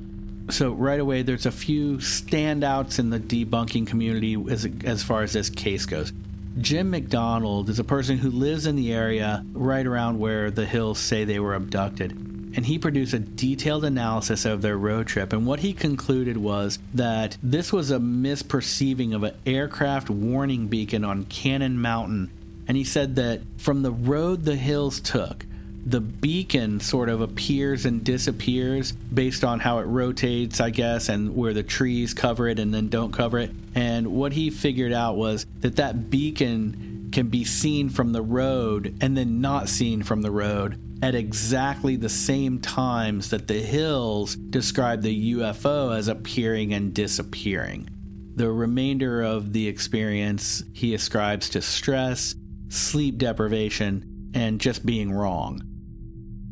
So 0.50 0.74
right 0.74 1.00
away, 1.00 1.24
there's 1.24 1.48
a 1.48 1.52
few 1.52 1.98
standouts 1.98 3.00
in 3.00 3.10
the 3.10 3.20
debunking 3.20 3.88
community 3.88 4.36
as 4.50 4.68
as 4.84 5.02
far 5.02 5.24
as 5.24 5.34
this 5.34 5.50
case 5.50 5.88
goes. 5.88 6.14
Jim 6.60 6.92
McDonald 6.92 7.70
is 7.70 7.80
a 7.80 7.84
person 7.84 8.18
who 8.18 8.30
lives 8.30 8.66
in 8.66 8.76
the 8.76 8.94
area 8.94 9.44
right 9.54 9.86
around 9.86 10.20
where 10.20 10.52
the 10.52 10.66
Hills 10.66 11.00
say 11.00 11.26
they 11.26 11.40
were 11.40 11.56
abducted 11.56 12.25
and 12.56 12.65
he 12.65 12.80
produced 12.80 13.13
a 13.13 13.20
detailed 13.20 13.84
analysis 13.84 14.46
of 14.46 14.62
their 14.62 14.78
road 14.78 15.08
trip. 15.08 15.34
And 15.34 15.46
what 15.46 15.60
he 15.60 15.74
concluded 15.74 16.38
was 16.38 16.80
that 16.94 17.38
this 17.44 17.74
was 17.74 17.91
a 17.91 18.00
misperceiving 18.00 19.13
of 19.13 19.24
an 19.24 19.36
aircraft 19.46 20.10
warning 20.10 20.68
beacon 20.68 21.04
on 21.04 21.26
Cannon 21.26 21.82
Mountain. 21.82 22.32
And 22.68 22.78
he 22.78 22.84
said 22.84 23.18
that 23.18 23.41
from 23.58 23.84
the 23.84 23.91
road 23.91 24.46
the 24.46 24.56
hills 24.56 25.02
took, 25.02 25.46
the 25.86 26.02
beacon 26.02 26.80
sort 26.80 27.10
of 27.10 27.22
appears 27.22 27.86
and 27.86 28.04
disappears 28.04 28.94
based 28.94 29.44
on 29.44 29.60
how 29.60 29.80
it 29.80 29.84
rotates, 29.84 30.60
I 30.60 30.72
guess, 30.72 31.10
and 31.10 31.36
where 31.36 31.54
the 31.54 31.62
trees 31.62 32.13
cover 32.13 32.48
it 32.48 32.58
and 32.58 32.74
then 32.74 32.88
don't 32.88 33.12
cover 33.12 33.38
it. 33.38 33.52
And 33.76 34.08
what 34.08 34.34
he 34.34 34.50
figured 34.50 34.94
out 34.94 35.15
was 35.15 35.46
that 35.60 35.76
that 35.76 36.10
beacon 36.10 37.10
can 37.12 37.28
be 37.28 37.44
seen 37.44 37.89
from 37.89 38.13
the 38.13 38.22
road 38.22 38.98
and 39.02 39.15
then 39.15 39.41
not 39.41 39.70
seen 39.70 40.02
from 40.02 40.22
the 40.24 40.32
road 40.32 40.80
at 41.02 41.16
exactly 41.16 41.96
the 41.96 42.10
same 42.10 42.60
times 42.60 43.30
that 43.30 43.48
the 43.48 43.60
hills 43.60 44.36
describe 44.36 45.02
the 45.02 45.34
UFO 45.34 45.96
as 45.96 46.08
appearing 46.08 46.74
and 46.74 46.94
disappearing. 46.94 47.90
The 48.36 48.52
remainder 48.52 49.22
of 49.22 49.54
the 49.54 49.68
experience 49.68 50.64
he 50.74 50.94
ascribes 50.94 51.50
to 51.50 51.62
stress, 51.62 52.36
sleep 52.70 53.18
deprivation, 53.18 54.32
and 54.34 54.60
just 54.60 54.86
being 54.86 55.12
wrong. 55.12 55.62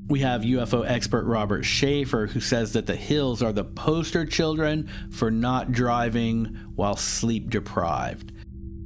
We 0.08 0.20
have 0.20 0.42
UFO 0.42 0.88
expert 0.88 1.26
Robert 1.26 1.64
Sheaffer 1.64 2.30
who 2.30 2.40
says 2.40 2.74
that 2.74 2.86
the 2.86 2.96
hills 2.96 3.42
are 3.42 3.54
the 3.54 3.64
poster 3.64 4.26
children 4.26 4.90
for 5.12 5.32
not 5.32 5.72
driving 5.72 6.58
while 6.76 6.96
sleep 6.96 7.50
deprived. 7.50 8.32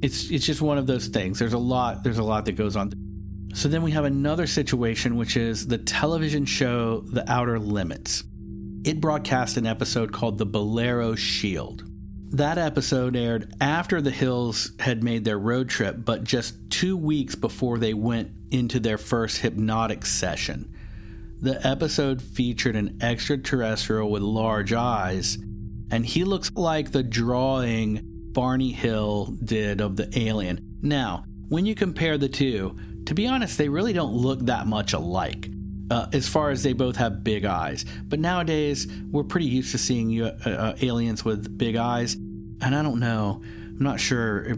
It's 0.00 0.30
it's 0.30 0.46
just 0.46 0.62
one 0.62 0.78
of 0.78 0.86
those 0.86 1.08
things. 1.08 1.38
There's 1.38 1.52
a 1.52 1.58
lot 1.58 2.04
there's 2.04 2.18
a 2.18 2.22
lot 2.22 2.44
that 2.46 2.52
goes 2.52 2.76
on. 2.76 2.92
So 3.54 3.68
then 3.68 3.82
we 3.82 3.90
have 3.92 4.04
another 4.04 4.46
situation, 4.46 5.16
which 5.16 5.36
is 5.36 5.66
the 5.66 5.78
television 5.78 6.44
show 6.44 7.00
The 7.00 7.30
Outer 7.30 7.58
Limits. 7.58 8.24
It 8.84 9.00
broadcast 9.00 9.56
an 9.56 9.66
episode 9.66 10.12
called 10.12 10.38
The 10.38 10.46
Bellero 10.46 11.16
Shield. 11.16 11.84
That 12.30 12.58
episode 12.58 13.16
aired 13.16 13.54
after 13.60 14.00
the 14.02 14.10
Hills 14.10 14.72
had 14.78 15.02
made 15.02 15.24
their 15.24 15.38
road 15.38 15.70
trip, 15.70 15.96
but 16.04 16.24
just 16.24 16.54
two 16.70 16.96
weeks 16.96 17.34
before 17.34 17.78
they 17.78 17.94
went 17.94 18.30
into 18.50 18.78
their 18.78 18.98
first 18.98 19.38
hypnotic 19.38 20.04
session. 20.04 20.74
The 21.40 21.66
episode 21.66 22.20
featured 22.20 22.76
an 22.76 22.98
extraterrestrial 23.00 24.10
with 24.10 24.22
large 24.22 24.72
eyes, 24.72 25.38
and 25.90 26.04
he 26.04 26.24
looks 26.24 26.50
like 26.54 26.92
the 26.92 27.02
drawing 27.02 28.00
Barney 28.04 28.72
Hill 28.72 29.36
did 29.42 29.80
of 29.80 29.96
the 29.96 30.10
alien. 30.18 30.78
Now, 30.82 31.24
when 31.48 31.64
you 31.64 31.74
compare 31.74 32.18
the 32.18 32.28
two, 32.28 32.76
to 33.08 33.14
be 33.14 33.26
honest, 33.26 33.56
they 33.56 33.70
really 33.70 33.94
don't 33.94 34.12
look 34.12 34.40
that 34.40 34.66
much 34.66 34.92
alike. 34.92 35.48
Uh, 35.90 36.06
as 36.12 36.28
far 36.28 36.50
as 36.50 36.62
they 36.62 36.74
both 36.74 36.96
have 36.96 37.24
big 37.24 37.46
eyes. 37.46 37.86
But 38.04 38.20
nowadays, 38.20 38.86
we're 39.10 39.24
pretty 39.24 39.46
used 39.46 39.70
to 39.70 39.78
seeing 39.78 40.20
uh, 40.20 40.36
uh, 40.44 40.74
aliens 40.82 41.24
with 41.24 41.56
big 41.56 41.76
eyes. 41.76 42.12
And 42.12 42.74
I 42.74 42.82
don't 42.82 43.00
know, 43.00 43.40
I'm 43.42 43.78
not 43.78 43.98
sure, 43.98 44.56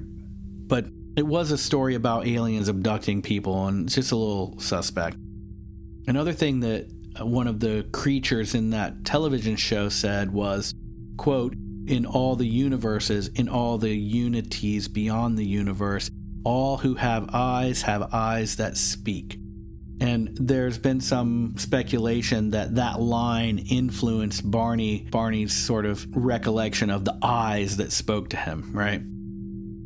but 0.67 0.87
it 1.17 1.25
was 1.25 1.53
a 1.53 1.59
story 1.59 1.95
about 1.95 2.27
aliens 2.27 2.69
abducting 2.69 3.23
people, 3.23 3.69
and 3.69 3.87
it's 3.87 3.95
just 3.95 4.11
a 4.11 4.17
little 4.17 4.59
suspect. 4.59 5.17
Another 6.09 6.33
thing 6.33 6.59
that 6.61 6.91
uh, 7.21 7.25
one 7.25 7.47
of 7.47 7.61
the 7.61 7.89
creatures 7.93 8.57
in 8.57 8.71
that 8.71 9.05
television 9.05 9.55
show 9.55 9.89
said 9.89 10.33
was, 10.33 10.75
quote, 11.17 11.55
in 11.87 12.05
all 12.05 12.35
the 12.35 12.49
universes, 12.49 13.29
in 13.29 13.49
all 13.49 13.79
the 13.79 13.95
unities 13.95 14.89
beyond 14.89 15.39
the 15.39 15.47
universe, 15.47 16.11
all 16.45 16.77
who 16.77 16.95
have 16.95 17.31
eyes 17.33 17.83
have 17.83 18.15
eyes 18.15 18.57
that 18.57 18.77
speak. 18.77 19.39
And 20.01 20.31
there's 20.41 20.79
been 20.79 21.01
some 21.01 21.55
speculation 21.59 22.51
that 22.53 22.77
that 22.77 23.01
line 23.01 23.59
influenced 23.71 24.51
Barney, 24.51 25.07
Barney's 25.11 25.53
sort 25.53 25.85
of 25.85 26.07
recollection 26.17 26.89
of 26.89 27.05
the 27.05 27.19
eyes 27.23 27.77
that 27.77 27.93
spoke 27.93 28.31
to 28.31 28.37
him, 28.39 28.71
right? 28.73 29.03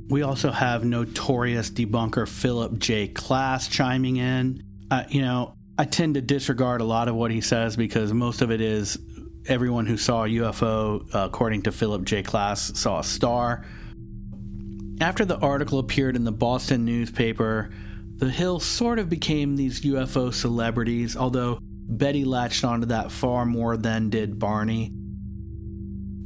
We 0.08 0.22
also 0.22 0.52
have 0.52 0.84
notorious 0.84 1.70
debunker 1.70 2.28
Philip 2.28 2.78
J. 2.78 3.08
Klass 3.08 3.68
chiming 3.68 4.16
in. 4.18 4.62
uh, 4.90 5.04
you 5.08 5.22
know, 5.22 5.56
I 5.76 5.84
tend 5.84 6.14
to 6.14 6.20
disregard 6.20 6.80
a 6.80 6.84
lot 6.84 7.08
of 7.08 7.16
what 7.16 7.32
he 7.32 7.40
says 7.40 7.74
because 7.74 8.12
most 8.12 8.42
of 8.42 8.52
it 8.52 8.60
is 8.60 8.96
everyone 9.48 9.86
who 9.86 9.96
saw 9.96 10.24
a 10.24 10.28
UFO, 10.28 11.12
uh, 11.12 11.26
according 11.26 11.62
to 11.62 11.72
Philip 11.72 12.04
J. 12.04 12.22
Klass, 12.22 12.76
saw 12.76 13.00
a 13.00 13.04
star. 13.04 13.64
After 15.00 15.24
the 15.24 15.38
article 15.38 15.78
appeared 15.78 16.16
in 16.16 16.24
the 16.24 16.32
Boston 16.32 16.84
newspaper, 16.84 17.70
the 18.16 18.30
Hill 18.30 18.60
sort 18.60 18.98
of 18.98 19.08
became 19.08 19.56
these 19.56 19.80
UFO 19.82 20.32
celebrities, 20.32 21.16
although 21.16 21.58
Betty 21.60 22.24
latched 22.24 22.64
onto 22.64 22.86
that 22.86 23.10
far 23.10 23.44
more 23.44 23.76
than 23.76 24.08
did 24.08 24.38
Barney. 24.38 24.92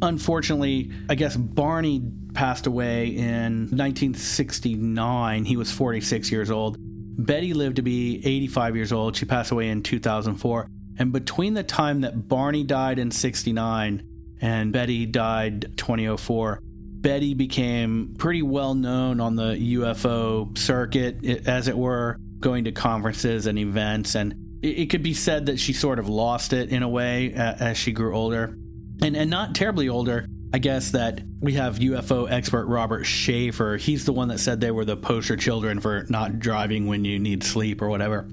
Unfortunately, 0.03 0.93
I 1.09 1.15
guess 1.15 1.37
Barney 1.37 2.13
passed 2.35 2.67
away 2.67 3.09
in 3.09 3.69
1969. 3.71 5.45
He 5.45 5.57
was 5.57 5.73
46 5.73 6.31
years 6.31 6.51
old. 6.51 6.77
Betty 6.79 7.53
lived 7.53 7.77
to 7.77 7.83
be 7.83 8.21
85 8.25 8.77
years 8.77 8.93
old. 8.93 9.17
She 9.17 9.25
passed 9.25 9.51
away 9.51 9.71
in 9.71 9.83
2004. 9.83 10.69
And 10.99 11.13
between 11.13 11.55
the 11.55 11.65
time 11.65 12.03
that 12.03 12.29
Barney 12.29 12.63
died 12.63 12.99
in 12.99 13.11
69 13.11 14.07
and 14.41 14.73
Betty 14.73 15.07
died 15.07 15.77
2004, 15.77 16.63
Betty 17.01 17.35
became 17.35 18.15
pretty 18.19 18.43
well 18.43 18.75
known 18.75 19.21
on 19.21 19.37
the 19.37 19.55
UFO 19.77 20.57
circuit, 20.59 21.25
as 21.47 21.69
it 21.69 21.77
were, 21.77 22.19
going 22.41 22.65
to 22.65 22.73
conferences 22.73 23.47
and 23.47 23.59
events. 23.59 24.15
And 24.17 24.59
it, 24.63 24.87
could 24.87 25.03
be 25.03 25.15
said 25.15 25.47
that 25.47 25.61
she 25.61 25.73
sort 25.73 26.01
of 26.01 26.09
lost 26.09 26.53
it 26.53 26.71
in 26.71 26.83
a 26.83 26.89
way 26.89 27.33
as 27.35 27.77
she 27.77 27.93
grew 27.93 28.17
older. 28.17 28.57
And, 29.01 29.17
and 29.17 29.31
not 29.31 29.55
terribly 29.55 29.89
older. 29.89 30.27
I 30.53 30.59
guess 30.59 30.93
that 30.93 31.21
we 31.41 31.53
have 31.55 31.79
UFO 31.79 32.29
expert 32.29 32.67
Robert 32.67 33.05
Sheaffer. 33.05 33.79
He's 33.79 34.05
the 34.05 34.13
one 34.13 34.29
that 34.29 34.39
said 34.39 34.61
they 34.61 34.71
were 34.71 34.85
the 34.85 34.97
poster 34.97 35.37
children 35.37 35.79
for 35.79 36.07
not 36.09 36.39
driving 36.39 36.87
when 36.87 37.05
you 37.05 37.19
need 37.19 37.45
sleep 37.45 37.83
or 37.83 37.89
whatever. 37.89 38.27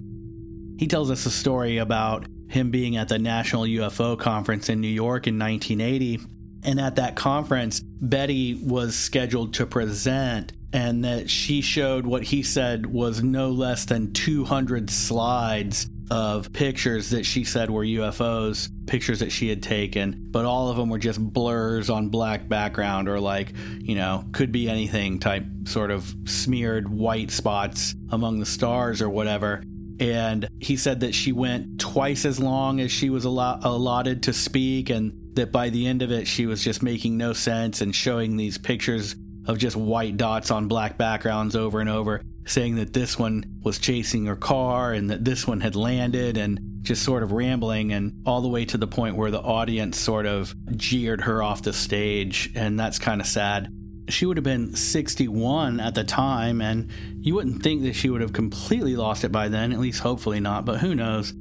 He 0.78 0.88
tells 0.88 1.12
us 1.12 1.26
a 1.26 1.32
story 1.32 1.78
about 1.78 2.26
him 2.48 2.72
being 2.72 2.96
at 2.96 3.10
the 3.10 3.20
National 3.20 3.64
UFO 3.64 4.18
Conference 4.18 4.70
in 4.70 4.82
New 4.82 4.88
York 4.88 5.28
in 5.28 5.38
1980 5.38 6.22
and 6.66 6.80
at 6.80 6.96
that 6.98 7.16
conference, 7.16 7.80
Betty 7.80 8.56
was 8.56 8.96
scheduled 8.96 9.54
to 9.56 9.66
present, 9.66 10.54
and 10.74 11.06
that 11.06 11.30
she 11.30 11.62
showed 11.62 12.06
what 12.06 12.24
he 12.24 12.44
said 12.44 12.86
was 12.86 13.24
no 13.24 13.52
less 13.52 13.86
than 13.86 14.12
200 14.14 14.90
slides 14.90 15.90
of 16.12 16.54
pictures 16.54 17.10
that 17.12 17.26
she 17.26 17.44
said 17.44 17.70
were 17.70 17.84
UFOs, 17.84 18.70
pictures 18.86 19.20
that 19.20 19.32
she 19.32 19.50
had 19.50 19.64
taken, 19.64 20.28
but 20.30 20.46
all 20.46 20.70
of 20.70 20.78
them 20.78 20.90
were 20.90 21.00
just 21.00 21.20
blurs 21.20 21.90
on 21.90 22.10
black 22.10 22.48
background 22.48 23.10
or 23.10 23.20
like, 23.20 23.54
you 23.80 23.96
know, 23.96 24.24
could 24.32 24.52
be 24.52 24.70
anything 24.70 25.18
type 25.18 25.46
sort 25.64 25.90
of 25.90 26.14
smeared 26.26 26.88
white 26.88 27.32
spots 27.32 27.96
among 28.12 28.40
the 28.40 28.46
stars 28.46 29.02
or 29.02 29.10
whatever. 29.10 29.64
And 30.00 30.48
he 30.60 30.78
said 30.78 31.00
that 31.00 31.16
she 31.16 31.32
went 31.32 31.80
twice 31.80 32.26
as 32.26 32.40
long 32.40 32.82
as 32.82 32.92
she 32.92 33.10
was 33.10 33.26
allotted 33.26 34.24
to 34.24 34.34
speak 34.34 34.90
and 34.90 35.25
that 35.36 35.52
by 35.52 35.70
the 35.70 35.88
end 35.88 36.02
of 36.02 36.12
it, 36.12 36.28
she 36.28 36.46
was 36.46 36.64
just 36.64 36.82
making 36.82 37.18
no 37.18 37.34
sense 37.34 37.82
and 37.82 37.94
showing 37.94 38.38
these 38.38 38.58
pictures 38.58 39.16
of 39.48 39.58
just 39.58 39.76
white 39.76 40.18
dots 40.18 40.52
on 40.52 40.68
black 40.68 40.98
backgrounds 40.98 41.56
over 41.56 41.80
and 41.80 41.90
over, 41.90 42.22
saying 42.46 42.76
that 42.76 42.94
this 42.94 43.18
one 43.18 43.44
was 43.64 43.78
chasing 43.78 44.26
her 44.26 44.36
car 44.36 44.94
and 44.94 45.10
that 45.10 45.24
this 45.24 45.48
one 45.48 45.62
had 45.62 45.76
landed 45.76 46.38
and 46.38 46.60
just 46.82 47.04
sort 47.04 47.24
of 47.24 47.32
rambling 47.32 47.94
and 47.94 48.14
all 48.26 48.42
the 48.42 48.48
way 48.48 48.66
to 48.66 48.78
the 48.78 48.88
point 48.88 49.16
where 49.16 49.32
the 49.32 49.42
audience 49.42 50.00
sort 50.00 50.26
of 50.26 50.56
jeered 50.78 51.22
her 51.22 51.42
off 51.44 51.64
the 51.64 51.74
stage. 51.74 52.52
And 52.56 52.80
that's 52.80 53.00
kind 53.00 53.22
of 53.22 53.28
sad. 53.28 53.70
She 54.08 54.26
would 54.26 54.38
have 54.38 54.44
been 54.44 54.76
61 54.76 55.80
at 55.80 55.96
the 55.96 56.04
time, 56.04 56.62
and 56.62 56.92
you 57.20 57.34
wouldn't 57.34 57.64
think 57.64 57.82
that 57.84 57.94
she 57.94 58.12
would 58.12 58.22
have 58.22 58.34
completely 58.34 58.96
lost 58.96 59.24
it 59.24 59.32
by 59.32 59.50
then, 59.50 59.74
at 59.74 59.80
least 59.80 60.00
hopefully 60.00 60.40
not, 60.40 60.64
but 60.64 60.80
who 60.80 60.94
knows. 60.94 61.34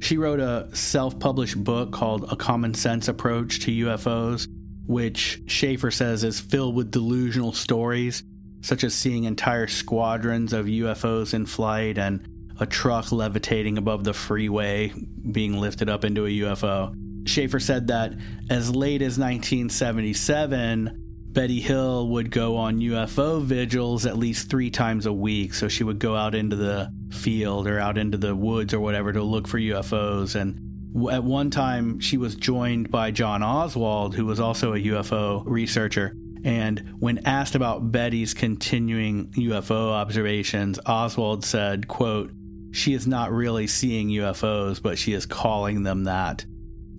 She 0.00 0.18
wrote 0.18 0.40
a 0.40 0.68
self 0.74 1.18
published 1.18 1.62
book 1.62 1.92
called 1.92 2.30
A 2.30 2.36
Common 2.36 2.74
Sense 2.74 3.08
Approach 3.08 3.60
to 3.60 3.70
UFOs, 3.70 4.46
which 4.86 5.42
Sheaffer 5.46 5.92
says 5.92 6.22
is 6.24 6.40
filled 6.40 6.74
with 6.74 6.90
delusional 6.90 7.52
stories, 7.52 8.22
such 8.60 8.84
as 8.84 8.94
seeing 8.94 9.24
entire 9.24 9.66
squadrons 9.66 10.52
of 10.52 10.66
UFOs 10.66 11.34
in 11.34 11.46
flight 11.46 11.98
and 11.98 12.26
a 12.58 12.66
truck 12.66 13.12
levitating 13.12 13.78
above 13.78 14.04
the 14.04 14.14
freeway 14.14 14.92
being 15.30 15.58
lifted 15.58 15.88
up 15.88 16.04
into 16.04 16.26
a 16.26 16.30
UFO. 16.30 16.94
Sheaffer 17.24 17.60
said 17.60 17.88
that 17.88 18.14
as 18.48 18.74
late 18.74 19.02
as 19.02 19.18
1977, 19.18 21.05
Betty 21.36 21.60
Hill 21.60 22.08
would 22.08 22.30
go 22.30 22.56
on 22.56 22.78
UFO 22.78 23.42
vigils 23.42 24.06
at 24.06 24.16
least 24.16 24.48
three 24.48 24.70
times 24.70 25.04
a 25.04 25.12
week. 25.12 25.52
So 25.52 25.68
she 25.68 25.84
would 25.84 25.98
go 25.98 26.16
out 26.16 26.34
into 26.34 26.56
the 26.56 26.90
field 27.10 27.66
or 27.66 27.78
out 27.78 27.98
into 27.98 28.16
the 28.16 28.34
woods 28.34 28.72
or 28.72 28.80
whatever 28.80 29.12
to 29.12 29.22
look 29.22 29.46
for 29.46 29.58
UFOs. 29.58 30.34
And 30.34 31.12
at 31.12 31.22
one 31.22 31.50
time, 31.50 32.00
she 32.00 32.16
was 32.16 32.36
joined 32.36 32.90
by 32.90 33.10
John 33.10 33.42
Oswald, 33.42 34.14
who 34.14 34.24
was 34.24 34.40
also 34.40 34.72
a 34.72 34.78
UFO 34.78 35.42
researcher. 35.44 36.16
And 36.42 36.94
when 37.00 37.26
asked 37.26 37.54
about 37.54 37.92
Betty's 37.92 38.32
continuing 38.32 39.26
UFO 39.32 39.92
observations, 39.92 40.80
Oswald 40.86 41.44
said, 41.44 41.86
quote, 41.86 42.30
she 42.72 42.94
is 42.94 43.06
not 43.06 43.30
really 43.30 43.66
seeing 43.66 44.08
UFOs, 44.08 44.80
but 44.82 44.96
she 44.96 45.12
is 45.12 45.26
calling 45.26 45.82
them 45.82 46.04
that. 46.04 46.46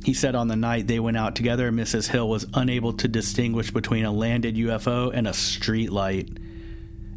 He 0.08 0.14
said 0.14 0.36
on 0.36 0.48
the 0.48 0.56
night 0.56 0.88
they 0.88 1.02
went 1.02 1.18
out 1.18 1.36
together, 1.36 1.70
Mrs. 1.70 2.08
Hill 2.08 2.30
was 2.30 2.46
unable 2.54 2.94
to 2.94 3.10
distinguish 3.10 3.72
between 3.72 4.06
a 4.06 4.12
landed 4.14 4.56
UFO 4.56 5.12
and 5.14 5.28
a 5.28 5.34
street 5.34 5.92
light. 5.92 6.30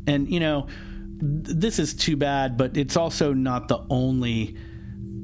And, 0.08 0.28
you 0.28 0.40
know, 0.40 0.66
this 1.22 1.78
is 1.78 1.94
too 1.94 2.16
bad, 2.16 2.56
but 2.56 2.76
it's 2.76 2.96
also 2.96 3.32
not 3.32 3.68
the 3.68 3.86
only 3.90 4.56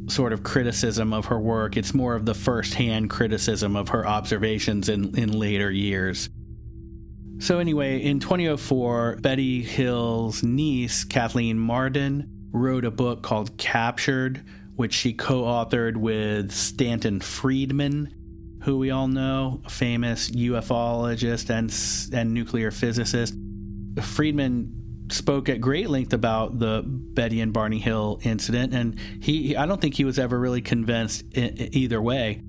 sort 0.07 0.33
of 0.33 0.44
criticism 0.44 1.12
of 1.12 1.24
her 1.24 1.40
work. 1.40 1.76
It's 1.76 1.92
more 1.92 2.14
of 2.14 2.24
the 2.24 2.35
first-hand 2.35 3.11
criticism 3.11 3.74
of 3.74 3.88
her 3.88 4.07
observations 4.07 4.88
in, 4.88 5.18
in 5.18 5.37
later 5.37 5.68
years. 5.68 6.31
So, 7.40 7.59
anyway, 7.59 8.00
in 8.00 8.20
2004, 8.20 9.16
Betty 9.22 9.64
Hill's 9.64 10.44
niece, 10.44 11.02
Kathleen 11.02 11.59
Marden, 11.59 12.31
wrote 12.52 12.85
a 12.85 12.92
book 12.92 13.24
called 13.24 13.59
Captured, 13.59 14.44
which 14.77 14.95
she 14.95 15.12
co 15.12 15.43
authored 15.43 15.97
with 15.97 16.53
Stanton 16.53 17.21
Friedman, 17.21 18.15
who 18.62 18.79
we 18.79 18.91
all 18.91 19.09
know, 19.09 19.62
a 19.65 19.71
famous 19.71 20.31
ufologist 20.31 21.51
and, 21.51 21.73
and 22.19 22.35
nuclear 22.35 22.71
physicist. 22.71 23.35
Friedman 24.03 24.73
spoke 25.11 25.49
at 25.49 25.61
great 25.61 25.89
length 25.89 26.12
about 26.12 26.59
the 26.59 26.83
Betty 26.85 27.41
and 27.41 27.53
Barney 27.53 27.79
Hill 27.79 28.21
incident, 28.23 28.75
and 28.75 28.99
he, 29.21 29.57
I 29.57 29.67
don't 29.67 29.81
think 29.81 29.95
he 29.95 30.05
was 30.05 30.19
ever 30.19 30.39
really 30.39 30.62
convinced 30.62 31.25
either 31.35 32.01
way. 32.03 32.43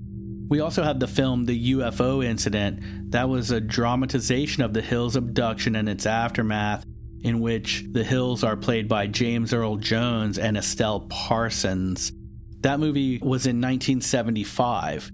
We 0.48 0.60
also 0.60 0.82
have 0.82 0.98
the 0.98 1.06
film 1.06 1.44
The 1.44 1.74
UFO 1.74 2.24
Incident. 2.24 3.12
That 3.12 3.28
was 3.28 3.50
a 3.50 3.60
dramatization 3.60 4.62
of 4.62 4.72
the 4.72 4.80
Hills 4.80 5.14
abduction 5.14 5.76
and 5.76 5.88
its 5.88 6.06
aftermath, 6.06 6.86
in 7.22 7.40
which 7.40 7.84
the 7.90 8.02
Hills 8.02 8.42
are 8.42 8.56
played 8.56 8.88
by 8.88 9.08
James 9.08 9.52
Earl 9.52 9.76
Jones 9.76 10.38
and 10.38 10.56
Estelle 10.56 11.00
Parsons. 11.00 12.12
That 12.62 12.80
movie 12.80 13.18
was 13.18 13.46
in 13.46 13.60
1975, 13.60 15.12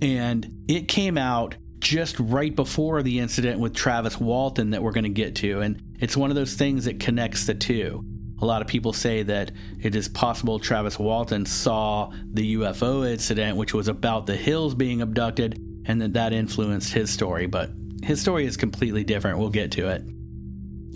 and 0.00 0.64
it 0.68 0.88
came 0.88 1.18
out 1.18 1.56
just 1.80 2.18
right 2.18 2.54
before 2.54 3.02
the 3.02 3.18
incident 3.18 3.60
with 3.60 3.74
Travis 3.74 4.18
Walton 4.18 4.70
that 4.70 4.82
we're 4.82 4.92
going 4.92 5.04
to 5.04 5.10
get 5.10 5.36
to. 5.36 5.60
And 5.60 5.82
it's 6.00 6.16
one 6.16 6.30
of 6.30 6.36
those 6.36 6.54
things 6.54 6.84
that 6.84 7.00
connects 7.00 7.46
the 7.46 7.54
two. 7.54 8.04
A 8.40 8.46
lot 8.46 8.62
of 8.62 8.68
people 8.68 8.92
say 8.92 9.24
that 9.24 9.50
it 9.80 9.96
is 9.96 10.08
possible 10.08 10.58
Travis 10.58 10.98
Walton 10.98 11.44
saw 11.44 12.12
the 12.32 12.56
UFO 12.56 13.08
incident, 13.08 13.56
which 13.56 13.74
was 13.74 13.88
about 13.88 14.26
the 14.26 14.36
Hills 14.36 14.74
being 14.74 15.02
abducted, 15.02 15.60
and 15.86 16.00
that 16.00 16.12
that 16.12 16.32
influenced 16.32 16.92
his 16.92 17.10
story. 17.10 17.46
But 17.46 17.70
his 18.02 18.20
story 18.20 18.46
is 18.46 18.56
completely 18.56 19.02
different. 19.02 19.38
We'll 19.38 19.50
get 19.50 19.72
to 19.72 19.88
it. 19.88 20.02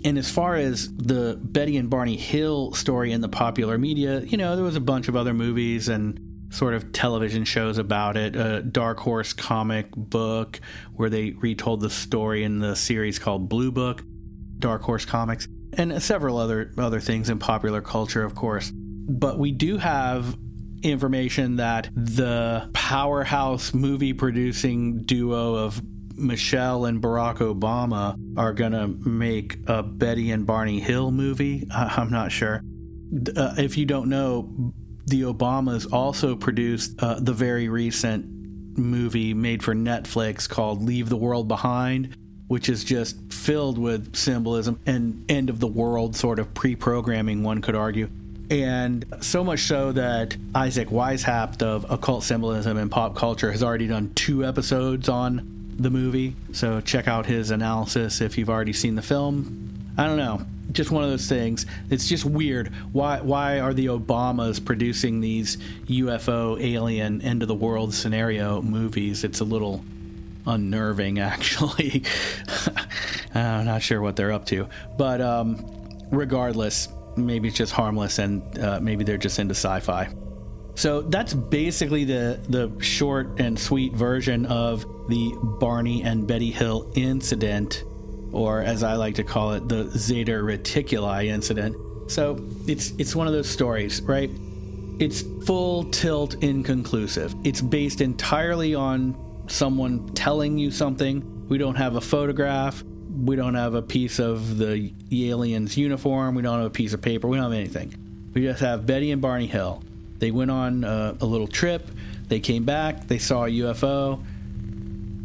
And 0.05 0.17
as 0.17 0.29
far 0.29 0.55
as 0.55 0.93
the 0.95 1.39
Betty 1.41 1.77
and 1.77 1.89
Barney 1.89 2.17
Hill 2.17 2.73
story 2.73 3.11
in 3.11 3.21
the 3.21 3.29
popular 3.29 3.77
media, 3.77 4.19
you 4.21 4.37
know, 4.37 4.55
there 4.55 4.65
was 4.65 4.75
a 4.75 4.81
bunch 4.81 5.07
of 5.07 5.15
other 5.15 5.33
movies 5.33 5.87
and 5.87 6.19
sort 6.53 6.73
of 6.73 6.91
television 6.91 7.45
shows 7.45 7.77
about 7.77 8.17
it. 8.17 8.35
A 8.35 8.61
Dark 8.61 8.99
Horse 8.99 9.33
comic 9.33 9.89
book 9.95 10.59
where 10.95 11.09
they 11.09 11.31
retold 11.31 11.81
the 11.81 11.89
story 11.89 12.43
in 12.43 12.59
the 12.59 12.75
series 12.75 13.17
called 13.17 13.49
Blue 13.49 13.71
Book, 13.71 14.03
Dark 14.59 14.83
Horse 14.83 15.05
Comics, 15.05 15.47
and 15.73 16.01
several 16.01 16.37
other 16.37 16.71
other 16.77 16.99
things 16.99 17.29
in 17.29 17.39
popular 17.39 17.81
culture, 17.81 18.23
of 18.23 18.35
course. 18.35 18.71
But 18.75 19.39
we 19.39 19.51
do 19.51 19.77
have 19.77 20.37
information 20.83 21.55
that 21.55 21.89
the 21.95 22.69
powerhouse 22.73 23.73
movie 23.73 24.13
producing 24.13 25.03
duo 25.03 25.55
of 25.55 25.81
Michelle 26.15 26.85
and 26.85 27.01
Barack 27.01 27.37
Obama 27.37 28.17
are 28.37 28.53
going 28.53 28.71
to 28.71 28.87
make 28.87 29.57
a 29.67 29.83
Betty 29.83 30.31
and 30.31 30.45
Barney 30.45 30.79
Hill 30.79 31.11
movie. 31.11 31.67
I'm 31.73 32.11
not 32.11 32.31
sure. 32.31 32.61
Uh, 33.35 33.55
if 33.57 33.77
you 33.77 33.85
don't 33.85 34.09
know, 34.09 34.73
the 35.05 35.21
Obamas 35.21 35.91
also 35.91 36.35
produced 36.35 37.01
uh, 37.01 37.19
the 37.19 37.33
very 37.33 37.69
recent 37.69 38.25
movie 38.77 39.33
made 39.33 39.61
for 39.61 39.75
Netflix 39.75 40.47
called 40.49 40.81
Leave 40.81 41.09
the 41.09 41.17
World 41.17 41.47
Behind, 41.47 42.15
which 42.47 42.69
is 42.69 42.83
just 42.83 43.31
filled 43.31 43.77
with 43.77 44.15
symbolism 44.15 44.79
and 44.85 45.29
end 45.29 45.49
of 45.49 45.59
the 45.59 45.67
world 45.67 46.15
sort 46.15 46.39
of 46.39 46.53
pre 46.53 46.75
programming, 46.75 47.43
one 47.43 47.61
could 47.61 47.75
argue. 47.75 48.09
And 48.49 49.05
so 49.21 49.43
much 49.43 49.61
so 49.61 49.93
that 49.93 50.35
Isaac 50.53 50.89
Weishaupt 50.89 51.63
of 51.63 51.89
Occult 51.89 52.23
Symbolism 52.23 52.77
and 52.77 52.91
Pop 52.91 53.15
Culture 53.15 53.51
has 53.51 53.63
already 53.63 53.87
done 53.87 54.13
two 54.13 54.45
episodes 54.45 55.09
on 55.09 55.52
the 55.77 55.89
movie. 55.89 56.35
So 56.51 56.81
check 56.81 57.07
out 57.07 57.25
his 57.25 57.51
analysis 57.51 58.21
if 58.21 58.37
you've 58.37 58.49
already 58.49 58.73
seen 58.73 58.95
the 58.95 59.01
film. 59.01 59.73
I 59.97 60.07
don't 60.07 60.17
know. 60.17 60.45
Just 60.71 60.91
one 60.91 61.03
of 61.03 61.09
those 61.09 61.27
things. 61.27 61.65
It's 61.89 62.07
just 62.07 62.25
weird. 62.25 62.69
Why 62.91 63.19
why 63.21 63.59
are 63.59 63.73
the 63.73 63.87
Obamas 63.87 64.63
producing 64.63 65.21
these 65.21 65.57
UFO 65.87 66.59
alien 66.61 67.21
end 67.21 67.41
of 67.41 67.47
the 67.47 67.55
world 67.55 67.93
scenario 67.93 68.61
movies? 68.61 69.23
It's 69.23 69.39
a 69.39 69.43
little 69.43 69.83
unnerving 70.47 71.19
actually. 71.19 72.03
I'm 73.35 73.65
not 73.65 73.81
sure 73.81 74.01
what 74.01 74.15
they're 74.15 74.31
up 74.31 74.45
to. 74.47 74.67
But 74.97 75.21
um, 75.21 75.63
regardless, 76.11 76.89
maybe 77.15 77.49
it's 77.49 77.57
just 77.57 77.73
harmless 77.73 78.19
and 78.19 78.59
uh, 78.59 78.79
maybe 78.79 79.03
they're 79.03 79.17
just 79.17 79.39
into 79.39 79.53
sci-fi. 79.53 80.09
So 80.75 81.01
that's 81.01 81.33
basically 81.33 82.03
the 82.03 82.39
the 82.49 82.71
short 82.81 83.39
and 83.39 83.57
sweet 83.57 83.93
version 83.93 84.45
of 84.45 84.85
the 85.07 85.33
Barney 85.59 86.03
and 86.03 86.27
Betty 86.27 86.51
Hill 86.51 86.91
incident, 86.95 87.83
or 88.31 88.61
as 88.61 88.83
I 88.83 88.95
like 88.95 89.15
to 89.15 89.23
call 89.23 89.53
it, 89.53 89.69
the 89.69 89.89
Zeta 89.91 90.31
Reticuli 90.31 91.25
incident. 91.25 91.75
So 92.11 92.43
it's 92.67 92.91
it's 92.97 93.15
one 93.15 93.27
of 93.27 93.33
those 93.33 93.49
stories, 93.49 94.01
right? 94.01 94.31
It's 94.99 95.23
full 95.45 95.85
tilt 95.85 96.35
inconclusive. 96.43 97.35
It's 97.43 97.61
based 97.61 98.01
entirely 98.01 98.75
on 98.75 99.15
someone 99.47 100.07
telling 100.13 100.57
you 100.57 100.71
something. 100.71 101.47
We 101.49 101.57
don't 101.57 101.75
have 101.75 101.95
a 101.95 102.01
photograph 102.01 102.83
we 103.13 103.35
don't 103.35 103.55
have 103.55 103.75
a 103.75 103.81
piece 103.81 104.19
of 104.19 104.57
the 104.57 104.91
alien's 105.11 105.77
uniform. 105.77 106.35
We 106.35 106.41
don't 106.41 106.57
have 106.57 106.67
a 106.67 106.71
piece 106.71 106.93
of 106.93 107.01
paper. 107.01 107.27
We 107.27 107.37
don't 107.37 107.51
have 107.51 107.53
anything. 107.53 107.93
We 108.33 108.41
just 108.41 108.61
have 108.61 108.85
Betty 108.85 109.11
and 109.11 109.21
Barney 109.21 109.47
Hill. 109.47 109.83
They 110.23 110.31
went 110.31 110.51
on 110.51 110.85
uh, 110.85 111.17
a 111.19 111.25
little 111.25 111.47
trip. 111.47 111.85
They 112.29 112.39
came 112.39 112.63
back. 112.63 113.07
They 113.09 113.17
saw 113.17 113.43
a 113.43 113.49
UFO. 113.49 114.23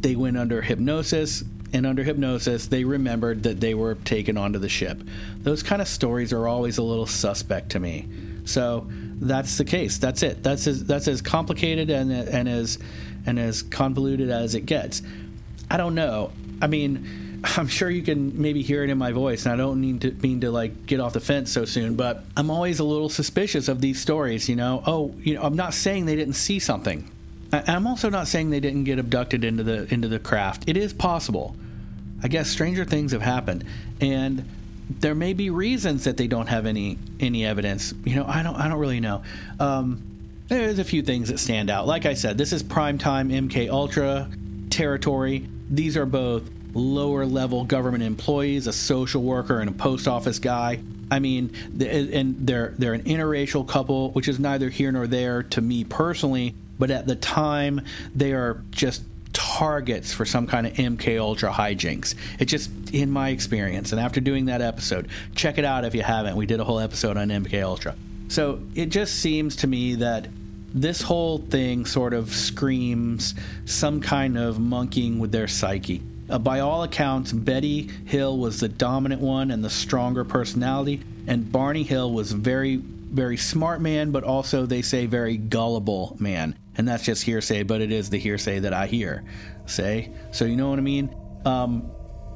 They 0.00 0.16
went 0.16 0.36
under 0.36 0.60
hypnosis. 0.60 1.44
And 1.72 1.86
under 1.86 2.02
hypnosis, 2.02 2.66
they 2.66 2.82
remembered 2.82 3.44
that 3.44 3.60
they 3.60 3.74
were 3.74 3.94
taken 3.94 4.36
onto 4.36 4.58
the 4.58 4.68
ship. 4.68 5.00
Those 5.36 5.62
kind 5.62 5.80
of 5.80 5.86
stories 5.86 6.32
are 6.32 6.48
always 6.48 6.78
a 6.78 6.82
little 6.82 7.06
suspect 7.06 7.70
to 7.70 7.78
me. 7.78 8.08
So 8.44 8.88
that's 8.90 9.56
the 9.56 9.64
case. 9.64 9.98
That's 9.98 10.24
it. 10.24 10.42
That's 10.42 10.66
as, 10.66 10.82
that's 10.82 11.06
as 11.06 11.22
complicated 11.22 11.90
and, 11.90 12.10
and 12.10 12.48
as 12.48 12.80
and 13.24 13.38
as 13.38 13.62
convoluted 13.62 14.30
as 14.30 14.56
it 14.56 14.66
gets. 14.66 15.02
I 15.70 15.76
don't 15.76 15.94
know. 15.94 16.32
I 16.60 16.66
mean, 16.66 17.27
I'm 17.44 17.68
sure 17.68 17.88
you 17.88 18.02
can 18.02 18.40
maybe 18.40 18.62
hear 18.62 18.82
it 18.82 18.90
in 18.90 18.98
my 18.98 19.12
voice, 19.12 19.44
and 19.44 19.52
I 19.52 19.56
don't 19.56 19.80
mean 19.80 19.98
to 20.00 20.10
mean 20.10 20.40
to 20.40 20.50
like 20.50 20.86
get 20.86 21.00
off 21.00 21.12
the 21.12 21.20
fence 21.20 21.52
so 21.52 21.64
soon, 21.64 21.94
but 21.94 22.24
I'm 22.36 22.50
always 22.50 22.80
a 22.80 22.84
little 22.84 23.08
suspicious 23.08 23.68
of 23.68 23.80
these 23.80 24.00
stories. 24.00 24.48
You 24.48 24.56
know, 24.56 24.82
oh, 24.86 25.14
you 25.18 25.34
know, 25.34 25.42
I'm 25.42 25.56
not 25.56 25.74
saying 25.74 26.06
they 26.06 26.16
didn't 26.16 26.34
see 26.34 26.58
something. 26.58 27.08
I'm 27.52 27.86
also 27.86 28.10
not 28.10 28.28
saying 28.28 28.50
they 28.50 28.60
didn't 28.60 28.84
get 28.84 28.98
abducted 28.98 29.44
into 29.44 29.62
the 29.62 29.92
into 29.92 30.08
the 30.08 30.18
craft. 30.18 30.64
It 30.66 30.76
is 30.76 30.92
possible. 30.92 31.56
I 32.22 32.28
guess 32.28 32.50
stranger 32.50 32.84
things 32.84 33.12
have 33.12 33.22
happened, 33.22 33.64
and 34.00 34.44
there 34.90 35.14
may 35.14 35.32
be 35.32 35.50
reasons 35.50 36.04
that 36.04 36.16
they 36.16 36.26
don't 36.26 36.48
have 36.48 36.66
any 36.66 36.98
any 37.20 37.44
evidence. 37.44 37.94
You 38.04 38.16
know, 38.16 38.26
I 38.26 38.42
don't 38.42 38.56
I 38.56 38.68
don't 38.68 38.78
really 38.78 39.00
know. 39.00 39.22
Um, 39.60 40.02
there's 40.48 40.78
a 40.78 40.84
few 40.84 41.02
things 41.02 41.28
that 41.28 41.38
stand 41.38 41.70
out. 41.70 41.86
Like 41.86 42.06
I 42.06 42.14
said, 42.14 42.38
this 42.38 42.52
is 42.52 42.62
primetime 42.62 43.30
MK 43.30 43.70
Ultra 43.70 44.28
territory. 44.70 45.46
These 45.70 45.96
are 45.96 46.06
both 46.06 46.48
lower 46.74 47.26
level 47.26 47.64
government 47.64 48.02
employees, 48.02 48.66
a 48.66 48.72
social 48.72 49.22
worker, 49.22 49.60
and 49.60 49.68
a 49.70 49.72
post 49.72 50.08
office 50.08 50.38
guy. 50.38 50.80
I 51.10 51.18
mean, 51.20 51.54
and 51.80 52.46
they're 52.46 52.74
they're 52.78 52.94
an 52.94 53.04
interracial 53.04 53.66
couple, 53.66 54.10
which 54.10 54.28
is 54.28 54.38
neither 54.38 54.68
here 54.68 54.92
nor 54.92 55.06
there 55.06 55.42
to 55.44 55.60
me 55.60 55.84
personally. 55.84 56.54
But 56.78 56.90
at 56.90 57.06
the 57.06 57.16
time, 57.16 57.80
they 58.14 58.32
are 58.32 58.62
just 58.70 59.02
targets 59.32 60.12
for 60.12 60.24
some 60.24 60.46
kind 60.46 60.66
of 60.66 60.74
MK 60.74 61.18
Ultra 61.18 61.50
hijinks. 61.50 62.14
It's 62.38 62.50
just 62.50 62.70
in 62.92 63.10
my 63.10 63.30
experience, 63.30 63.92
and 63.92 64.00
after 64.00 64.20
doing 64.20 64.46
that 64.46 64.60
episode, 64.60 65.08
check 65.34 65.58
it 65.58 65.64
out 65.64 65.84
if 65.84 65.94
you 65.94 66.02
haven't. 66.02 66.36
We 66.36 66.46
did 66.46 66.60
a 66.60 66.64
whole 66.64 66.80
episode 66.80 67.16
on 67.16 67.28
MK 67.28 67.62
Ultra. 67.62 67.94
So 68.28 68.60
it 68.74 68.86
just 68.86 69.16
seems 69.16 69.56
to 69.56 69.66
me 69.66 69.96
that 69.96 70.28
this 70.74 71.00
whole 71.00 71.38
thing 71.38 71.86
sort 71.86 72.12
of 72.12 72.34
screams 72.34 73.34
some 73.64 74.00
kind 74.00 74.36
of 74.36 74.58
monkeying 74.58 75.18
with 75.18 75.32
their 75.32 75.48
psyche. 75.48 76.02
Uh, 76.30 76.38
by 76.38 76.60
all 76.60 76.82
accounts, 76.82 77.32
Betty 77.32 77.88
Hill 78.04 78.36
was 78.36 78.60
the 78.60 78.68
dominant 78.68 79.20
one 79.20 79.50
and 79.50 79.64
the 79.64 79.70
stronger 79.70 80.24
personality, 80.24 81.02
and 81.26 81.50
Barney 81.50 81.82
Hill 81.82 82.12
was 82.12 82.32
very, 82.32 82.76
very 82.76 83.36
smart 83.36 83.80
man, 83.80 84.10
but 84.10 84.24
also 84.24 84.66
they 84.66 84.82
say 84.82 85.06
very 85.06 85.36
gullible 85.36 86.16
man. 86.18 86.58
And 86.76 86.86
that's 86.86 87.04
just 87.04 87.22
hearsay, 87.22 87.62
but 87.62 87.80
it 87.80 87.90
is 87.90 88.10
the 88.10 88.18
hearsay 88.18 88.60
that 88.60 88.72
I 88.72 88.86
hear. 88.86 89.24
Say, 89.66 90.10
so 90.32 90.44
you 90.44 90.56
know 90.56 90.70
what 90.70 90.78
I 90.78 90.82
mean? 90.82 91.14
Um, 91.44 91.90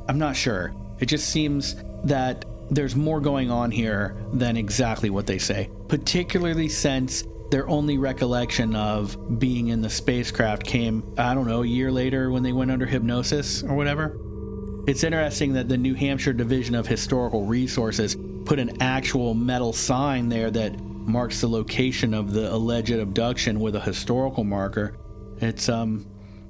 I'm 0.08 0.18
not 0.18 0.36
sure. 0.36 0.74
It 0.98 1.06
just 1.06 1.28
seems 1.28 1.76
that 2.04 2.44
there's 2.70 2.96
more 2.96 3.20
going 3.20 3.50
on 3.50 3.70
here 3.70 4.16
than 4.32 4.56
exactly 4.56 5.10
what 5.10 5.26
they 5.26 5.38
say, 5.38 5.68
particularly 5.88 6.68
since 6.68 7.24
their 7.52 7.68
only 7.68 7.98
recollection 7.98 8.74
of 8.74 9.38
being 9.38 9.68
in 9.68 9.82
the 9.82 9.90
spacecraft 9.90 10.64
came, 10.64 11.04
I 11.18 11.34
don't 11.34 11.46
know, 11.46 11.62
a 11.62 11.66
year 11.66 11.92
later 11.92 12.30
when 12.30 12.42
they 12.42 12.52
went 12.52 12.70
under 12.70 12.86
hypnosis 12.86 13.62
or 13.62 13.74
whatever. 13.74 14.18
It's 14.86 15.04
interesting 15.04 15.52
that 15.52 15.68
the 15.68 15.76
New 15.76 15.92
Hampshire 15.92 16.32
Division 16.32 16.74
of 16.74 16.86
Historical 16.86 17.44
Resources 17.44 18.16
put 18.46 18.58
an 18.58 18.80
actual 18.80 19.34
metal 19.34 19.74
sign 19.74 20.30
there 20.30 20.50
that 20.50 20.80
marks 20.80 21.42
the 21.42 21.46
location 21.46 22.14
of 22.14 22.32
the 22.32 22.50
alleged 22.50 22.90
abduction 22.90 23.60
with 23.60 23.76
a 23.76 23.80
historical 23.80 24.44
marker. 24.44 24.96
It's 25.36 25.68
um 25.68 26.06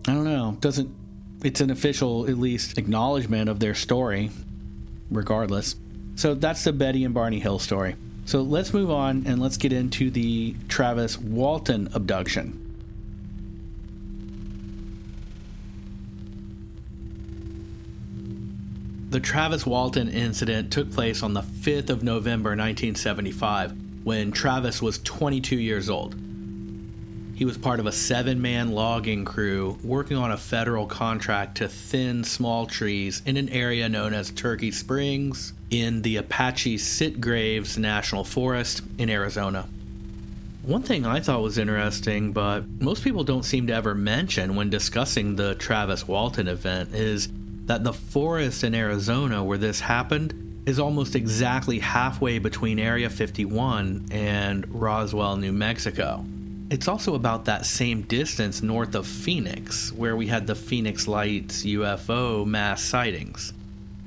I 0.06 0.12
don't 0.12 0.24
know, 0.24 0.56
doesn't 0.60 0.94
it's 1.42 1.60
an 1.60 1.70
official 1.70 2.28
at 2.28 2.38
least 2.38 2.78
acknowledgement 2.78 3.48
of 3.48 3.58
their 3.58 3.74
story 3.74 4.30
regardless. 5.10 5.74
So 6.14 6.34
that's 6.34 6.62
the 6.62 6.72
Betty 6.72 7.04
and 7.04 7.12
Barney 7.12 7.40
Hill 7.40 7.58
story. 7.58 7.96
So 8.24 8.42
let's 8.42 8.72
move 8.72 8.90
on 8.90 9.24
and 9.26 9.40
let's 9.40 9.56
get 9.56 9.72
into 9.72 10.10
the 10.10 10.54
Travis 10.68 11.18
Walton 11.18 11.88
abduction. 11.92 12.58
The 19.10 19.20
Travis 19.20 19.66
Walton 19.66 20.08
incident 20.08 20.72
took 20.72 20.90
place 20.90 21.22
on 21.22 21.34
the 21.34 21.42
5th 21.42 21.90
of 21.90 22.02
November 22.02 22.50
1975 22.50 23.74
when 24.04 24.32
Travis 24.32 24.80
was 24.80 24.98
22 25.00 25.56
years 25.56 25.90
old. 25.90 26.16
He 27.34 27.44
was 27.44 27.56
part 27.56 27.80
of 27.80 27.86
a 27.86 27.92
seven 27.92 28.42
man 28.42 28.72
logging 28.72 29.24
crew 29.24 29.78
working 29.82 30.16
on 30.16 30.30
a 30.30 30.36
federal 30.36 30.86
contract 30.86 31.56
to 31.58 31.68
thin 31.68 32.24
small 32.24 32.66
trees 32.66 33.22
in 33.24 33.36
an 33.36 33.48
area 33.48 33.88
known 33.88 34.12
as 34.12 34.30
Turkey 34.30 34.70
Springs 34.70 35.52
in 35.70 36.02
the 36.02 36.18
Apache 36.18 36.76
Sitgreaves 36.76 37.78
National 37.78 38.24
Forest 38.24 38.82
in 38.98 39.08
Arizona. 39.08 39.66
One 40.62 40.82
thing 40.82 41.06
I 41.06 41.20
thought 41.20 41.42
was 41.42 41.58
interesting, 41.58 42.32
but 42.32 42.68
most 42.80 43.02
people 43.02 43.24
don't 43.24 43.44
seem 43.44 43.66
to 43.66 43.74
ever 43.74 43.94
mention 43.94 44.54
when 44.54 44.70
discussing 44.70 45.34
the 45.34 45.56
Travis 45.56 46.06
Walton 46.06 46.46
event, 46.46 46.94
is 46.94 47.28
that 47.66 47.82
the 47.82 47.92
forest 47.92 48.62
in 48.62 48.74
Arizona 48.74 49.42
where 49.42 49.58
this 49.58 49.80
happened 49.80 50.62
is 50.66 50.78
almost 50.78 51.16
exactly 51.16 51.80
halfway 51.80 52.38
between 52.38 52.78
Area 52.78 53.10
51 53.10 54.06
and 54.12 54.72
Roswell, 54.72 55.36
New 55.36 55.52
Mexico. 55.52 56.24
It's 56.72 56.88
also 56.88 57.14
about 57.14 57.44
that 57.44 57.66
same 57.66 58.00
distance 58.00 58.62
north 58.62 58.94
of 58.94 59.06
Phoenix, 59.06 59.92
where 59.92 60.16
we 60.16 60.28
had 60.28 60.46
the 60.46 60.54
Phoenix 60.54 61.06
Lights 61.06 61.64
UFO 61.64 62.46
mass 62.46 62.82
sightings. 62.82 63.52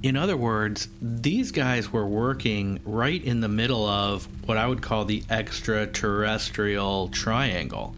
In 0.01 0.17
other 0.17 0.35
words, 0.35 0.87
these 0.99 1.51
guys 1.51 1.93
were 1.93 2.07
working 2.07 2.79
right 2.83 3.23
in 3.23 3.41
the 3.41 3.47
middle 3.47 3.85
of 3.85 4.27
what 4.47 4.57
I 4.57 4.65
would 4.65 4.81
call 4.81 5.05
the 5.05 5.21
extraterrestrial 5.29 7.09
triangle. 7.09 7.93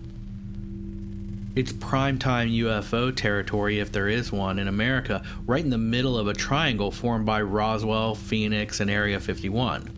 It's 1.55 1.71
primetime 1.71 2.53
UFO 2.53 3.15
territory, 3.15 3.79
if 3.79 3.93
there 3.93 4.09
is 4.09 4.33
one 4.33 4.59
in 4.59 4.67
America, 4.67 5.23
right 5.45 5.63
in 5.63 5.69
the 5.69 5.77
middle 5.77 6.17
of 6.17 6.27
a 6.27 6.33
triangle 6.33 6.91
formed 6.91 7.25
by 7.25 7.41
Roswell, 7.41 8.15
Phoenix, 8.15 8.81
and 8.81 8.89
Area 8.91 9.21
51. 9.21 9.96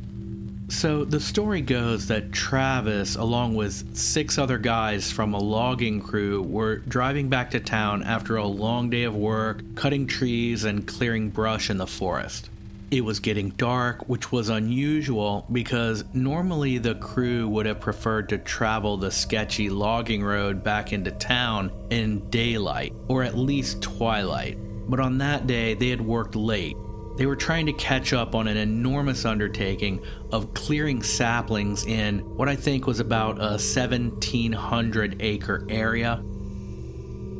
So 0.69 1.03
the 1.03 1.19
story 1.19 1.61
goes 1.61 2.07
that 2.07 2.31
Travis, 2.31 3.15
along 3.15 3.55
with 3.55 3.97
six 3.97 4.37
other 4.37 4.59
guys 4.59 5.11
from 5.11 5.33
a 5.33 5.39
logging 5.39 5.99
crew, 5.99 6.43
were 6.43 6.77
driving 6.77 7.27
back 7.27 7.51
to 7.51 7.59
town 7.59 8.03
after 8.03 8.37
a 8.37 8.45
long 8.45 8.91
day 8.91 9.03
of 9.03 9.15
work, 9.15 9.63
cutting 9.75 10.05
trees 10.05 10.65
and 10.65 10.87
clearing 10.87 11.31
brush 11.31 11.71
in 11.71 11.77
the 11.77 11.87
forest. 11.87 12.51
It 12.91 13.01
was 13.01 13.19
getting 13.19 13.49
dark, 13.49 14.07
which 14.07 14.31
was 14.31 14.49
unusual 14.49 15.47
because 15.51 16.03
normally 16.13 16.77
the 16.77 16.95
crew 16.95 17.47
would 17.47 17.65
have 17.65 17.79
preferred 17.79 18.29
to 18.29 18.37
travel 18.37 18.95
the 18.95 19.11
sketchy 19.11 19.71
logging 19.71 20.23
road 20.23 20.63
back 20.63 20.93
into 20.93 21.11
town 21.11 21.71
in 21.89 22.29
daylight, 22.29 22.93
or 23.07 23.23
at 23.23 23.35
least 23.35 23.81
twilight. 23.81 24.57
But 24.87 24.99
on 24.99 25.17
that 25.17 25.47
day, 25.47 25.73
they 25.73 25.89
had 25.89 26.01
worked 26.01 26.35
late 26.35 26.77
They 27.19 27.25
were 27.25 27.35
trying 27.35 27.65
to 27.65 27.73
catch 27.73 28.13
up 28.13 28.33
on 28.33 28.47
an 28.47 28.55
enormous 28.55 29.25
undertaking 29.25 30.01
of 30.31 30.53
clearing 30.53 31.03
saplings 31.03 31.85
in 31.85 32.19
what 32.37 32.47
I 32.47 32.55
think 32.55 32.87
was 32.87 33.01
about 33.01 33.39
a 33.39 33.59
1700 33.59 35.17
acre 35.19 35.67
area. 35.69 36.23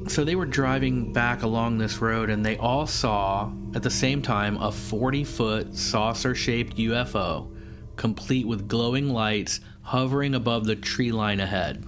So 0.10 0.26
they 0.26 0.36
were 0.36 0.46
driving 0.46 1.14
back 1.14 1.44
along 1.44 1.78
this 1.78 2.00
road 2.00 2.30
and 2.30 2.46
they 2.46 2.58
all 2.58 2.88
saw 2.88 3.54
at 3.74 3.82
the 3.82 3.90
same 3.90 4.22
time 4.22 4.58
a 4.58 4.70
40 4.70 5.24
foot 5.24 5.74
saucer 5.78 6.36
shaped 6.36 6.76
UFO, 6.76 7.50
complete 7.96 8.46
with 8.46 8.68
glowing 8.68 9.08
lights 9.08 9.62
hovering 9.84 10.36
above 10.36 10.66
the 10.66 10.76
tree 10.76 11.14
line 11.14 11.40
ahead. 11.40 11.86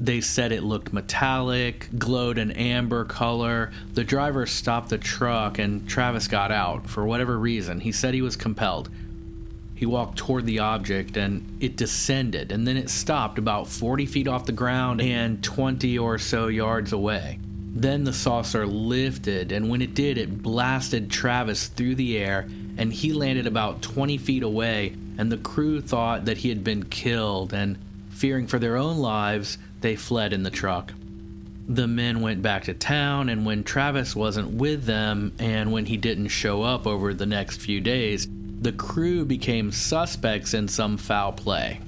They 0.00 0.20
said 0.20 0.52
it 0.52 0.62
looked 0.62 0.92
metallic, 0.92 1.88
glowed 1.96 2.38
an 2.38 2.50
amber 2.52 3.04
color. 3.04 3.72
The 3.94 4.04
driver 4.04 4.46
stopped 4.46 4.88
the 4.88 4.98
truck 4.98 5.58
and 5.58 5.88
Travis 5.88 6.28
got 6.28 6.50
out 6.50 6.88
for 6.88 7.04
whatever 7.04 7.38
reason. 7.38 7.80
He 7.80 7.92
said 7.92 8.14
he 8.14 8.22
was 8.22 8.36
compelled. 8.36 8.90
He 9.74 9.86
walked 9.86 10.18
toward 10.18 10.46
the 10.46 10.60
object 10.60 11.16
and 11.16 11.58
it 11.60 11.76
descended, 11.76 12.52
and 12.52 12.66
then 12.66 12.76
it 12.76 12.88
stopped 12.88 13.38
about 13.38 13.68
40 13.68 14.06
feet 14.06 14.28
off 14.28 14.46
the 14.46 14.52
ground 14.52 15.00
and 15.00 15.42
20 15.42 15.98
or 15.98 16.18
so 16.18 16.46
yards 16.46 16.92
away. 16.92 17.38
Then 17.76 18.04
the 18.04 18.12
saucer 18.12 18.66
lifted, 18.66 19.50
and 19.50 19.68
when 19.68 19.82
it 19.82 19.94
did, 19.94 20.16
it 20.16 20.42
blasted 20.42 21.10
Travis 21.10 21.66
through 21.66 21.96
the 21.96 22.16
air, 22.16 22.48
and 22.78 22.92
he 22.92 23.12
landed 23.12 23.48
about 23.48 23.82
20 23.82 24.16
feet 24.16 24.44
away. 24.44 24.94
And 25.18 25.30
the 25.30 25.38
crew 25.38 25.80
thought 25.80 26.24
that 26.26 26.38
he 26.38 26.50
had 26.50 26.62
been 26.62 26.84
killed, 26.84 27.52
and 27.52 27.76
fearing 28.10 28.46
for 28.46 28.60
their 28.60 28.76
own 28.76 28.98
lives, 28.98 29.58
they 29.84 29.94
fled 29.94 30.32
in 30.32 30.42
the 30.42 30.50
truck. 30.50 30.94
The 31.68 31.86
men 31.86 32.22
went 32.22 32.40
back 32.40 32.64
to 32.64 32.74
town, 32.74 33.28
and 33.28 33.44
when 33.44 33.64
Travis 33.64 34.16
wasn't 34.16 34.54
with 34.54 34.86
them 34.86 35.32
and 35.38 35.72
when 35.72 35.84
he 35.84 35.98
didn't 35.98 36.28
show 36.28 36.62
up 36.62 36.86
over 36.86 37.12
the 37.12 37.26
next 37.26 37.60
few 37.60 37.82
days, 37.82 38.26
the 38.60 38.72
crew 38.72 39.26
became 39.26 39.70
suspects 39.70 40.54
in 40.54 40.68
some 40.68 40.96
foul 40.96 41.32
play. 41.32 41.80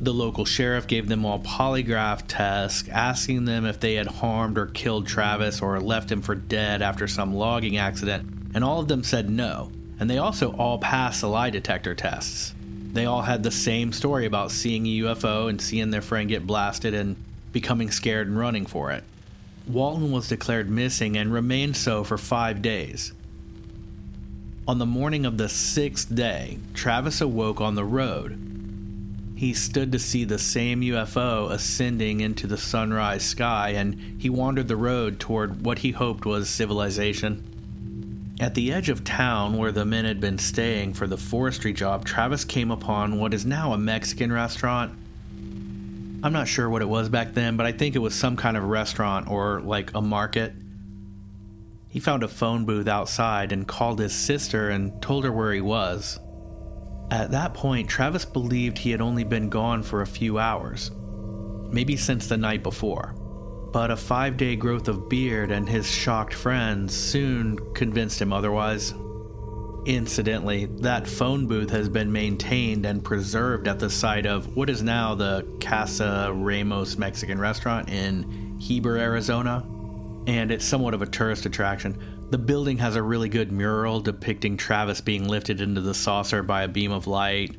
The 0.00 0.14
local 0.14 0.46
sheriff 0.46 0.86
gave 0.86 1.08
them 1.08 1.26
all 1.26 1.40
polygraph 1.40 2.22
tests, 2.26 2.88
asking 2.88 3.44
them 3.44 3.66
if 3.66 3.78
they 3.78 3.96
had 3.96 4.06
harmed 4.06 4.56
or 4.56 4.66
killed 4.66 5.06
Travis 5.06 5.60
or 5.60 5.78
left 5.78 6.10
him 6.10 6.22
for 6.22 6.34
dead 6.34 6.80
after 6.80 7.06
some 7.06 7.34
logging 7.34 7.76
accident, 7.76 8.26
and 8.54 8.64
all 8.64 8.80
of 8.80 8.88
them 8.88 9.04
said 9.04 9.28
no. 9.28 9.70
And 9.98 10.08
they 10.08 10.16
also 10.16 10.52
all 10.52 10.78
passed 10.78 11.20
the 11.20 11.28
lie 11.28 11.50
detector 11.50 11.94
tests 11.94 12.54
they 12.92 13.06
all 13.06 13.22
had 13.22 13.42
the 13.42 13.50
same 13.50 13.92
story 13.92 14.26
about 14.26 14.50
seeing 14.50 14.86
a 14.86 15.00
UFO 15.00 15.48
and 15.48 15.60
seeing 15.60 15.90
their 15.90 16.02
friend 16.02 16.28
get 16.28 16.46
blasted 16.46 16.94
and 16.94 17.16
becoming 17.52 17.90
scared 17.90 18.26
and 18.26 18.38
running 18.38 18.66
for 18.66 18.90
it. 18.90 19.04
Walton 19.66 20.10
was 20.10 20.28
declared 20.28 20.68
missing 20.68 21.16
and 21.16 21.32
remained 21.32 21.76
so 21.76 22.02
for 22.02 22.18
five 22.18 22.62
days. 22.62 23.12
On 24.66 24.78
the 24.78 24.86
morning 24.86 25.26
of 25.26 25.38
the 25.38 25.48
sixth 25.48 26.14
day, 26.14 26.58
Travis 26.74 27.20
awoke 27.20 27.60
on 27.60 27.74
the 27.74 27.84
road. 27.84 28.38
He 29.36 29.54
stood 29.54 29.92
to 29.92 29.98
see 29.98 30.24
the 30.24 30.38
same 30.38 30.82
UFO 30.82 31.50
ascending 31.50 32.20
into 32.20 32.46
the 32.46 32.58
sunrise 32.58 33.24
sky, 33.24 33.70
and 33.70 34.16
he 34.18 34.28
wandered 34.28 34.68
the 34.68 34.76
road 34.76 35.18
toward 35.18 35.64
what 35.64 35.78
he 35.78 35.92
hoped 35.92 36.26
was 36.26 36.48
civilization. 36.48 37.42
At 38.40 38.54
the 38.54 38.72
edge 38.72 38.88
of 38.88 39.04
town 39.04 39.58
where 39.58 39.70
the 39.70 39.84
men 39.84 40.06
had 40.06 40.18
been 40.18 40.38
staying 40.38 40.94
for 40.94 41.06
the 41.06 41.18
forestry 41.18 41.74
job, 41.74 42.06
Travis 42.06 42.42
came 42.42 42.70
upon 42.70 43.18
what 43.18 43.34
is 43.34 43.44
now 43.44 43.74
a 43.74 43.78
Mexican 43.78 44.32
restaurant. 44.32 44.92
I'm 46.22 46.32
not 46.32 46.48
sure 46.48 46.70
what 46.70 46.80
it 46.80 46.88
was 46.88 47.10
back 47.10 47.34
then, 47.34 47.58
but 47.58 47.66
I 47.66 47.72
think 47.72 47.94
it 47.94 47.98
was 47.98 48.14
some 48.14 48.38
kind 48.38 48.56
of 48.56 48.64
restaurant 48.64 49.28
or 49.28 49.60
like 49.60 49.92
a 49.94 50.00
market. 50.00 50.54
He 51.90 52.00
found 52.00 52.22
a 52.22 52.28
phone 52.28 52.64
booth 52.64 52.88
outside 52.88 53.52
and 53.52 53.68
called 53.68 53.98
his 53.98 54.14
sister 54.14 54.70
and 54.70 55.02
told 55.02 55.24
her 55.24 55.32
where 55.32 55.52
he 55.52 55.60
was. 55.60 56.18
At 57.10 57.32
that 57.32 57.52
point, 57.52 57.90
Travis 57.90 58.24
believed 58.24 58.78
he 58.78 58.90
had 58.90 59.02
only 59.02 59.24
been 59.24 59.50
gone 59.50 59.82
for 59.82 60.00
a 60.00 60.06
few 60.06 60.38
hours, 60.38 60.90
maybe 61.70 61.94
since 61.94 62.26
the 62.26 62.38
night 62.38 62.62
before 62.62 63.14
but 63.72 63.90
a 63.90 63.96
five 63.96 64.36
day 64.36 64.56
growth 64.56 64.88
of 64.88 65.08
beard 65.08 65.50
and 65.50 65.68
his 65.68 65.88
shocked 65.88 66.34
friends 66.34 66.94
soon 66.94 67.58
convinced 67.74 68.20
him 68.20 68.32
otherwise. 68.32 68.94
Incidentally, 69.86 70.66
that 70.66 71.06
phone 71.06 71.46
booth 71.46 71.70
has 71.70 71.88
been 71.88 72.12
maintained 72.12 72.84
and 72.84 73.02
preserved 73.02 73.66
at 73.66 73.78
the 73.78 73.88
site 73.88 74.26
of 74.26 74.54
what 74.56 74.68
is 74.68 74.82
now 74.82 75.14
the 75.14 75.46
Casa 75.60 76.30
Ramos 76.34 76.98
Mexican 76.98 77.40
restaurant 77.40 77.88
in 77.88 78.58
Heber, 78.60 78.98
Arizona, 78.98 79.64
and 80.26 80.50
it's 80.50 80.66
somewhat 80.66 80.92
of 80.92 81.00
a 81.00 81.06
tourist 81.06 81.46
attraction. 81.46 81.98
The 82.30 82.38
building 82.38 82.76
has 82.78 82.94
a 82.94 83.02
really 83.02 83.28
good 83.28 83.50
mural 83.50 84.00
depicting 84.00 84.56
Travis 84.56 85.00
being 85.00 85.26
lifted 85.26 85.60
into 85.60 85.80
the 85.80 85.94
saucer 85.94 86.42
by 86.42 86.62
a 86.64 86.68
beam 86.68 86.92
of 86.92 87.06
light, 87.06 87.56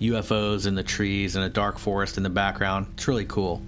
UFOs 0.00 0.66
in 0.66 0.76
the 0.76 0.82
trees, 0.82 1.34
and 1.34 1.44
a 1.44 1.50
dark 1.50 1.78
forest 1.78 2.16
in 2.16 2.22
the 2.22 2.30
background. 2.30 2.86
It's 2.94 3.08
really 3.08 3.26
cool. 3.26 3.60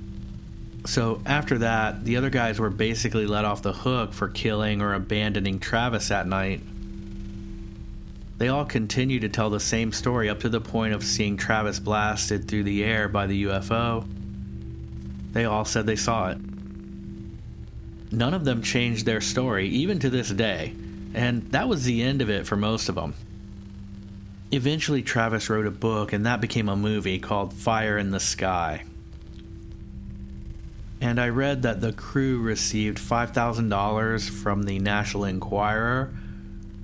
So 0.87 1.20
after 1.26 1.59
that, 1.59 2.05
the 2.05 2.16
other 2.16 2.30
guys 2.30 2.61
were 2.61 2.70
basically 2.70 3.26
let 3.26 3.45
off 3.45 3.62
the 3.62 3.72
hook 3.72 4.12
for 4.12 4.28
killing 4.28 4.80
or 4.80 4.95
abandoning 4.95 5.59
Travis 5.59 6.09
that 6.09 6.28
night. 6.28 6.61
They 8.39 8.49
all 8.49 8.64
continued 8.64 9.22
to 9.22 9.28
tell 9.28 9.51
the 9.51 9.59
same 9.59 9.93
story 9.93 10.28
up 10.28 10.41
to 10.41 10.49
the 10.49 10.61
point 10.61 10.95
of 10.95 11.03
seeing 11.03 11.37
Travis 11.37 11.80
blasted 11.80 12.47
through 12.47 12.64
the 12.64 12.84
air 12.84 13.09
by 13.09 13.26
the 13.26 13.45
UFO. 13.45 14.07
They 15.32 15.45
all 15.45 15.64
said 15.64 15.87
they 15.87 15.97
saw 15.97 16.30
it. 16.30 16.39
None 18.12 18.34
of 18.34 18.45
them 18.45 18.62
changed 18.62 19.07
their 19.07 19.20
story, 19.20 19.68
even 19.68 19.99
to 19.99 20.11
this 20.11 20.30
day, 20.30 20.74
and 21.14 21.51
that 21.51 21.68
was 21.68 21.84
the 21.84 22.03
end 22.03 22.22
of 22.22 22.30
it 22.30 22.47
for 22.47 22.57
most 22.57 22.89
of 22.89 22.95
them. 22.95 23.14
Eventually, 24.53 25.03
Travis 25.03 25.51
wrote 25.51 25.66
a 25.66 25.72
book, 25.72 26.12
and 26.12 26.26
that 26.26 26.41
became 26.41 26.68
a 26.68 26.76
movie 26.76 27.18
called 27.18 27.53
Fire 27.53 27.99
in 27.99 28.12
the 28.12 28.20
Sky 28.20 28.84
and 31.01 31.20
I 31.20 31.28
read 31.28 31.62
that 31.62 31.80
the 31.80 31.92
crew 31.92 32.40
received 32.40 32.99
$5,000 32.99 34.30
from 34.30 34.62
the 34.62 34.78
National 34.78 35.24
Enquirer 35.24 36.12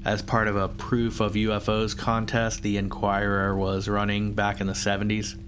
as 0.05 0.21
part 0.21 0.49
of 0.49 0.57
a 0.57 0.69
proof 0.69 1.21
of 1.21 1.35
UFOs 1.35 1.97
contest 1.97 2.63
the 2.63 2.77
Enquirer 2.77 3.57
was 3.57 3.89
running 3.89 4.35
back 4.35 4.61
in 4.61 4.67
the 4.67 4.73
70s. 4.73 5.39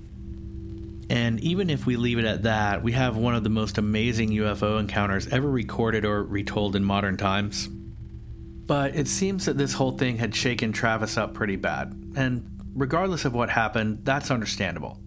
And 1.11 1.41
even 1.41 1.69
if 1.69 1.85
we 1.85 1.97
leave 1.97 2.19
it 2.19 2.25
at 2.25 2.45
that, 2.45 2.83
we 2.83 2.93
have 2.93 3.17
one 3.17 3.35
of 3.35 3.45
the 3.45 3.51
most 3.51 3.77
amazing 3.77 4.31
UFO 4.31 4.81
encounters 4.81 5.27
ever 5.29 5.51
recorded 5.51 6.05
or 6.05 6.23
retold 6.23 6.77
in 6.77 6.85
modern 6.85 7.17
times. 7.17 7.69
But 8.67 8.95
it 8.95 9.09
seems 9.09 9.45
that 9.45 9.59
this 9.59 9.75
whole 9.75 9.93
thing 9.93 10.17
had 10.17 10.35
shaken 10.35 10.73
Travis 10.73 11.19
up 11.19 11.35
pretty 11.35 11.57
bad, 11.57 11.93
and 12.17 12.49
regardless 12.75 13.27
of 13.27 13.35
what 13.35 13.51
happened, 13.51 14.01
that's 14.05 14.31
understandable. 14.31 14.99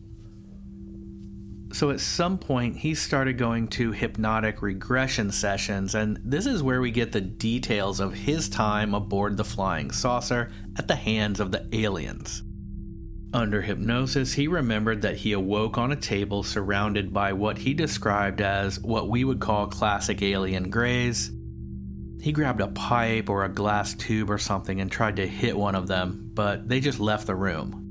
So 1.74 1.90
at 1.92 2.00
some 2.00 2.38
point, 2.38 2.78
he 2.78 2.96
started 2.96 3.38
going 3.38 3.68
to 3.70 3.92
hypnotic 3.92 4.62
regression 4.62 5.32
sessions, 5.32 5.96
and 5.96 6.20
this 6.24 6.46
is 6.46 6.64
where 6.64 6.82
we 6.82 6.92
get 6.92 7.12
the 7.12 7.22
details 7.22 8.00
of 8.00 8.14
his 8.14 8.50
time 8.50 8.94
aboard 8.94 9.38
the 9.38 9.44
flying 9.44 9.92
saucer 9.92 10.50
at 10.78 10.88
the 10.88 10.96
hands 10.96 11.40
of 11.40 11.52
the 11.52 11.68
aliens. 11.74 12.44
Under 13.34 13.62
hypnosis, 13.62 14.34
he 14.34 14.48
remembered 14.48 15.02
that 15.02 15.18
he 15.18 15.34
awoke 15.34 15.78
on 15.78 15.92
a 15.92 15.98
table 15.98 16.44
surrounded 16.44 17.14
by 17.14 17.34
what 17.34 17.58
he 17.58 17.74
described 17.74 18.40
as 18.40 18.80
what 18.80 19.10
we 19.10 19.26
would 19.26 19.42
call 19.42 19.68
classic 19.68 20.22
alien 20.22 20.70
greys. 20.70 21.32
He 22.22 22.32
grabbed 22.32 22.62
a 22.62 22.68
pipe 22.70 23.30
or 23.30 23.44
a 23.44 23.50
glass 23.50 23.94
tube 23.94 24.32
or 24.32 24.38
something 24.38 24.80
and 24.80 24.90
tried 24.90 25.18
to 25.18 25.28
hit 25.28 25.58
one 25.58 25.76
of 25.76 25.88
them, 25.88 26.32
but 26.34 26.68
they 26.70 26.80
just 26.80 27.00
left 27.00 27.28
the 27.28 27.36
room. 27.36 27.87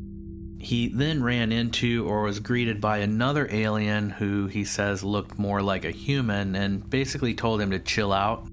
He 0.67 0.89
then 0.89 1.23
ran 1.23 1.53
into 1.53 2.09
or 2.09 2.23
was 2.23 2.41
greeted 2.41 2.81
by 2.81 2.99
another 2.99 3.47
alien 3.53 4.11
who 4.11 4.49
he 4.49 4.65
says 4.65 5.05
looked 5.05 5.39
more 5.39 5.63
like 5.63 5.85
a 5.85 5.93
human 5.93 6.57
and 6.57 6.91
basically 6.91 7.35
told 7.35 7.61
him 7.61 7.71
to 7.71 7.79
chill 7.79 8.13
out. 8.13 8.49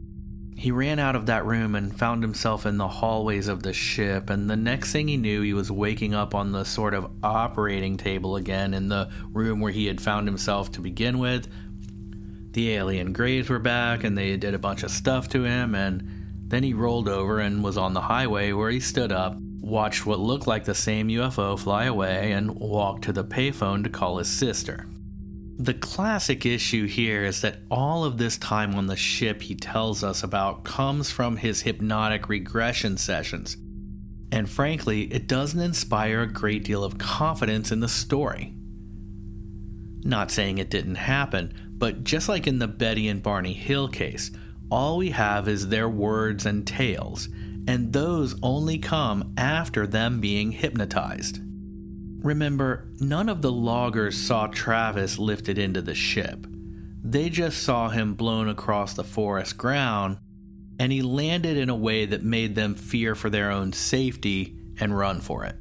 He 0.56 0.70
ran 0.70 1.00
out 1.00 1.16
of 1.16 1.26
that 1.26 1.44
room 1.44 1.74
and 1.74 1.98
found 1.98 2.22
himself 2.22 2.68
in 2.68 2.78
the 2.78 2.88
hallways 2.88 3.48
of 3.48 3.64
the 3.64 3.74
ship, 3.74 4.30
and 4.30 4.48
the 4.48 4.56
next 4.56 4.92
thing 4.92 5.08
he 5.08 5.18
knew, 5.18 5.42
he 5.42 5.56
was 5.56 5.72
waking 5.72 6.14
up 6.14 6.36
on 6.36 6.52
the 6.52 6.66
sort 6.66 6.94
of 6.94 7.10
operating 7.24 7.98
table 7.98 8.36
again 8.36 8.76
in 8.76 8.90
the 8.90 9.10
room 9.32 9.60
where 9.60 9.72
he 9.72 9.88
had 9.88 10.00
found 10.00 10.28
himself 10.28 10.72
to 10.74 10.82
begin 10.82 11.18
with. 11.18 11.48
The 12.52 12.76
alien 12.76 13.14
Greys 13.14 13.50
were 13.50 13.58
back, 13.58 14.04
and 14.04 14.16
they 14.16 14.38
did 14.38 14.54
a 14.54 14.60
bunch 14.60 14.84
of 14.84 14.92
stuff 14.92 15.30
to 15.30 15.46
him, 15.46 15.74
and 15.74 16.08
then 16.48 16.62
he 16.62 16.76
rolled 16.76 17.10
over 17.10 17.40
and 17.40 17.64
was 17.64 17.76
on 17.76 17.96
the 17.96 18.02
highway 18.02 18.52
where 18.52 18.70
he 18.70 18.80
stood 18.80 19.12
up 19.12 19.36
watched 19.64 20.06
what 20.06 20.20
looked 20.20 20.46
like 20.46 20.66
the 20.66 20.76
same 20.76 21.08
UFO 21.08 21.58
fly 21.58 21.86
away, 21.86 22.34
and 22.34 22.54
walked 22.54 23.06
to 23.06 23.14
the 23.14 23.24
payphone 23.24 23.84
to 23.84 23.90
call 23.90 24.18
his 24.18 24.30
sister. 24.30 24.86
The 25.58 25.74
classic 25.74 26.46
issue 26.46 26.88
here 26.88 27.24
is 27.24 27.42
that 27.42 27.60
all 27.72 28.04
of 28.04 28.18
this 28.18 28.38
time 28.38 28.76
on 28.76 28.88
the 28.88 28.98
ship 28.98 29.42
he 29.42 29.56
tells 29.56 30.04
us 30.04 30.24
about 30.24 30.64
comes 30.64 31.12
from 31.12 31.38
his 31.38 31.62
hypnotic 31.62 32.28
regression 32.28 32.98
sessions. 32.98 33.56
And 34.32 34.50
frankly, 34.50 35.04
it 35.14 35.28
doesn't 35.28 35.60
inspire 35.60 36.22
a 36.22 36.28
great 36.28 36.64
deal 36.64 36.84
of 36.84 36.98
confidence 36.98 37.72
in 37.72 37.80
the 37.80 37.88
story. 37.88 38.54
Not 40.04 40.32
saying 40.32 40.58
it 40.58 40.72
didn't 40.72 40.96
happen, 40.96 41.54
but 41.78 42.04
just 42.04 42.28
like 42.28 42.48
in 42.48 42.60
the 42.60 42.68
Betty 42.68 43.08
and 43.08 43.24
Barney 43.24 43.54
Hill 43.54 43.88
case, 43.88 44.32
all 44.70 44.98
we 44.98 45.12
have 45.12 45.48
is 45.48 45.68
their 45.68 45.88
words 45.88 46.48
and 46.48 46.66
tales, 46.66 47.30
and 47.68 47.94
those 47.94 48.36
only 48.42 48.78
come 48.78 49.34
after 49.38 49.88
them 49.88 50.20
being 50.20 50.52
hypnotized. 50.52 51.40
Remember, 52.24 52.88
none 53.00 53.30
of 53.30 53.42
the 53.42 53.52
loggers 53.52 54.18
saw 54.18 54.48
Travis 54.48 55.20
lifted 55.20 55.58
into 55.58 55.82
the 55.82 55.96
ship. 55.96 56.48
They 57.04 57.30
just 57.30 57.62
saw 57.62 57.90
him 57.90 58.14
blown 58.14 58.48
across 58.48 58.94
the 58.94 59.04
forest 59.04 59.58
ground, 59.58 60.18
and 60.80 60.92
he 60.92 61.02
landed 61.02 61.58
in 61.58 61.70
a 61.70 61.76
way 61.76 62.06
that 62.06 62.24
made 62.24 62.56
them 62.56 62.76
fear 62.76 63.14
for 63.14 63.30
their 63.30 63.52
own 63.52 63.74
safety 63.74 64.58
and 64.80 64.98
run 64.98 65.20
for 65.20 65.44
it. 65.44 65.56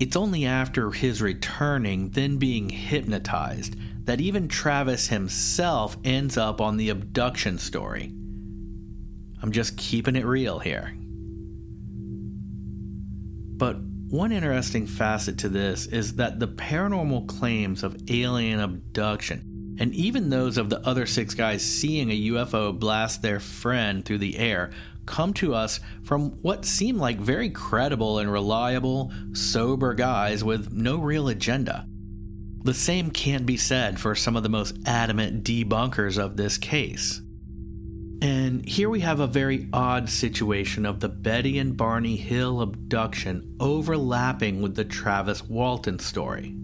It's 0.00 0.16
only 0.16 0.44
after 0.44 0.90
his 0.92 1.20
returning, 1.20 2.10
then 2.10 2.36
being 2.36 2.68
hypnotized, 2.68 3.74
that 4.04 4.20
even 4.20 4.48
Travis 4.48 5.08
himself 5.08 5.96
ends 6.04 6.36
up 6.36 6.60
on 6.60 6.76
the 6.76 6.90
abduction 6.90 7.58
story. 7.58 8.12
I'm 9.42 9.52
just 9.52 9.76
keeping 9.76 10.16
it 10.16 10.24
real 10.24 10.58
here. 10.58 10.94
But 13.56 13.80
one 14.08 14.32
interesting 14.32 14.86
facet 14.86 15.38
to 15.38 15.48
this 15.48 15.86
is 15.86 16.14
that 16.16 16.38
the 16.40 16.48
paranormal 16.48 17.26
claims 17.28 17.82
of 17.82 17.96
alien 18.08 18.60
abduction, 18.60 19.76
and 19.78 19.94
even 19.94 20.30
those 20.30 20.56
of 20.56 20.70
the 20.70 20.80
other 20.86 21.04
six 21.04 21.34
guys 21.34 21.62
seeing 21.62 22.10
a 22.10 22.22
UFO 22.30 22.78
blast 22.78 23.20
their 23.20 23.38
friend 23.40 24.04
through 24.04 24.18
the 24.18 24.38
air, 24.38 24.70
come 25.06 25.32
to 25.34 25.54
us 25.54 25.80
from 26.04 26.30
what 26.42 26.64
seem 26.64 26.98
like 26.98 27.18
very 27.18 27.50
credible 27.50 28.18
and 28.18 28.30
reliable, 28.30 29.12
sober 29.32 29.94
guys 29.94 30.44
with 30.44 30.72
no 30.72 30.98
real 30.98 31.28
agenda. 31.28 31.86
The 32.64 32.74
same 32.74 33.10
can't 33.10 33.46
be 33.46 33.56
said 33.56 33.98
for 33.98 34.14
some 34.14 34.36
of 34.36 34.42
the 34.42 34.48
most 34.48 34.78
adamant 34.86 35.44
debunkers 35.44 36.18
of 36.18 36.36
this 36.36 36.58
case. 36.58 37.22
And 38.20 38.68
here 38.68 38.90
we 38.90 39.00
have 39.00 39.20
a 39.20 39.28
very 39.28 39.68
odd 39.72 40.10
situation 40.10 40.84
of 40.84 40.98
the 40.98 41.08
Betty 41.08 41.58
and 41.58 41.76
Barney 41.76 42.16
Hill 42.16 42.60
abduction 42.60 43.56
overlapping 43.60 44.60
with 44.60 44.74
the 44.74 44.84
Travis 44.84 45.44
Walton 45.44 46.00
story. 46.00 46.54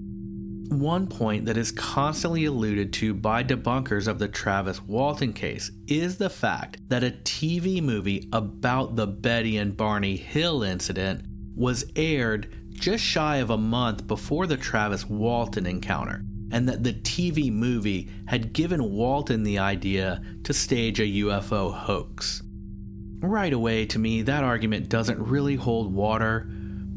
One 0.71 1.07
point 1.07 1.45
that 1.45 1.57
is 1.57 1.71
constantly 1.71 2.47
alluded 2.47 2.93
to 2.95 3.15
by 3.15 3.45
debunkers 3.45 4.09
of 4.09 4.19
the 4.19 4.27
Travis 4.27 4.83
Walton 4.83 5.33
case 5.33 5.71
is 5.87 6.17
the 6.17 6.31
fact 6.31 6.79
that 6.89 7.05
a 7.05 7.13
TV 7.23 7.81
movie 7.81 8.29
about 8.33 8.97
the 8.97 9.07
Betty 9.07 9.57
and 9.57 9.77
Barney 9.77 10.17
Hill 10.17 10.65
incident 10.65 11.25
was 11.55 11.85
aired 11.95 12.53
just 12.71 13.05
shy 13.05 13.37
of 13.37 13.51
a 13.51 13.57
month 13.57 14.09
before 14.09 14.49
the 14.49 14.57
Travis 14.57 15.09
Walton 15.09 15.67
encounter 15.67 16.25
and 16.55 16.69
that 16.69 16.85
the 16.85 16.93
TV 16.93 17.51
movie 17.51 18.09
had 18.27 18.53
given 18.53 18.93
Walton 18.93 19.43
the 19.43 19.59
idea 19.59 20.23
to 20.45 20.53
stage 20.53 21.01
a 21.01 21.03
UFO 21.03 21.75
hoax. 21.75 22.45
Right 23.19 23.53
away, 23.53 23.87
to 23.87 23.99
me, 23.99 24.23
that 24.23 24.45
argument 24.45 24.89
doesn't 24.89 25.19
really 25.19 25.57
hold 25.57 25.93
water, 25.93 26.49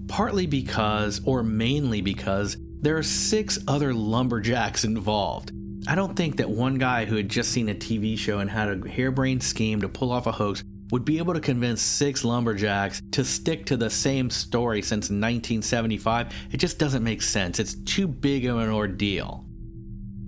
partly 0.07 0.45
because, 0.45 1.21
or 1.25 1.41
mainly 1.41 2.01
because, 2.01 2.55
there 2.81 2.97
are 2.97 3.03
six 3.03 3.57
other 3.67 3.95
lumberjacks 3.95 4.83
involved. 4.83 5.51
I 5.87 5.95
don't 5.95 6.15
think 6.15 6.37
that 6.37 6.49
one 6.49 6.75
guy 6.75 7.05
who 7.05 7.15
had 7.15 7.27
just 7.27 7.51
seen 7.51 7.69
a 7.69 7.73
TV 7.73 8.15
show 8.15 8.37
and 8.37 8.51
had 8.51 8.69
a 8.69 8.87
harebrained 8.87 9.41
scheme 9.41 9.81
to 9.81 9.89
pull 9.89 10.11
off 10.11 10.27
a 10.27 10.31
hoax 10.31 10.63
would 10.91 11.03
be 11.03 11.17
able 11.17 11.33
to 11.33 11.39
convince 11.39 11.81
six 11.81 12.23
lumberjacks 12.23 13.01
to 13.11 13.25
stick 13.25 13.65
to 13.65 13.75
the 13.75 13.89
same 13.89 14.29
story 14.29 14.83
since 14.83 15.05
1975. 15.05 16.31
It 16.51 16.57
just 16.57 16.77
doesn't 16.77 17.03
make 17.03 17.23
sense. 17.23 17.59
It's 17.59 17.73
too 17.73 18.07
big 18.07 18.45
of 18.45 18.59
an 18.59 18.69
ordeal. 18.69 19.46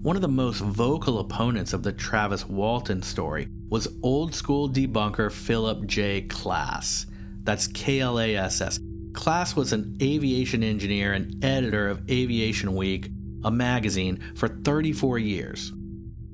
One 0.02 0.16
of 0.16 0.22
the 0.22 0.30
most 0.30 0.62
vocal 0.62 1.20
opponents 1.20 1.74
of 1.74 1.84
the 1.84 1.92
Travis 1.92 2.48
Walton 2.48 3.02
story 3.02 3.50
was 3.68 3.90
old 4.02 4.34
school 4.34 4.70
debunker 4.70 5.30
Philip 5.30 5.88
J. 5.88 6.22
Klass. 6.22 7.06
That's 7.44 7.68
K 7.68 8.00
L 8.00 8.18
A 8.18 8.34
S 8.38 8.62
S. 8.62 8.80
Klass 9.12 9.58
was 9.58 9.74
an 9.74 9.98
aviation 10.02 10.64
engineer 10.64 11.12
and 11.12 11.44
editor 11.44 11.90
of 11.90 12.10
Aviation 12.10 12.76
Week, 12.76 13.10
a 13.44 13.52
magazine, 13.52 14.24
for 14.36 14.48
34 14.48 15.20
years. 15.20 15.74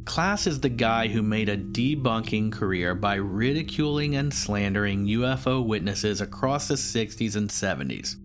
Klass 0.03 0.45
is 0.45 0.59
the 0.59 0.69
guy 0.69 1.07
who 1.07 1.23
made 1.23 1.49
a 1.49 1.57
debunking 1.57 2.51
career 2.51 2.93
by 2.93 3.15
ridiculing 3.15 4.15
and 4.15 4.31
slandering 4.31 5.07
UFO 5.07 5.65
witnesses 5.65 6.21
across 6.21 6.67
the 6.67 6.75
60s 6.75 7.35
and 7.35 7.49
70s. 7.49 8.17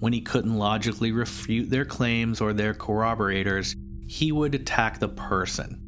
When 0.00 0.12
he 0.12 0.20
couldn't 0.20 0.58
logically 0.58 1.12
refute 1.12 1.70
their 1.70 1.84
claims 1.84 2.40
or 2.40 2.52
their 2.52 2.74
corroborators, 2.74 3.76
he 4.12 4.30
would 4.30 4.54
attack 4.54 4.98
the 4.98 5.08
person. 5.08 5.80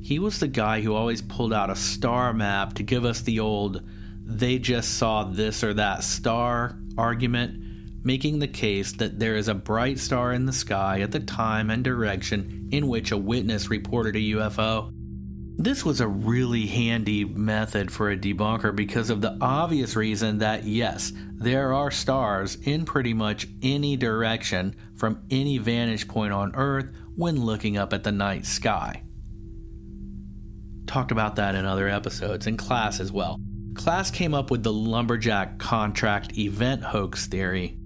He 0.00 0.18
was 0.18 0.40
the 0.40 0.48
guy 0.48 0.80
who 0.80 0.94
always 0.94 1.20
pulled 1.20 1.52
out 1.52 1.68
a 1.68 1.76
star 1.76 2.32
map 2.32 2.72
to 2.76 2.82
give 2.82 3.04
us 3.04 3.20
the 3.20 3.38
old, 3.38 3.82
they 4.24 4.58
just 4.58 4.96
saw 4.96 5.24
this 5.24 5.62
or 5.62 5.74
that 5.74 6.02
star 6.02 6.78
argument, 6.96 7.62
making 8.02 8.38
the 8.38 8.48
case 8.48 8.92
that 8.92 9.18
there 9.18 9.36
is 9.36 9.48
a 9.48 9.54
bright 9.54 9.98
star 9.98 10.32
in 10.32 10.46
the 10.46 10.54
sky 10.54 11.02
at 11.02 11.12
the 11.12 11.20
time 11.20 11.68
and 11.68 11.84
direction 11.84 12.70
in 12.72 12.88
which 12.88 13.12
a 13.12 13.18
witness 13.18 13.68
reported 13.68 14.16
a 14.16 14.20
UFO. 14.20 14.90
This 15.58 15.84
was 15.84 16.00
a 16.00 16.08
really 16.08 16.64
handy 16.64 17.26
method 17.26 17.92
for 17.92 18.10
a 18.10 18.16
debunker 18.16 18.74
because 18.74 19.10
of 19.10 19.20
the 19.20 19.36
obvious 19.42 19.96
reason 19.96 20.38
that, 20.38 20.64
yes, 20.64 21.12
there 21.34 21.74
are 21.74 21.90
stars 21.90 22.56
in 22.62 22.86
pretty 22.86 23.12
much 23.12 23.46
any 23.62 23.98
direction 23.98 24.74
from 24.94 25.22
any 25.30 25.58
vantage 25.58 26.08
point 26.08 26.32
on 26.32 26.54
Earth 26.56 26.90
when 27.16 27.44
looking 27.44 27.76
up 27.78 27.92
at 27.92 28.04
the 28.04 28.12
night 28.12 28.46
sky. 28.46 29.02
Talked 30.86 31.10
about 31.10 31.36
that 31.36 31.54
in 31.54 31.64
other 31.64 31.88
episodes, 31.88 32.46
in 32.46 32.56
Klass 32.56 33.00
as 33.00 33.10
well. 33.10 33.40
Klass 33.72 34.12
came 34.12 34.34
up 34.34 34.50
with 34.50 34.62
the 34.62 34.72
lumberjack 34.72 35.58
contract 35.58 36.38
event 36.38 36.82
hoax 36.82 37.26
theory. 37.26 37.78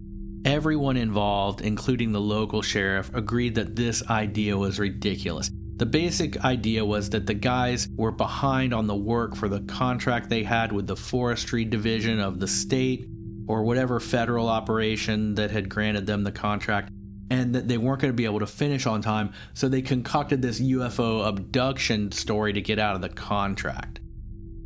Everyone 0.45 0.97
involved, 0.97 1.61
including 1.61 2.13
the 2.13 2.21
local 2.21 2.63
sheriff, 2.63 3.11
agreed 3.15 3.55
that 3.55 3.77
this 3.77 4.03
idea 4.09 4.57
was 4.57 4.79
ridiculous. 4.79 5.51
The 5.77 5.87
basic 5.87 6.45
idea 6.45 6.85
was 6.85 7.11
that 7.11 7.27
the 7.27 7.35
guys 7.35 7.89
were 7.97 8.13
behind 8.13 8.75
on 8.75 8.87
the 8.87 8.97
work 8.97 9.35
for 9.35 9.49
the 9.49 9.61
contract 9.61 10.29
they 10.29 10.43
had 10.43 10.73
with 10.73 10.87
the 10.87 10.97
forestry 10.97 11.65
division 11.65 12.21
of 12.21 12.39
the 12.39 12.49
state 12.49 13.09
or 13.49 13.63
whatever 13.63 13.99
federal 13.99 14.49
operation 14.49 15.35
that 15.37 15.51
had 15.51 15.69
granted 15.69 16.07
them 16.07 16.23
the 16.23 16.33
contract 16.33 16.93
and 17.31 17.55
that 17.55 17.69
they 17.69 17.79
weren't 17.79 18.01
going 18.01 18.13
to 18.13 18.17
be 18.17 18.25
able 18.25 18.41
to 18.41 18.47
finish 18.47 18.87
on 18.87 19.01
time, 19.01 19.33
so 19.55 19.69
they 19.69 19.81
concocted 19.81 20.43
this 20.43 20.61
UFO 20.61 21.27
abduction 21.27 22.11
story 22.13 22.53
to 22.53 22.61
get 22.61 22.79
out 22.79 22.97
of 22.97 23.01
the 23.01 23.09
contract. 23.09 24.01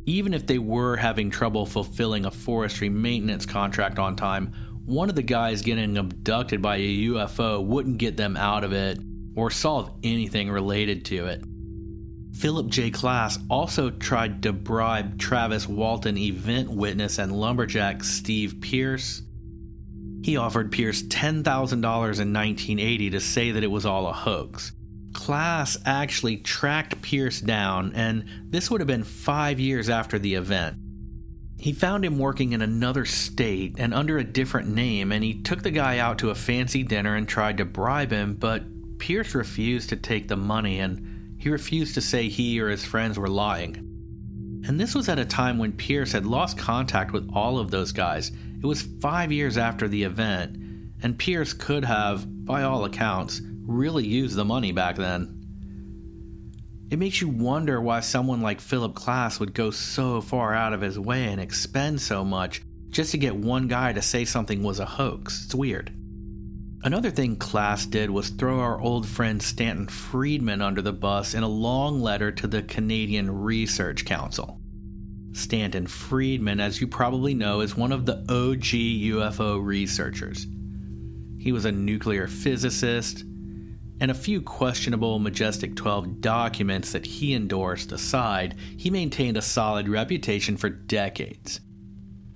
Even 0.07 0.33
if 0.33 0.45
they 0.45 0.57
were 0.57 0.97
having 0.97 1.29
trouble 1.29 1.65
fulfilling 1.65 2.25
a 2.25 2.31
forestry 2.31 2.89
maintenance 2.89 3.45
contract 3.45 3.99
on 3.99 4.15
time, 4.15 4.51
one 4.85 5.09
of 5.09 5.15
the 5.15 5.23
guys 5.23 5.61
getting 5.61 5.97
abducted 5.97 6.61
by 6.61 6.77
a 6.77 6.97
UFO 7.05 7.63
wouldn't 7.63 7.97
get 7.97 8.17
them 8.17 8.35
out 8.37 8.63
of 8.63 8.73
it 8.73 8.99
or 9.35 9.49
solve 9.49 9.91
anything 10.03 10.49
related 10.49 11.05
to 11.05 11.25
it. 11.25 11.43
Philip 12.33 12.67
J. 12.67 12.91
Klass 12.91 13.43
also 13.49 13.89
tried 13.89 14.43
to 14.43 14.51
bribe 14.51 15.17
Travis 15.17 15.67
Walton 15.67 16.17
event 16.17 16.69
witness 16.69 17.17
and 17.17 17.31
lumberjack 17.31 18.03
Steve 18.03 18.57
Pierce 18.59 19.21
he 20.25 20.37
offered 20.37 20.71
Pierce 20.71 21.03
$10,000 21.03 21.43
in 21.43 21.83
1980 21.83 23.11
to 23.11 23.19
say 23.19 23.51
that 23.51 23.63
it 23.63 23.69
was 23.69 23.85
all 23.85 24.07
a 24.07 24.11
hoax. 24.11 24.71
Klass 25.11 25.77
actually 25.85 26.37
tracked 26.37 26.99
Pierce 27.03 27.39
down, 27.39 27.91
and 27.93 28.25
this 28.49 28.71
would 28.71 28.81
have 28.81 28.87
been 28.87 29.03
five 29.03 29.59
years 29.59 29.87
after 29.87 30.17
the 30.17 30.33
event. 30.33 30.77
He 31.59 31.73
found 31.73 32.03
him 32.03 32.17
working 32.17 32.53
in 32.53 32.63
another 32.63 33.05
state 33.05 33.75
and 33.77 33.93
under 33.93 34.17
a 34.17 34.23
different 34.23 34.67
name, 34.67 35.11
and 35.11 35.23
he 35.23 35.43
took 35.43 35.61
the 35.61 35.69
guy 35.69 35.99
out 35.99 36.17
to 36.17 36.31
a 36.31 36.35
fancy 36.35 36.81
dinner 36.81 37.13
and 37.13 37.29
tried 37.29 37.57
to 37.57 37.65
bribe 37.65 38.09
him, 38.09 38.33
but 38.33 38.63
Pierce 38.97 39.35
refused 39.35 39.89
to 39.89 39.95
take 39.95 40.27
the 40.27 40.35
money 40.35 40.79
and 40.79 41.37
he 41.37 41.49
refused 41.51 41.93
to 41.93 42.01
say 42.01 42.29
he 42.29 42.59
or 42.59 42.69
his 42.69 42.83
friends 42.83 43.19
were 43.19 43.29
lying. 43.29 43.75
And 44.67 44.79
this 44.79 44.95
was 44.95 45.07
at 45.07 45.19
a 45.19 45.25
time 45.25 45.59
when 45.59 45.73
Pierce 45.73 46.13
had 46.13 46.25
lost 46.25 46.57
contact 46.57 47.11
with 47.11 47.29
all 47.31 47.59
of 47.59 47.69
those 47.69 47.91
guys 47.91 48.31
it 48.65 48.67
was 48.67 48.81
five 48.99 49.31
years 49.31 49.59
after 49.59 49.87
the 49.87 50.05
event, 50.05 50.57
and 51.03 51.19
Pierce 51.19 51.53
could 51.53 51.85
have, 51.85 52.25
by 52.45 52.63
all 52.63 52.83
accounts, 52.83 53.39
really 53.61 54.03
used 54.03 54.35
the 54.35 54.43
money 54.43 54.71
back 54.71 54.95
then. 54.95 55.45
It 56.89 56.97
makes 56.97 57.21
you 57.21 57.29
wonder 57.29 57.79
why 57.79 57.99
someone 57.99 58.41
like 58.41 58.59
Philip 58.59 58.95
Klass 58.95 59.39
would 59.39 59.53
go 59.53 59.69
so 59.69 60.19
far 60.19 60.55
out 60.55 60.73
of 60.73 60.81
his 60.81 60.97
way 60.97 61.25
and 61.25 61.39
expend 61.39 62.01
so 62.01 62.25
much 62.25 62.63
just 62.89 63.11
to 63.11 63.19
get 63.19 63.35
one 63.35 63.67
guy 63.67 63.93
to 63.93 64.01
say 64.01 64.25
something 64.25 64.63
was 64.63 64.79
a 64.79 64.85
hoax. 64.85 65.45
It's 65.45 65.53
weird. 65.53 65.93
Another 66.83 67.11
thing 67.11 67.37
Klass 67.37 67.87
did 67.87 68.09
was 68.09 68.29
throw 68.29 68.61
our 68.61 68.81
old 68.81 69.07
friend 69.07 69.43
Stanton 69.43 69.87
Friedman 69.87 70.63
under 70.63 70.81
the 70.81 70.91
bus 70.91 71.35
in 71.35 71.43
a 71.43 71.47
long 71.47 72.01
letter 72.01 72.31
to 72.31 72.47
the 72.47 72.63
Canadian 72.63 73.29
Research 73.29 74.05
Council. 74.05 74.59
Stanton 75.35 75.85
Friedman, 75.85 76.61
as 76.61 76.79
you 76.79 76.87
probably 76.87 77.33
know, 77.33 77.59
is 77.59 77.75
one 77.75 77.91
of 77.91 78.05
the 78.05 78.19
OG 78.29 78.63
UFO 78.63 79.61
researchers. 79.61 80.47
He 81.37 81.51
was 81.51 81.65
a 81.65 81.73
nuclear 81.73 82.25
physicist, 82.27 83.25
and 83.99 84.09
a 84.09 84.13
few 84.13 84.41
questionable 84.41 85.19
Majestic 85.19 85.75
12 85.75 86.21
documents 86.21 86.93
that 86.93 87.05
he 87.05 87.33
endorsed 87.33 87.91
aside, 87.91 88.55
he 88.77 88.89
maintained 88.89 89.35
a 89.35 89.41
solid 89.41 89.89
reputation 89.89 90.55
for 90.55 90.69
decades. 90.69 91.59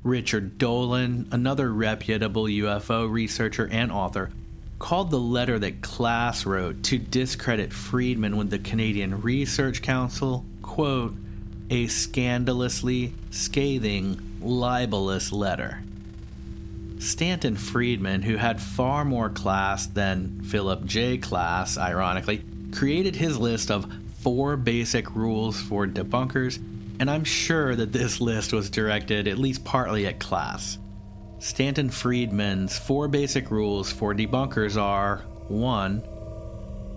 Richard 0.04 0.58
Dolan, 0.58 1.30
another 1.32 1.72
reputable 1.72 2.46
UFO 2.46 3.10
researcher 3.10 3.70
and 3.72 3.94
author, 3.94 4.30
called 4.78 5.10
the 5.10 5.20
letter 5.20 5.58
that 5.58 5.80
Klass 5.82 6.46
wrote 6.46 6.84
to 6.84 6.98
discredit 6.98 7.72
Friedman 7.72 8.36
with 8.36 8.50
the 8.50 8.60
Canadian 8.60 9.22
Research 9.22 9.82
Council, 9.82 10.46
quote, 10.62 11.16
a 11.70 11.88
scandalously 11.88 13.14
scathing, 13.32 14.20
libelous 14.42 15.32
letter. 15.32 15.82
Stanton 17.00 17.56
Friedman, 17.56 18.24
who 18.24 18.36
had 18.36 18.62
far 18.62 19.06
more 19.06 19.30
class 19.30 19.88
than 19.88 20.42
Philip 20.44 20.84
J. 20.86 21.18
Klass, 21.18 21.78
ironically, 21.78 22.44
created 22.74 23.16
his 23.16 23.38
list 23.38 23.72
of 23.72 23.92
four 24.20 24.58
basic 24.58 25.16
rules 25.16 25.62
for 25.62 25.88
debunkers, 25.88 26.58
and 27.00 27.10
I'm 27.10 27.24
sure 27.24 27.76
that 27.76 27.94
this 27.94 28.20
list 28.20 28.52
was 28.52 28.70
directed 28.70 29.28
at 29.28 29.38
least 29.38 29.64
partly 29.64 30.06
at 30.08 30.20
Klass. 30.20 30.78
Stanton 31.40 31.90
Friedman's 31.90 32.78
four 32.78 33.08
basic 33.08 33.50
rules 33.50 33.92
for 33.92 34.14
debunkers 34.14 34.80
are 34.80 35.20
1. 35.48 36.04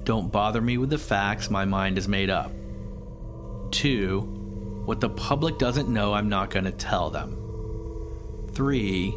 Don't 0.02 0.32
bother 0.32 0.60
me 0.60 0.78
with 0.78 0.90
the 0.90 0.98
facts, 0.98 1.48
my 1.48 1.64
mind 1.64 1.96
is 1.96 2.08
made 2.08 2.28
up. 2.28 2.50
2. 3.70 4.41
What 4.84 5.00
the 5.00 5.10
public 5.10 5.58
doesn't 5.58 5.88
know, 5.88 6.12
I'm 6.12 6.28
not 6.28 6.50
going 6.50 6.64
to 6.64 6.72
tell 6.72 7.10
them. 7.10 7.36
3. 8.52 9.16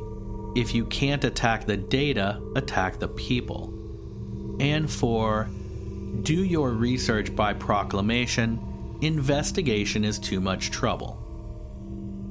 If 0.55 0.73
you 0.73 0.85
can't 0.85 1.23
attack 1.23 1.65
the 1.65 1.77
data, 1.77 2.41
attack 2.55 2.99
the 2.99 3.07
people. 3.07 3.73
And 4.59 4.89
4. 4.89 5.49
Do 6.21 6.43
your 6.43 6.71
research 6.71 7.35
by 7.35 7.53
proclamation. 7.53 8.59
Investigation 9.01 10.05
is 10.05 10.19
too 10.19 10.39
much 10.39 10.71
trouble. 10.71 11.21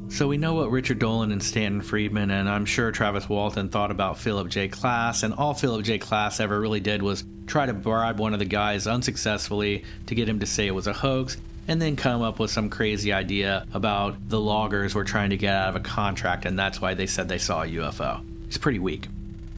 So 0.08 0.28
we 0.28 0.36
know 0.36 0.54
what 0.54 0.70
Richard 0.70 0.98
Dolan 1.00 1.32
and 1.32 1.42
Stanton 1.42 1.80
Friedman 1.80 2.30
and 2.30 2.48
I'm 2.48 2.64
sure 2.64 2.92
Travis 2.92 3.28
Walton 3.28 3.68
thought 3.68 3.90
about 3.90 4.18
Philip 4.18 4.48
J. 4.48 4.68
Klass, 4.68 5.24
and 5.24 5.34
all 5.34 5.54
Philip 5.54 5.84
J. 5.84 5.98
Klass 5.98 6.40
ever 6.40 6.60
really 6.60 6.80
did 6.80 7.02
was 7.02 7.24
try 7.46 7.66
to 7.66 7.74
bribe 7.74 8.20
one 8.20 8.32
of 8.32 8.38
the 8.38 8.44
guys 8.44 8.86
unsuccessfully 8.86 9.82
to 10.06 10.14
get 10.14 10.28
him 10.28 10.40
to 10.40 10.46
say 10.46 10.66
it 10.66 10.74
was 10.74 10.86
a 10.86 10.92
hoax, 10.92 11.36
and 11.68 11.80
then 11.80 11.96
come 11.96 12.22
up 12.22 12.38
with 12.38 12.50
some 12.50 12.70
crazy 12.70 13.12
idea 13.12 13.66
about 13.72 14.28
the 14.28 14.40
loggers 14.40 14.94
were 14.94 15.04
trying 15.04 15.30
to 15.30 15.36
get 15.36 15.54
out 15.54 15.70
of 15.70 15.76
a 15.76 15.80
contract, 15.80 16.44
and 16.44 16.58
that's 16.58 16.80
why 16.80 16.94
they 16.94 17.06
said 17.06 17.28
they 17.28 17.38
saw 17.38 17.62
a 17.62 17.66
UFO. 17.66 18.24
It's 18.46 18.58
pretty 18.58 18.78
weak. 18.78 19.08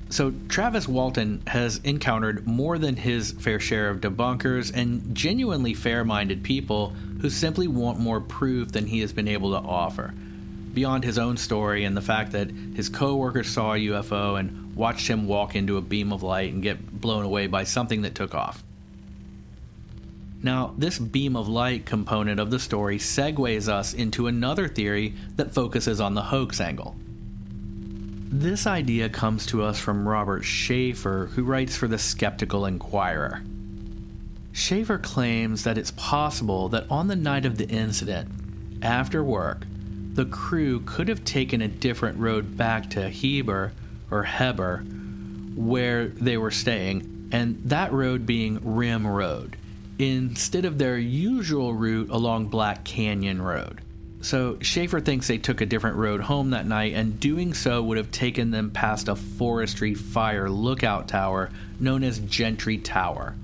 So, 0.09 0.33
Travis 0.49 0.87
Walton 0.87 1.43
has 1.49 1.79
encountered 1.79 2.47
more 2.47 2.79
than 2.79 2.95
his 2.95 3.33
fair 3.33 3.59
share 3.59 3.91
of 3.91 4.01
debunkers 4.01 4.73
and 4.73 5.15
genuinely 5.17 5.75
fair 5.75 6.05
minded 6.05 6.45
people 6.45 6.91
who 7.21 7.29
simply 7.29 7.67
want 7.67 7.99
more 7.99 8.21
proof 8.21 8.71
than 8.71 8.87
he 8.87 9.01
has 9.01 9.13
been 9.13 9.27
able 9.27 9.51
to 9.51 9.59
offer 9.59 10.15
beyond 10.77 11.05
his 11.05 11.19
own 11.19 11.39
story 11.39 11.85
and 11.85 11.97
the 11.97 12.03
fact 12.03 12.33
that 12.33 12.51
his 12.51 12.91
coworkers 12.91 13.49
saw 13.49 13.73
a 13.73 13.79
UFO 13.79 14.39
and 14.39 14.77
watched 14.77 15.09
him 15.09 15.27
walk 15.27 15.57
into 15.57 15.79
a 15.79 15.81
beam 15.81 16.13
of 16.13 16.23
light 16.23 16.53
and 16.53 16.63
get 16.63 17.01
blown 17.01 17.25
away 17.25 17.47
by 17.47 17.65
something 17.65 18.03
that 18.03 18.15
took 18.15 18.35
off. 18.35 18.63
Now, 20.43 20.74
this 20.76 20.99
beam 20.99 21.34
of 21.37 21.49
light 21.49 21.87
component 21.87 22.39
of 22.39 22.51
the 22.51 22.59
story 22.59 22.99
segues 22.99 23.68
us 23.68 23.95
into 23.95 24.26
another 24.26 24.68
theory 24.68 25.14
that 25.37 25.55
focuses 25.55 26.01
on 26.01 26.14
the 26.14 26.22
hoax 26.22 26.61
angle. 26.61 26.95
This 28.28 28.66
idea 28.66 29.09
comes 29.09 29.47
to 29.47 29.62
us 29.62 29.78
from 29.78 30.07
Robert 30.07 30.43
Sheaffer, 30.43 31.30
who 31.30 31.45
writes 31.45 31.76
for 31.76 31.89
the 31.89 31.99
Skeptical 31.99 32.66
Inquirer. 32.66 33.43
Sheaffer 34.53 34.99
claims 34.99 35.64
that 35.64 35.78
it's 35.78 35.93
possible 35.93 36.68
that 36.70 36.91
on 36.91 37.09
the 37.09 37.16
night 37.16 37.47
of 37.47 37.57
the 37.57 37.68
incident, 37.68 38.30
after 38.82 39.22
work, 39.22 39.66
the 40.14 40.24
crew 40.24 40.80
could 40.80 41.09
have 41.09 41.24
taken 41.24 41.61
a 41.61 41.68
different 41.68 42.18
road 42.18 42.57
back 42.57 42.91
to 42.91 43.09
Heber 43.09 43.72
or 44.11 44.24
Heber, 44.24 44.78
where 45.55 46.09
they 46.09 46.37
were 46.37 46.51
staying, 46.51 47.28
and 47.32 47.61
that 47.64 47.93
road 47.93 48.26
being 48.26 48.61
Rim 48.62 49.07
Road, 49.07 49.57
instead 49.99 50.65
of 50.65 50.79
their 50.79 50.99
usual 50.99 51.75
route 51.75 52.11
along 52.11 52.49
Black 52.49 52.85
Canyon 52.85 53.41
Road. 53.41 53.81
So 54.21 54.55
Sheaffer 54.57 55.05
thinks 55.05 55.29
they 55.29 55.39
took 55.39 55.61
a 55.61 55.67
different 55.67 55.97
road 55.97 56.21
home 56.23 56.51
that 56.51 56.67
night, 56.67 56.95
and 56.95 57.21
doing 57.21 57.55
so 57.55 57.83
would 57.83 57.97
have 57.97 58.11
taken 58.11 58.51
them 58.51 58.71
past 58.71 59.09
a 59.09 59.15
forestry 59.15 59.95
fire 59.95 60.51
lookout 60.51 61.07
tower 61.07 61.51
known 61.79 62.03
as 62.03 62.19
Gentry 62.19 62.79
Tower. 62.79 63.35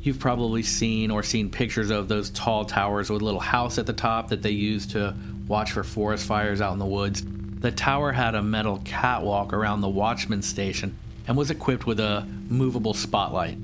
You've 0.00 0.18
probably 0.18 0.62
seen 0.62 1.10
or 1.10 1.22
seen 1.22 1.50
pictures 1.50 1.90
of 1.90 2.08
those 2.08 2.30
tall 2.30 2.64
towers 2.64 3.10
with 3.10 3.22
a 3.22 3.24
little 3.24 3.40
house 3.40 3.78
at 3.78 3.86
the 3.86 3.92
top 3.92 4.28
that 4.28 4.42
they 4.42 4.50
use 4.50 4.86
to 4.88 5.14
watch 5.46 5.72
for 5.72 5.84
forest 5.84 6.26
fires 6.26 6.60
out 6.60 6.72
in 6.72 6.78
the 6.78 6.86
woods. 6.86 7.22
The 7.60 7.70
tower 7.70 8.10
had 8.10 8.34
a 8.34 8.42
metal 8.42 8.80
catwalk 8.84 9.52
around 9.52 9.80
the 9.80 9.88
watchman 9.88 10.42
station 10.42 10.96
and 11.28 11.36
was 11.36 11.50
equipped 11.50 11.86
with 11.86 12.00
a 12.00 12.26
movable 12.48 12.94
spotlight. 12.94 13.58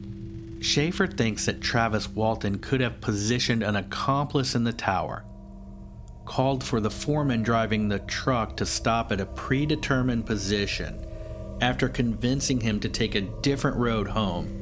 Sheaffer 0.60 1.06
thinks 1.06 1.46
that 1.46 1.60
Travis 1.60 2.08
Walton 2.08 2.58
could 2.58 2.80
have 2.80 3.00
positioned 3.00 3.62
an 3.62 3.76
accomplice 3.76 4.54
in 4.54 4.64
the 4.64 4.72
tower, 4.72 5.24
called 6.24 6.64
for 6.64 6.80
the 6.80 6.90
foreman 6.90 7.42
driving 7.42 7.88
the 7.88 8.00
truck 8.00 8.56
to 8.56 8.66
stop 8.66 9.12
at 9.12 9.20
a 9.20 9.26
predetermined 9.26 10.26
position 10.26 11.04
after 11.60 11.88
convincing 11.88 12.60
him 12.60 12.80
to 12.80 12.88
take 12.88 13.14
a 13.14 13.20
different 13.20 13.76
road 13.76 14.08
home. 14.08 14.58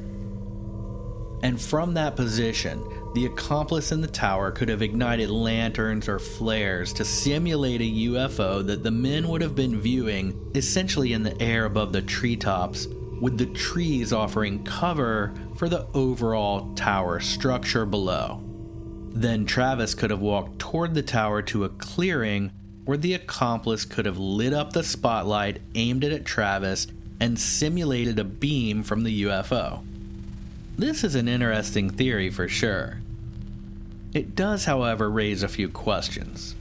And 1.43 1.61
from 1.61 1.93
that 1.93 2.15
position, 2.15 2.83
the 3.13 3.25
accomplice 3.25 3.91
in 3.91 4.01
the 4.01 4.07
tower 4.07 4.51
could 4.51 4.69
have 4.69 4.81
ignited 4.81 5.29
lanterns 5.29 6.07
or 6.07 6.19
flares 6.19 6.93
to 6.93 7.05
simulate 7.05 7.81
a 7.81 7.83
UFO 8.09 8.65
that 8.65 8.83
the 8.83 8.91
men 8.91 9.27
would 9.27 9.41
have 9.41 9.55
been 9.55 9.79
viewing 9.79 10.51
essentially 10.55 11.13
in 11.13 11.23
the 11.23 11.39
air 11.41 11.65
above 11.65 11.93
the 11.93 12.01
treetops, 12.01 12.87
with 13.21 13.37
the 13.37 13.45
trees 13.47 14.13
offering 14.13 14.63
cover 14.63 15.33
for 15.55 15.69
the 15.69 15.87
overall 15.93 16.73
tower 16.75 17.19
structure 17.19 17.85
below. 17.85 18.43
Then 19.09 19.45
Travis 19.45 19.95
could 19.95 20.11
have 20.11 20.19
walked 20.19 20.59
toward 20.59 20.93
the 20.93 21.01
tower 21.01 21.41
to 21.43 21.63
a 21.63 21.69
clearing 21.69 22.51
where 22.85 22.97
the 22.97 23.13
accomplice 23.13 23.83
could 23.83 24.05
have 24.05 24.17
lit 24.17 24.53
up 24.53 24.73
the 24.73 24.83
spotlight 24.83 25.61
aimed 25.75 26.03
it 26.03 26.13
at 26.13 26.25
Travis 26.25 26.87
and 27.19 27.39
simulated 27.39 28.19
a 28.19 28.23
beam 28.23 28.83
from 28.83 29.03
the 29.03 29.23
UFO. 29.23 29.83
This 30.77 31.03
is 31.03 31.15
an 31.15 31.27
interesting 31.27 31.89
theory 31.89 32.29
for 32.29 32.47
sure. 32.47 33.01
It 34.13 34.35
does, 34.35 34.65
however, 34.65 35.09
raise 35.09 35.43
a 35.43 35.47
few 35.47 35.67
questions. 35.67 36.55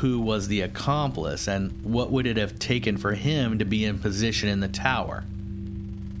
Who 0.00 0.20
was 0.20 0.48
the 0.48 0.62
accomplice, 0.62 1.46
and 1.46 1.82
what 1.82 2.10
would 2.10 2.26
it 2.26 2.36
have 2.36 2.58
taken 2.58 2.96
for 2.96 3.12
him 3.12 3.58
to 3.58 3.64
be 3.64 3.84
in 3.84 3.98
position 3.98 4.48
in 4.48 4.60
the 4.60 4.68
tower? 4.68 5.24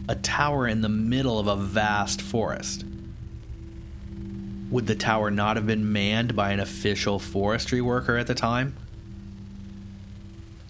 A 0.08 0.14
tower 0.14 0.68
in 0.68 0.82
the 0.82 0.88
middle 0.88 1.38
of 1.38 1.46
a 1.46 1.56
vast 1.56 2.20
forest. 2.20 2.84
Would 4.70 4.86
the 4.86 4.94
tower 4.94 5.30
not 5.30 5.56
have 5.56 5.66
been 5.66 5.92
manned 5.92 6.36
by 6.36 6.52
an 6.52 6.60
official 6.60 7.18
forestry 7.18 7.80
worker 7.80 8.16
at 8.16 8.26
the 8.26 8.34
time? 8.34 8.76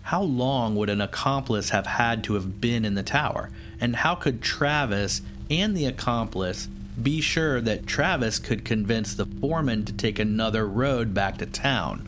How 0.02 0.22
long 0.22 0.76
would 0.76 0.88
an 0.88 1.00
accomplice 1.00 1.70
have 1.70 1.86
had 1.86 2.24
to 2.24 2.34
have 2.34 2.60
been 2.60 2.84
in 2.84 2.94
the 2.94 3.02
tower? 3.02 3.50
And 3.80 3.96
how 3.96 4.14
could 4.14 4.40
Travis 4.40 5.20
and 5.50 5.76
the 5.76 5.86
accomplice 5.86 6.68
be 7.02 7.20
sure 7.20 7.60
that 7.60 7.86
Travis 7.86 8.38
could 8.38 8.64
convince 8.64 9.14
the 9.14 9.26
foreman 9.26 9.84
to 9.84 9.92
take 9.92 10.18
another 10.18 10.66
road 10.66 11.14
back 11.14 11.38
to 11.38 11.46
town. 11.46 12.06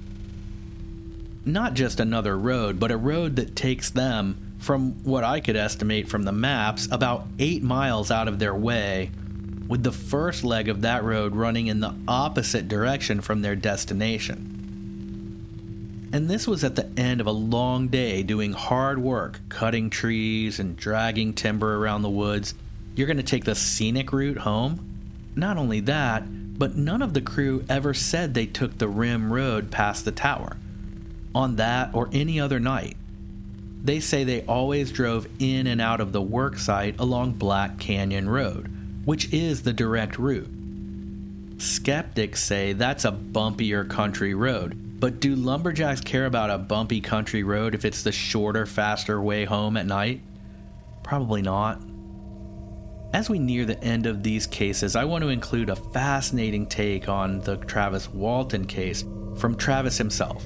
Not 1.44 1.74
just 1.74 2.00
another 2.00 2.38
road, 2.38 2.78
but 2.78 2.90
a 2.90 2.96
road 2.96 3.36
that 3.36 3.56
takes 3.56 3.90
them, 3.90 4.54
from 4.58 5.02
what 5.04 5.24
I 5.24 5.40
could 5.40 5.56
estimate 5.56 6.08
from 6.08 6.22
the 6.22 6.32
maps, 6.32 6.88
about 6.90 7.26
eight 7.38 7.62
miles 7.62 8.10
out 8.10 8.28
of 8.28 8.38
their 8.38 8.54
way, 8.54 9.10
with 9.66 9.82
the 9.82 9.92
first 9.92 10.44
leg 10.44 10.68
of 10.68 10.82
that 10.82 11.02
road 11.02 11.34
running 11.34 11.66
in 11.66 11.80
the 11.80 11.94
opposite 12.06 12.68
direction 12.68 13.20
from 13.20 13.42
their 13.42 13.56
destination. 13.56 14.48
And 16.12 16.28
this 16.28 16.46
was 16.46 16.62
at 16.62 16.76
the 16.76 16.90
end 16.96 17.20
of 17.20 17.26
a 17.26 17.32
long 17.32 17.88
day 17.88 18.22
doing 18.22 18.52
hard 18.52 18.98
work, 18.98 19.40
cutting 19.48 19.90
trees 19.90 20.60
and 20.60 20.76
dragging 20.76 21.32
timber 21.32 21.76
around 21.76 22.02
the 22.02 22.10
woods 22.10 22.54
you're 22.94 23.06
going 23.06 23.16
to 23.16 23.22
take 23.22 23.44
the 23.44 23.54
scenic 23.54 24.12
route 24.12 24.38
home? 24.38 24.88
Not 25.34 25.56
only 25.56 25.80
that, 25.80 26.24
but 26.58 26.76
none 26.76 27.00
of 27.00 27.14
the 27.14 27.22
crew 27.22 27.64
ever 27.68 27.94
said 27.94 28.34
they 28.34 28.46
took 28.46 28.76
the 28.76 28.88
rim 28.88 29.32
road 29.32 29.70
past 29.70 30.04
the 30.04 30.12
tower 30.12 30.56
on 31.34 31.56
that 31.56 31.94
or 31.94 32.08
any 32.12 32.40
other 32.40 32.60
night. 32.60 32.96
They 33.82 33.98
say 33.98 34.22
they 34.22 34.42
always 34.42 34.92
drove 34.92 35.26
in 35.40 35.66
and 35.66 35.80
out 35.80 36.00
of 36.00 36.12
the 36.12 36.22
work 36.22 36.58
site 36.58 37.00
along 37.00 37.32
Black 37.32 37.78
Canyon 37.78 38.28
Road, 38.28 38.70
which 39.04 39.32
is 39.32 39.62
the 39.62 39.72
direct 39.72 40.18
route. 40.18 40.50
Skeptics 41.58 42.42
say 42.42 42.72
that's 42.72 43.04
a 43.04 43.12
bumpier 43.12 43.88
country 43.88 44.34
road, 44.34 45.00
but 45.00 45.20
do 45.20 45.34
lumberjacks 45.34 46.00
care 46.00 46.26
about 46.26 46.50
a 46.50 46.58
bumpy 46.58 47.00
country 47.00 47.42
road 47.42 47.74
if 47.74 47.84
it's 47.84 48.02
the 48.02 48.12
shorter, 48.12 48.66
faster 48.66 49.20
way 49.20 49.44
home 49.44 49.76
at 49.76 49.86
night? 49.86 50.20
Probably 51.02 51.42
not. 51.42 51.80
As 53.12 53.28
we 53.28 53.38
near 53.38 53.64
the 53.64 53.82
end 53.82 54.06
of 54.06 54.22
these 54.22 54.46
cases, 54.46 54.96
I 54.96 55.04
want 55.04 55.22
to 55.22 55.28
include 55.28 55.70
a 55.70 55.76
fascinating 55.76 56.66
take 56.66 57.08
on 57.08 57.40
the 57.40 57.56
Travis 57.58 58.08
Walton 58.08 58.64
case 58.64 59.04
from 59.36 59.56
Travis 59.56 59.98
himself. 59.98 60.44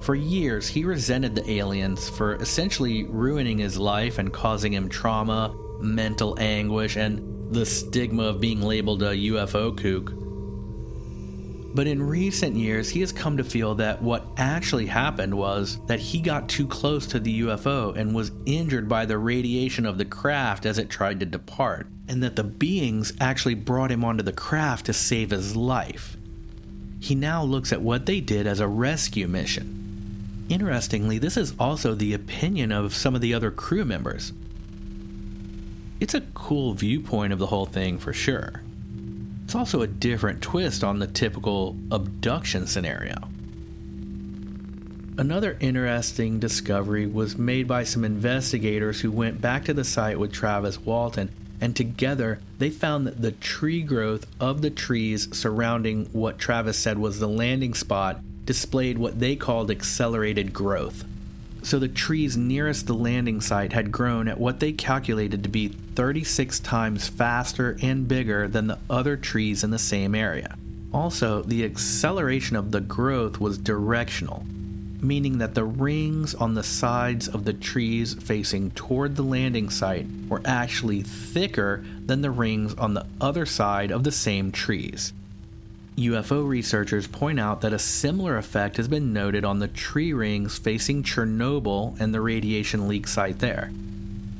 For 0.00 0.14
years, 0.14 0.68
he 0.68 0.84
resented 0.84 1.34
the 1.34 1.50
aliens 1.50 2.08
for 2.08 2.36
essentially 2.36 3.04
ruining 3.04 3.58
his 3.58 3.78
life 3.78 4.18
and 4.18 4.32
causing 4.32 4.72
him 4.72 4.88
trauma, 4.88 5.54
mental 5.80 6.38
anguish, 6.38 6.96
and 6.96 7.52
the 7.52 7.66
stigma 7.66 8.24
of 8.24 8.40
being 8.40 8.62
labeled 8.62 9.02
a 9.02 9.14
UFO 9.14 9.76
kook. 9.76 10.12
But 11.74 11.86
in 11.86 12.02
recent 12.02 12.56
years, 12.56 12.88
he 12.88 13.00
has 13.00 13.12
come 13.12 13.36
to 13.36 13.44
feel 13.44 13.74
that 13.76 14.02
what 14.02 14.26
actually 14.36 14.86
happened 14.86 15.34
was 15.34 15.78
that 15.86 16.00
he 16.00 16.20
got 16.20 16.48
too 16.48 16.66
close 16.66 17.06
to 17.08 17.20
the 17.20 17.42
UFO 17.42 17.94
and 17.94 18.14
was 18.14 18.32
injured 18.46 18.88
by 18.88 19.04
the 19.04 19.18
radiation 19.18 19.84
of 19.84 19.98
the 19.98 20.04
craft 20.04 20.64
as 20.64 20.78
it 20.78 20.88
tried 20.88 21.20
to 21.20 21.26
depart, 21.26 21.86
and 22.08 22.22
that 22.22 22.36
the 22.36 22.44
beings 22.44 23.12
actually 23.20 23.54
brought 23.54 23.92
him 23.92 24.04
onto 24.04 24.22
the 24.22 24.32
craft 24.32 24.86
to 24.86 24.92
save 24.94 25.30
his 25.30 25.54
life. 25.54 26.16
He 27.00 27.14
now 27.14 27.44
looks 27.44 27.72
at 27.72 27.82
what 27.82 28.06
they 28.06 28.20
did 28.20 28.46
as 28.46 28.60
a 28.60 28.66
rescue 28.66 29.28
mission. 29.28 29.77
Interestingly, 30.48 31.18
this 31.18 31.36
is 31.36 31.54
also 31.60 31.94
the 31.94 32.14
opinion 32.14 32.72
of 32.72 32.94
some 32.94 33.14
of 33.14 33.20
the 33.20 33.34
other 33.34 33.50
crew 33.50 33.84
members. 33.84 34.32
It's 36.00 36.14
a 36.14 36.22
cool 36.32 36.72
viewpoint 36.74 37.32
of 37.32 37.38
the 37.38 37.46
whole 37.46 37.66
thing 37.66 37.98
for 37.98 38.12
sure. 38.12 38.62
It's 39.44 39.54
also 39.54 39.82
a 39.82 39.86
different 39.86 40.42
twist 40.42 40.84
on 40.84 40.98
the 40.98 41.06
typical 41.06 41.76
abduction 41.90 42.66
scenario. 42.66 43.16
Another 45.18 45.56
interesting 45.60 46.38
discovery 46.38 47.06
was 47.06 47.36
made 47.36 47.66
by 47.66 47.82
some 47.82 48.04
investigators 48.04 49.00
who 49.00 49.10
went 49.10 49.40
back 49.40 49.64
to 49.64 49.74
the 49.74 49.84
site 49.84 50.18
with 50.18 50.32
Travis 50.32 50.78
Walton, 50.78 51.30
and 51.60 51.74
together 51.74 52.40
they 52.58 52.70
found 52.70 53.06
that 53.06 53.20
the 53.20 53.32
tree 53.32 53.82
growth 53.82 54.26
of 54.38 54.62
the 54.62 54.70
trees 54.70 55.28
surrounding 55.36 56.06
what 56.12 56.38
Travis 56.38 56.78
said 56.78 56.98
was 56.98 57.18
the 57.18 57.26
landing 57.26 57.74
spot 57.74 58.20
displayed 58.48 58.96
what 58.96 59.20
they 59.20 59.36
called 59.36 59.70
accelerated 59.70 60.54
growth 60.54 61.04
so 61.62 61.78
the 61.78 61.88
trees 61.88 62.36
nearest 62.36 62.86
the 62.86 62.94
landing 62.94 63.42
site 63.42 63.74
had 63.74 63.92
grown 63.92 64.26
at 64.26 64.40
what 64.40 64.58
they 64.58 64.72
calculated 64.72 65.42
to 65.42 65.48
be 65.48 65.68
36 65.68 66.60
times 66.60 67.08
faster 67.08 67.76
and 67.82 68.08
bigger 68.08 68.48
than 68.48 68.68
the 68.68 68.78
other 68.88 69.18
trees 69.18 69.62
in 69.62 69.70
the 69.70 69.78
same 69.78 70.14
area. 70.14 70.56
Also, 70.94 71.42
the 71.42 71.64
acceleration 71.64 72.56
of 72.56 72.70
the 72.70 72.80
growth 72.80 73.38
was 73.38 73.58
directional, 73.58 74.46
meaning 75.00 75.38
that 75.38 75.54
the 75.54 75.64
rings 75.64 76.34
on 76.34 76.54
the 76.54 76.62
sides 76.62 77.28
of 77.28 77.44
the 77.44 77.52
trees 77.52 78.14
facing 78.14 78.70
toward 78.70 79.16
the 79.16 79.22
landing 79.22 79.68
site 79.68 80.06
were 80.28 80.40
actually 80.44 81.02
thicker 81.02 81.84
than 82.06 82.22
the 82.22 82.30
rings 82.30 82.72
on 82.74 82.94
the 82.94 83.04
other 83.20 83.44
side 83.44 83.90
of 83.90 84.04
the 84.04 84.12
same 84.12 84.50
trees. 84.50 85.12
UFO 85.98 86.46
researchers 86.46 87.06
point 87.06 87.40
out 87.40 87.60
that 87.62 87.72
a 87.72 87.78
similar 87.78 88.36
effect 88.36 88.76
has 88.76 88.86
been 88.86 89.12
noted 89.12 89.44
on 89.44 89.58
the 89.58 89.68
tree 89.68 90.12
rings 90.12 90.56
facing 90.56 91.02
Chernobyl 91.02 91.98
and 92.00 92.14
the 92.14 92.20
radiation 92.20 92.86
leak 92.86 93.08
site 93.08 93.40
there. 93.40 93.70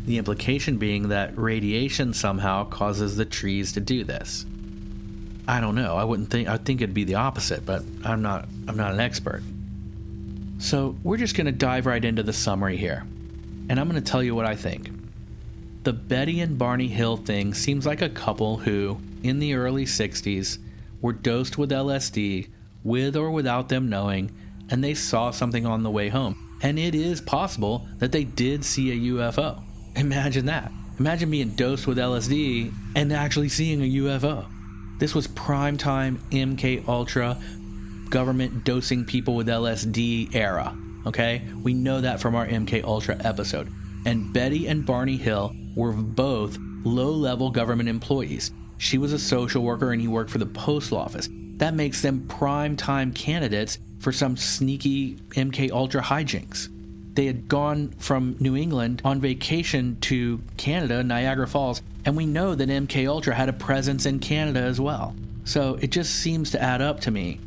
The 0.07 0.19
implication 0.19 0.79
being 0.79 1.09
that 1.09 1.37
radiation 1.37 2.15
somehow 2.15 2.65
causes 2.65 3.17
the 3.17 3.25
trees 3.25 3.73
to 3.73 3.81
do 3.81 4.05
this. 4.05 4.47
I 5.47 5.61
don't 5.61 5.75
know. 5.75 5.97
I 5.97 6.05
wouldn't 6.05 6.31
think 6.31 6.49
I 6.49 6.59
think 6.59 6.81
it'd 6.81 6.95
be 6.95 7.05
the 7.05 7.17
opposite, 7.17 7.67
but 7.67 7.83
I'm 8.05 8.23
not 8.23 8.47
I'm 8.69 8.77
not 8.77 8.93
an 8.93 9.01
expert. 9.01 9.43
So, 10.61 10.97
we're 11.05 11.19
just 11.19 11.37
going 11.37 11.47
to 11.47 11.53
dive 11.53 11.87
right 11.87 12.05
into 12.05 12.25
the 12.25 12.33
summary 12.33 12.77
here. 12.77 13.05
And 13.69 13.79
I'm 13.79 13.89
going 13.89 14.03
to 14.03 14.11
tell 14.11 14.25
you 14.25 14.35
what 14.35 14.45
I 14.45 14.57
think. 14.57 14.91
The 15.85 15.93
Betty 15.93 16.41
and 16.41 16.59
Barney 16.59 16.89
Hill 16.89 17.17
thing 17.17 17.55
seems 17.55 17.87
like 17.87 18.03
a 18.03 18.09
couple 18.09 18.57
who, 18.57 18.99
in 19.23 19.39
the 19.39 19.55
early 19.55 19.85
60s, 19.85 20.59
were 21.01 21.13
dosed 21.13 21.59
with 21.59 21.71
LSD, 21.71 22.51
with 22.83 23.17
or 23.17 23.31
without 23.31 23.69
them 23.69 23.89
knowing, 23.89 24.31
and 24.71 24.83
they 24.83 24.95
saw 24.95 25.31
something 25.31 25.67
on 25.67 25.83
the 25.83 25.91
way 25.91 26.09
home. 26.09 26.59
And 26.63 26.79
it 26.79 26.95
is 26.95 27.21
possible 27.21 27.87
that 27.99 28.13
they 28.13 28.25
did 28.25 28.65
see 28.65 28.91
a 28.91 29.13
UFO. 29.13 29.63
Imagine 29.97 30.47
that. 30.47 30.73
Imagine 30.99 31.31
being 31.31 31.51
dosed 31.51 31.87
with 31.87 31.99
LSD 31.99 32.73
and 32.97 33.13
actually 33.13 33.49
seeing 33.49 33.81
a 33.81 33.97
UFO. 34.03 34.47
This 34.99 35.15
was 35.15 35.29
prime 35.29 35.77
time 35.77 36.21
MK 36.31 36.89
Ultra 36.89 37.41
government 38.11 38.65
dosing 38.65 39.05
people 39.05 39.37
with 39.37 39.47
LSD 39.47 40.35
era. 40.35 40.77
Okay? 41.07 41.43
We 41.63 41.75
know 41.75 42.01
that 42.01 42.21
from 42.21 42.35
our 42.35 42.47
MK 42.47 42.83
Ultra 42.83 43.17
episode. 43.25 43.73
And 44.07 44.33
Betty 44.33 44.67
and 44.67 44.85
Barney 44.85 45.17
Hill 45.17 45.55
were 45.77 45.93
both 45.93 46.59
low 46.85 47.11
level 47.13 47.51
government 47.51 47.89
employees. 47.89 48.51
She 48.79 48.97
was 48.97 49.13
a 49.13 49.19
social 49.19 49.63
worker 49.63 49.93
and 49.93 50.01
he 50.01 50.09
worked 50.09 50.31
for 50.31 50.39
the 50.39 50.47
postal 50.47 50.99
office. 50.99 51.29
That 51.59 51.75
makes 51.75 52.01
them 52.01 52.27
prime 52.29 52.77
time 52.77 53.13
candidates 53.13 53.79
for 53.99 54.13
some 54.13 54.37
sneaky 54.37 55.17
MK 55.31 55.73
Ultra 55.73 56.03
hijinks. 56.03 56.69
They 57.15 57.27
had 57.27 57.49
gone 57.49 57.89
from 57.99 58.37
New 58.39 58.57
England 58.57 59.03
on 59.05 59.21
vacation 59.21 59.97
to 60.03 60.41
Canada, 60.57 61.03
Niagara 61.03 61.49
Falls, 61.49 61.83
and 62.05 62.17
we 62.17 62.27
know 62.27 62.55
that 62.55 62.69
MK 62.69 63.09
Ultra 63.09 63.35
had 63.35 63.49
a 63.49 63.53
presence 63.53 64.07
in 64.07 64.21
Canada 64.21 64.61
as 64.61 64.81
well. 64.81 65.17
So 65.45 65.79
it 65.81 65.91
just 65.91 66.15
seems 66.15 66.53
to 66.53 66.63
add 66.63 66.81
up 66.81 67.01
to 67.01 67.11
me. 67.11 67.41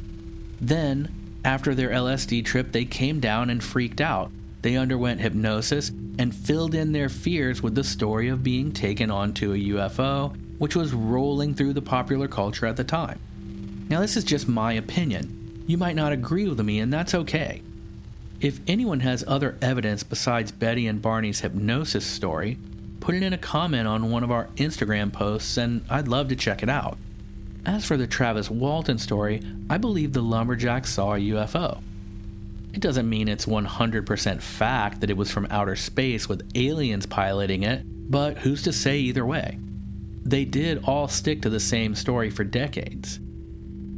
Then, 0.59 1.09
after 1.45 1.73
their 1.73 1.89
LSD 1.89 2.43
trip, 2.43 2.73
they 2.73 2.83
came 2.83 3.21
down 3.21 3.49
and 3.49 3.63
freaked 3.63 4.01
out. 4.01 4.29
They 4.61 4.75
underwent 4.75 5.21
hypnosis 5.21 5.89
and 6.19 6.35
filled 6.35 6.75
in 6.75 6.91
their 6.91 7.09
fears 7.09 7.63
with 7.63 7.73
the 7.73 7.83
story 7.85 8.27
of 8.27 8.43
being 8.43 8.73
taken 8.73 9.09
onto 9.09 9.53
a 9.53 9.57
UFO 9.57 10.35
which 10.61 10.75
was 10.75 10.93
rolling 10.93 11.55
through 11.55 11.73
the 11.73 11.81
popular 11.81 12.27
culture 12.27 12.67
at 12.67 12.77
the 12.77 12.83
time. 12.83 13.19
Now, 13.89 13.99
this 13.99 14.15
is 14.15 14.23
just 14.23 14.47
my 14.47 14.73
opinion. 14.73 15.63
You 15.65 15.75
might 15.75 15.95
not 15.95 16.11
agree 16.11 16.47
with 16.47 16.59
me, 16.61 16.77
and 16.77 16.93
that's 16.93 17.15
okay. 17.15 17.63
If 18.39 18.59
anyone 18.67 18.99
has 18.99 19.23
other 19.25 19.57
evidence 19.59 20.03
besides 20.03 20.51
Betty 20.51 20.85
and 20.85 21.01
Barney's 21.01 21.39
hypnosis 21.39 22.05
story, 22.05 22.59
put 22.99 23.15
it 23.15 23.23
in 23.23 23.33
a 23.33 23.39
comment 23.39 23.87
on 23.87 24.11
one 24.11 24.23
of 24.23 24.29
our 24.29 24.49
Instagram 24.57 25.11
posts, 25.11 25.57
and 25.57 25.83
I'd 25.89 26.07
love 26.07 26.27
to 26.27 26.35
check 26.35 26.61
it 26.61 26.69
out. 26.69 26.99
As 27.65 27.83
for 27.83 27.97
the 27.97 28.05
Travis 28.05 28.51
Walton 28.51 28.99
story, 28.99 29.41
I 29.67 29.79
believe 29.79 30.13
the 30.13 30.21
lumberjack 30.21 30.85
saw 30.85 31.15
a 31.15 31.19
UFO. 31.19 31.81
It 32.71 32.81
doesn't 32.81 33.09
mean 33.09 33.27
it's 33.27 33.47
100% 33.47 34.41
fact 34.41 35.01
that 35.01 35.09
it 35.09 35.17
was 35.17 35.31
from 35.31 35.47
outer 35.49 35.75
space 35.75 36.29
with 36.29 36.47
aliens 36.53 37.07
piloting 37.07 37.63
it, 37.63 37.81
but 38.11 38.37
who's 38.37 38.61
to 38.61 38.71
say 38.71 38.99
either 38.99 39.25
way? 39.25 39.57
They 40.23 40.45
did 40.45 40.83
all 40.85 41.07
stick 41.07 41.41
to 41.41 41.49
the 41.49 41.59
same 41.59 41.95
story 41.95 42.29
for 42.29 42.43
decades. 42.43 43.19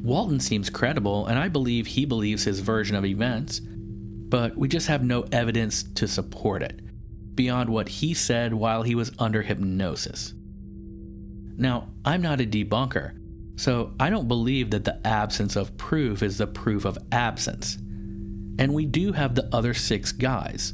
Walton 0.03 0.39
seems 0.39 0.69
credible, 0.69 1.27
and 1.27 1.39
I 1.39 1.47
believe 1.47 1.87
he 1.87 2.05
believes 2.05 2.43
his 2.43 2.59
version 2.59 2.95
of 2.95 3.05
events, 3.05 3.59
but 3.59 4.57
we 4.57 4.67
just 4.67 4.87
have 4.87 5.03
no 5.03 5.25
evidence 5.31 5.83
to 5.95 6.07
support 6.07 6.61
it, 6.61 6.81
beyond 7.35 7.69
what 7.69 7.87
he 7.87 8.13
said 8.13 8.53
while 8.53 8.83
he 8.83 8.95
was 8.95 9.11
under 9.19 9.41
hypnosis. 9.41 10.33
Now, 11.57 11.89
I'm 12.03 12.21
not 12.21 12.41
a 12.41 12.45
debunker, 12.45 13.13
so 13.55 13.93
I 13.99 14.09
don't 14.09 14.27
believe 14.27 14.71
that 14.71 14.85
the 14.85 15.05
absence 15.05 15.55
of 15.55 15.77
proof 15.77 16.23
is 16.23 16.37
the 16.37 16.47
proof 16.47 16.85
of 16.85 16.97
absence. 17.11 17.77
And 18.59 18.73
we 18.73 18.85
do 18.85 19.11
have 19.13 19.35
the 19.35 19.49
other 19.53 19.73
six 19.73 20.11
guys. 20.11 20.73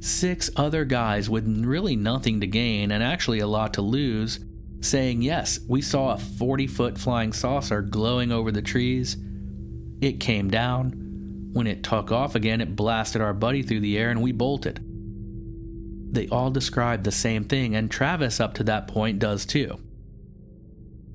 Six 0.00 0.48
other 0.56 0.84
guys 0.84 1.28
with 1.28 1.48
really 1.64 1.96
nothing 1.96 2.40
to 2.40 2.46
gain 2.46 2.92
and 2.92 3.02
actually 3.02 3.40
a 3.40 3.46
lot 3.46 3.74
to 3.74 3.82
lose 3.82 4.38
saying, 4.80 5.22
Yes, 5.22 5.58
we 5.68 5.82
saw 5.82 6.14
a 6.14 6.18
40 6.18 6.66
foot 6.66 6.98
flying 6.98 7.32
saucer 7.32 7.82
glowing 7.82 8.32
over 8.32 8.52
the 8.52 8.62
trees. 8.62 9.16
It 10.00 10.20
came 10.20 10.50
down. 10.50 11.50
When 11.52 11.66
it 11.66 11.82
took 11.82 12.12
off 12.12 12.34
again, 12.34 12.60
it 12.60 12.76
blasted 12.76 13.22
our 13.22 13.34
buddy 13.34 13.62
through 13.62 13.80
the 13.80 13.98
air 13.98 14.10
and 14.10 14.22
we 14.22 14.32
bolted. 14.32 14.84
They 16.10 16.28
all 16.28 16.50
describe 16.50 17.02
the 17.02 17.12
same 17.12 17.44
thing, 17.44 17.74
and 17.74 17.90
Travis, 17.90 18.40
up 18.40 18.54
to 18.54 18.64
that 18.64 18.88
point, 18.88 19.18
does 19.18 19.44
too. 19.44 19.78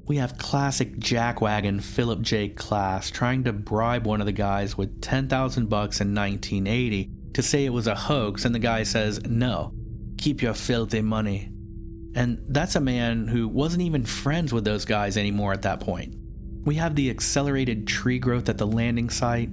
We 0.06 0.18
have 0.18 0.38
classic 0.38 0.98
jackwagon 0.98 1.82
Philip 1.82 2.22
J. 2.22 2.50
Klass 2.50 3.10
trying 3.10 3.46
to 3.46 3.54
bribe 3.54 4.06
one 4.06 4.20
of 4.20 4.26
the 4.26 4.34
guys 4.34 4.78
with 4.78 5.02
10,000 5.02 5.70
bucks 5.70 6.02
in 6.02 6.14
1980 6.14 7.10
to 7.34 7.42
say 7.42 7.66
it 7.66 7.74
was 7.74 7.88
a 7.88 7.96
hoax, 7.96 8.46
and 8.46 8.54
the 8.54 8.60
guy 8.60 8.84
says, 8.84 9.24
No, 9.26 9.74
keep 10.18 10.42
your 10.42 10.54
filthy 10.54 11.02
money. 11.02 11.53
And 12.16 12.44
that's 12.48 12.76
a 12.76 12.80
man 12.80 13.28
who 13.28 13.48
wasn't 13.48 13.84
even 13.84 14.06
friends 14.06 14.54
with 14.54 14.66
those 14.66 14.86
guys 14.86 15.18
anymore 15.18 15.54
at 15.54 15.64
that 15.64 15.80
point. 15.80 16.16
We 16.64 16.76
have 16.76 16.96
the 16.96 17.10
accelerated 17.10 17.88
tree 17.88 18.20
growth 18.20 18.50
at 18.50 18.58
the 18.58 18.68
landing 18.68 19.10
site. 19.10 19.50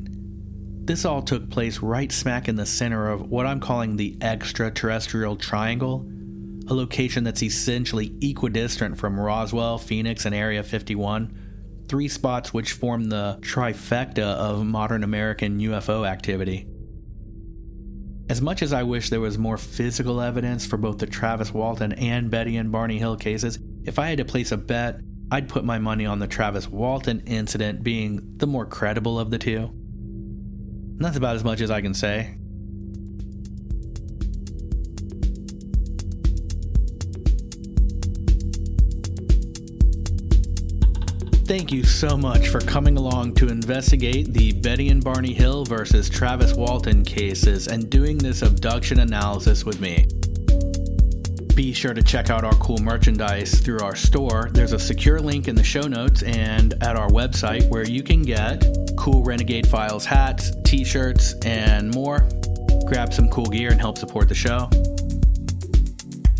This 0.86 1.04
all 1.04 1.22
took 1.22 1.50
place 1.50 1.80
right 1.80 2.10
smack 2.10 2.48
in 2.48 2.56
the 2.56 2.66
center 2.66 3.10
of 3.10 3.28
what 3.30 3.46
I'm 3.46 3.60
calling 3.60 3.96
the 3.96 4.16
extraterrestrial 4.20 5.36
triangle, 5.36 6.06
a 6.68 6.74
location 6.74 7.24
that's 7.24 7.42
essentially 7.42 8.14
equidistant 8.20 8.98
from 8.98 9.18
Roswell, 9.18 9.78
Phoenix, 9.78 10.24
and 10.24 10.34
Area 10.34 10.62
51, 10.62 11.86
three 11.88 12.08
spots 12.08 12.54
which 12.54 12.72
form 12.72 13.08
the 13.08 13.38
trifecta 13.40 14.22
of 14.22 14.64
modern 14.64 15.02
American 15.02 15.58
UFO 15.58 16.06
activity. 16.06 16.66
As 18.30 18.40
much 18.40 18.62
as 18.62 18.72
I 18.72 18.84
wish 18.84 19.10
there 19.10 19.20
was 19.20 19.38
more 19.38 19.58
physical 19.58 20.20
evidence 20.20 20.64
for 20.64 20.76
both 20.76 20.98
the 20.98 21.06
Travis 21.06 21.52
Walton 21.52 21.90
and 21.94 22.30
Betty 22.30 22.58
and 22.58 22.70
Barney 22.70 22.96
Hill 22.96 23.16
cases, 23.16 23.58
if 23.84 23.98
I 23.98 24.06
had 24.06 24.18
to 24.18 24.24
place 24.24 24.52
a 24.52 24.56
bet, 24.56 25.00
I'd 25.32 25.48
put 25.48 25.64
my 25.64 25.80
money 25.80 26.06
on 26.06 26.20
the 26.20 26.28
Travis 26.28 26.68
Walton 26.68 27.24
incident 27.26 27.82
being 27.82 28.20
the 28.36 28.46
more 28.46 28.66
credible 28.66 29.18
of 29.18 29.32
the 29.32 29.38
two. 29.38 29.72
That's 30.98 31.16
about 31.16 31.34
as 31.34 31.42
much 31.42 31.60
as 31.60 31.72
I 31.72 31.80
can 31.80 31.92
say. 31.92 32.36
Thank 41.50 41.72
you 41.72 41.82
so 41.82 42.16
much 42.16 42.46
for 42.46 42.60
coming 42.60 42.96
along 42.96 43.34
to 43.34 43.48
investigate 43.48 44.32
the 44.32 44.52
Betty 44.52 44.88
and 44.90 45.02
Barney 45.02 45.34
Hill 45.34 45.64
versus 45.64 46.08
Travis 46.08 46.54
Walton 46.54 47.04
cases 47.04 47.66
and 47.66 47.90
doing 47.90 48.18
this 48.18 48.42
abduction 48.42 49.00
analysis 49.00 49.64
with 49.64 49.80
me. 49.80 50.06
Be 51.56 51.72
sure 51.72 51.92
to 51.92 52.04
check 52.04 52.30
out 52.30 52.44
our 52.44 52.54
cool 52.54 52.78
merchandise 52.78 53.58
through 53.58 53.80
our 53.80 53.96
store. 53.96 54.48
There's 54.52 54.72
a 54.72 54.78
secure 54.78 55.18
link 55.18 55.48
in 55.48 55.56
the 55.56 55.64
show 55.64 55.88
notes 55.88 56.22
and 56.22 56.74
at 56.84 56.94
our 56.94 57.08
website 57.08 57.68
where 57.68 57.84
you 57.84 58.04
can 58.04 58.22
get 58.22 58.64
cool 58.96 59.24
Renegade 59.24 59.66
Files 59.66 60.04
hats, 60.04 60.52
t 60.62 60.84
shirts, 60.84 61.34
and 61.44 61.92
more. 61.92 62.28
Grab 62.86 63.12
some 63.12 63.28
cool 63.28 63.46
gear 63.46 63.72
and 63.72 63.80
help 63.80 63.98
support 63.98 64.28
the 64.28 64.36
show. 64.36 64.70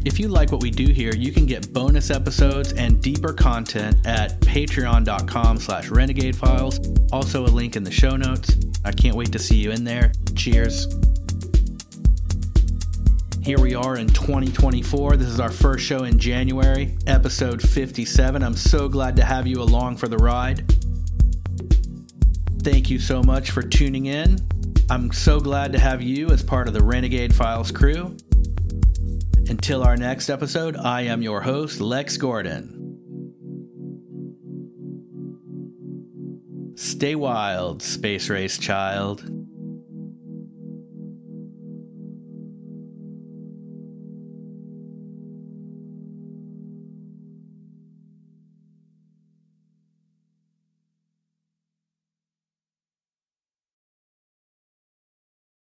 If 0.02 0.18
you 0.18 0.28
like 0.28 0.50
what 0.50 0.62
we 0.62 0.70
do 0.70 0.90
here, 0.92 1.14
you 1.14 1.30
can 1.30 1.44
get 1.44 1.74
bonus 1.74 2.10
episodes 2.10 2.72
and 2.72 3.02
deeper 3.02 3.34
content 3.34 3.98
at 4.06 4.40
patreon.com 4.40 5.58
slash 5.58 5.90
renegade 5.90 6.34
files. 6.34 6.80
Also 7.12 7.44
a 7.44 7.48
link 7.48 7.76
in 7.76 7.84
the 7.84 7.90
show 7.90 8.16
notes. 8.16 8.56
I 8.82 8.92
can't 8.92 9.14
wait 9.14 9.30
to 9.32 9.38
see 9.38 9.56
you 9.56 9.72
in 9.72 9.84
there. 9.84 10.10
Cheers. 10.34 10.86
Here 13.42 13.60
we 13.60 13.74
are 13.74 13.98
in 13.98 14.06
2024. 14.06 15.18
This 15.18 15.28
is 15.28 15.38
our 15.38 15.50
first 15.50 15.84
show 15.84 16.04
in 16.04 16.18
January, 16.18 16.96
episode 17.06 17.60
57. 17.60 18.42
I'm 18.42 18.56
so 18.56 18.88
glad 18.88 19.16
to 19.16 19.24
have 19.24 19.46
you 19.46 19.60
along 19.60 19.98
for 19.98 20.08
the 20.08 20.16
ride. 20.16 20.64
Thank 22.62 22.88
you 22.88 22.98
so 22.98 23.22
much 23.22 23.50
for 23.50 23.60
tuning 23.60 24.06
in. 24.06 24.38
I'm 24.88 25.12
so 25.12 25.40
glad 25.40 25.72
to 25.72 25.78
have 25.78 26.00
you 26.00 26.30
as 26.30 26.42
part 26.42 26.68
of 26.68 26.74
the 26.74 26.82
Renegade 26.82 27.34
Files 27.34 27.70
crew. 27.70 28.16
Until 29.50 29.82
our 29.82 29.96
next 29.96 30.30
episode, 30.30 30.76
I 30.76 31.00
am 31.00 31.22
your 31.22 31.40
host, 31.40 31.80
Lex 31.80 32.16
Gordon. 32.16 32.76
Stay 36.76 37.16
wild, 37.16 37.82
space 37.82 38.28
race 38.30 38.58
child. 38.58 39.39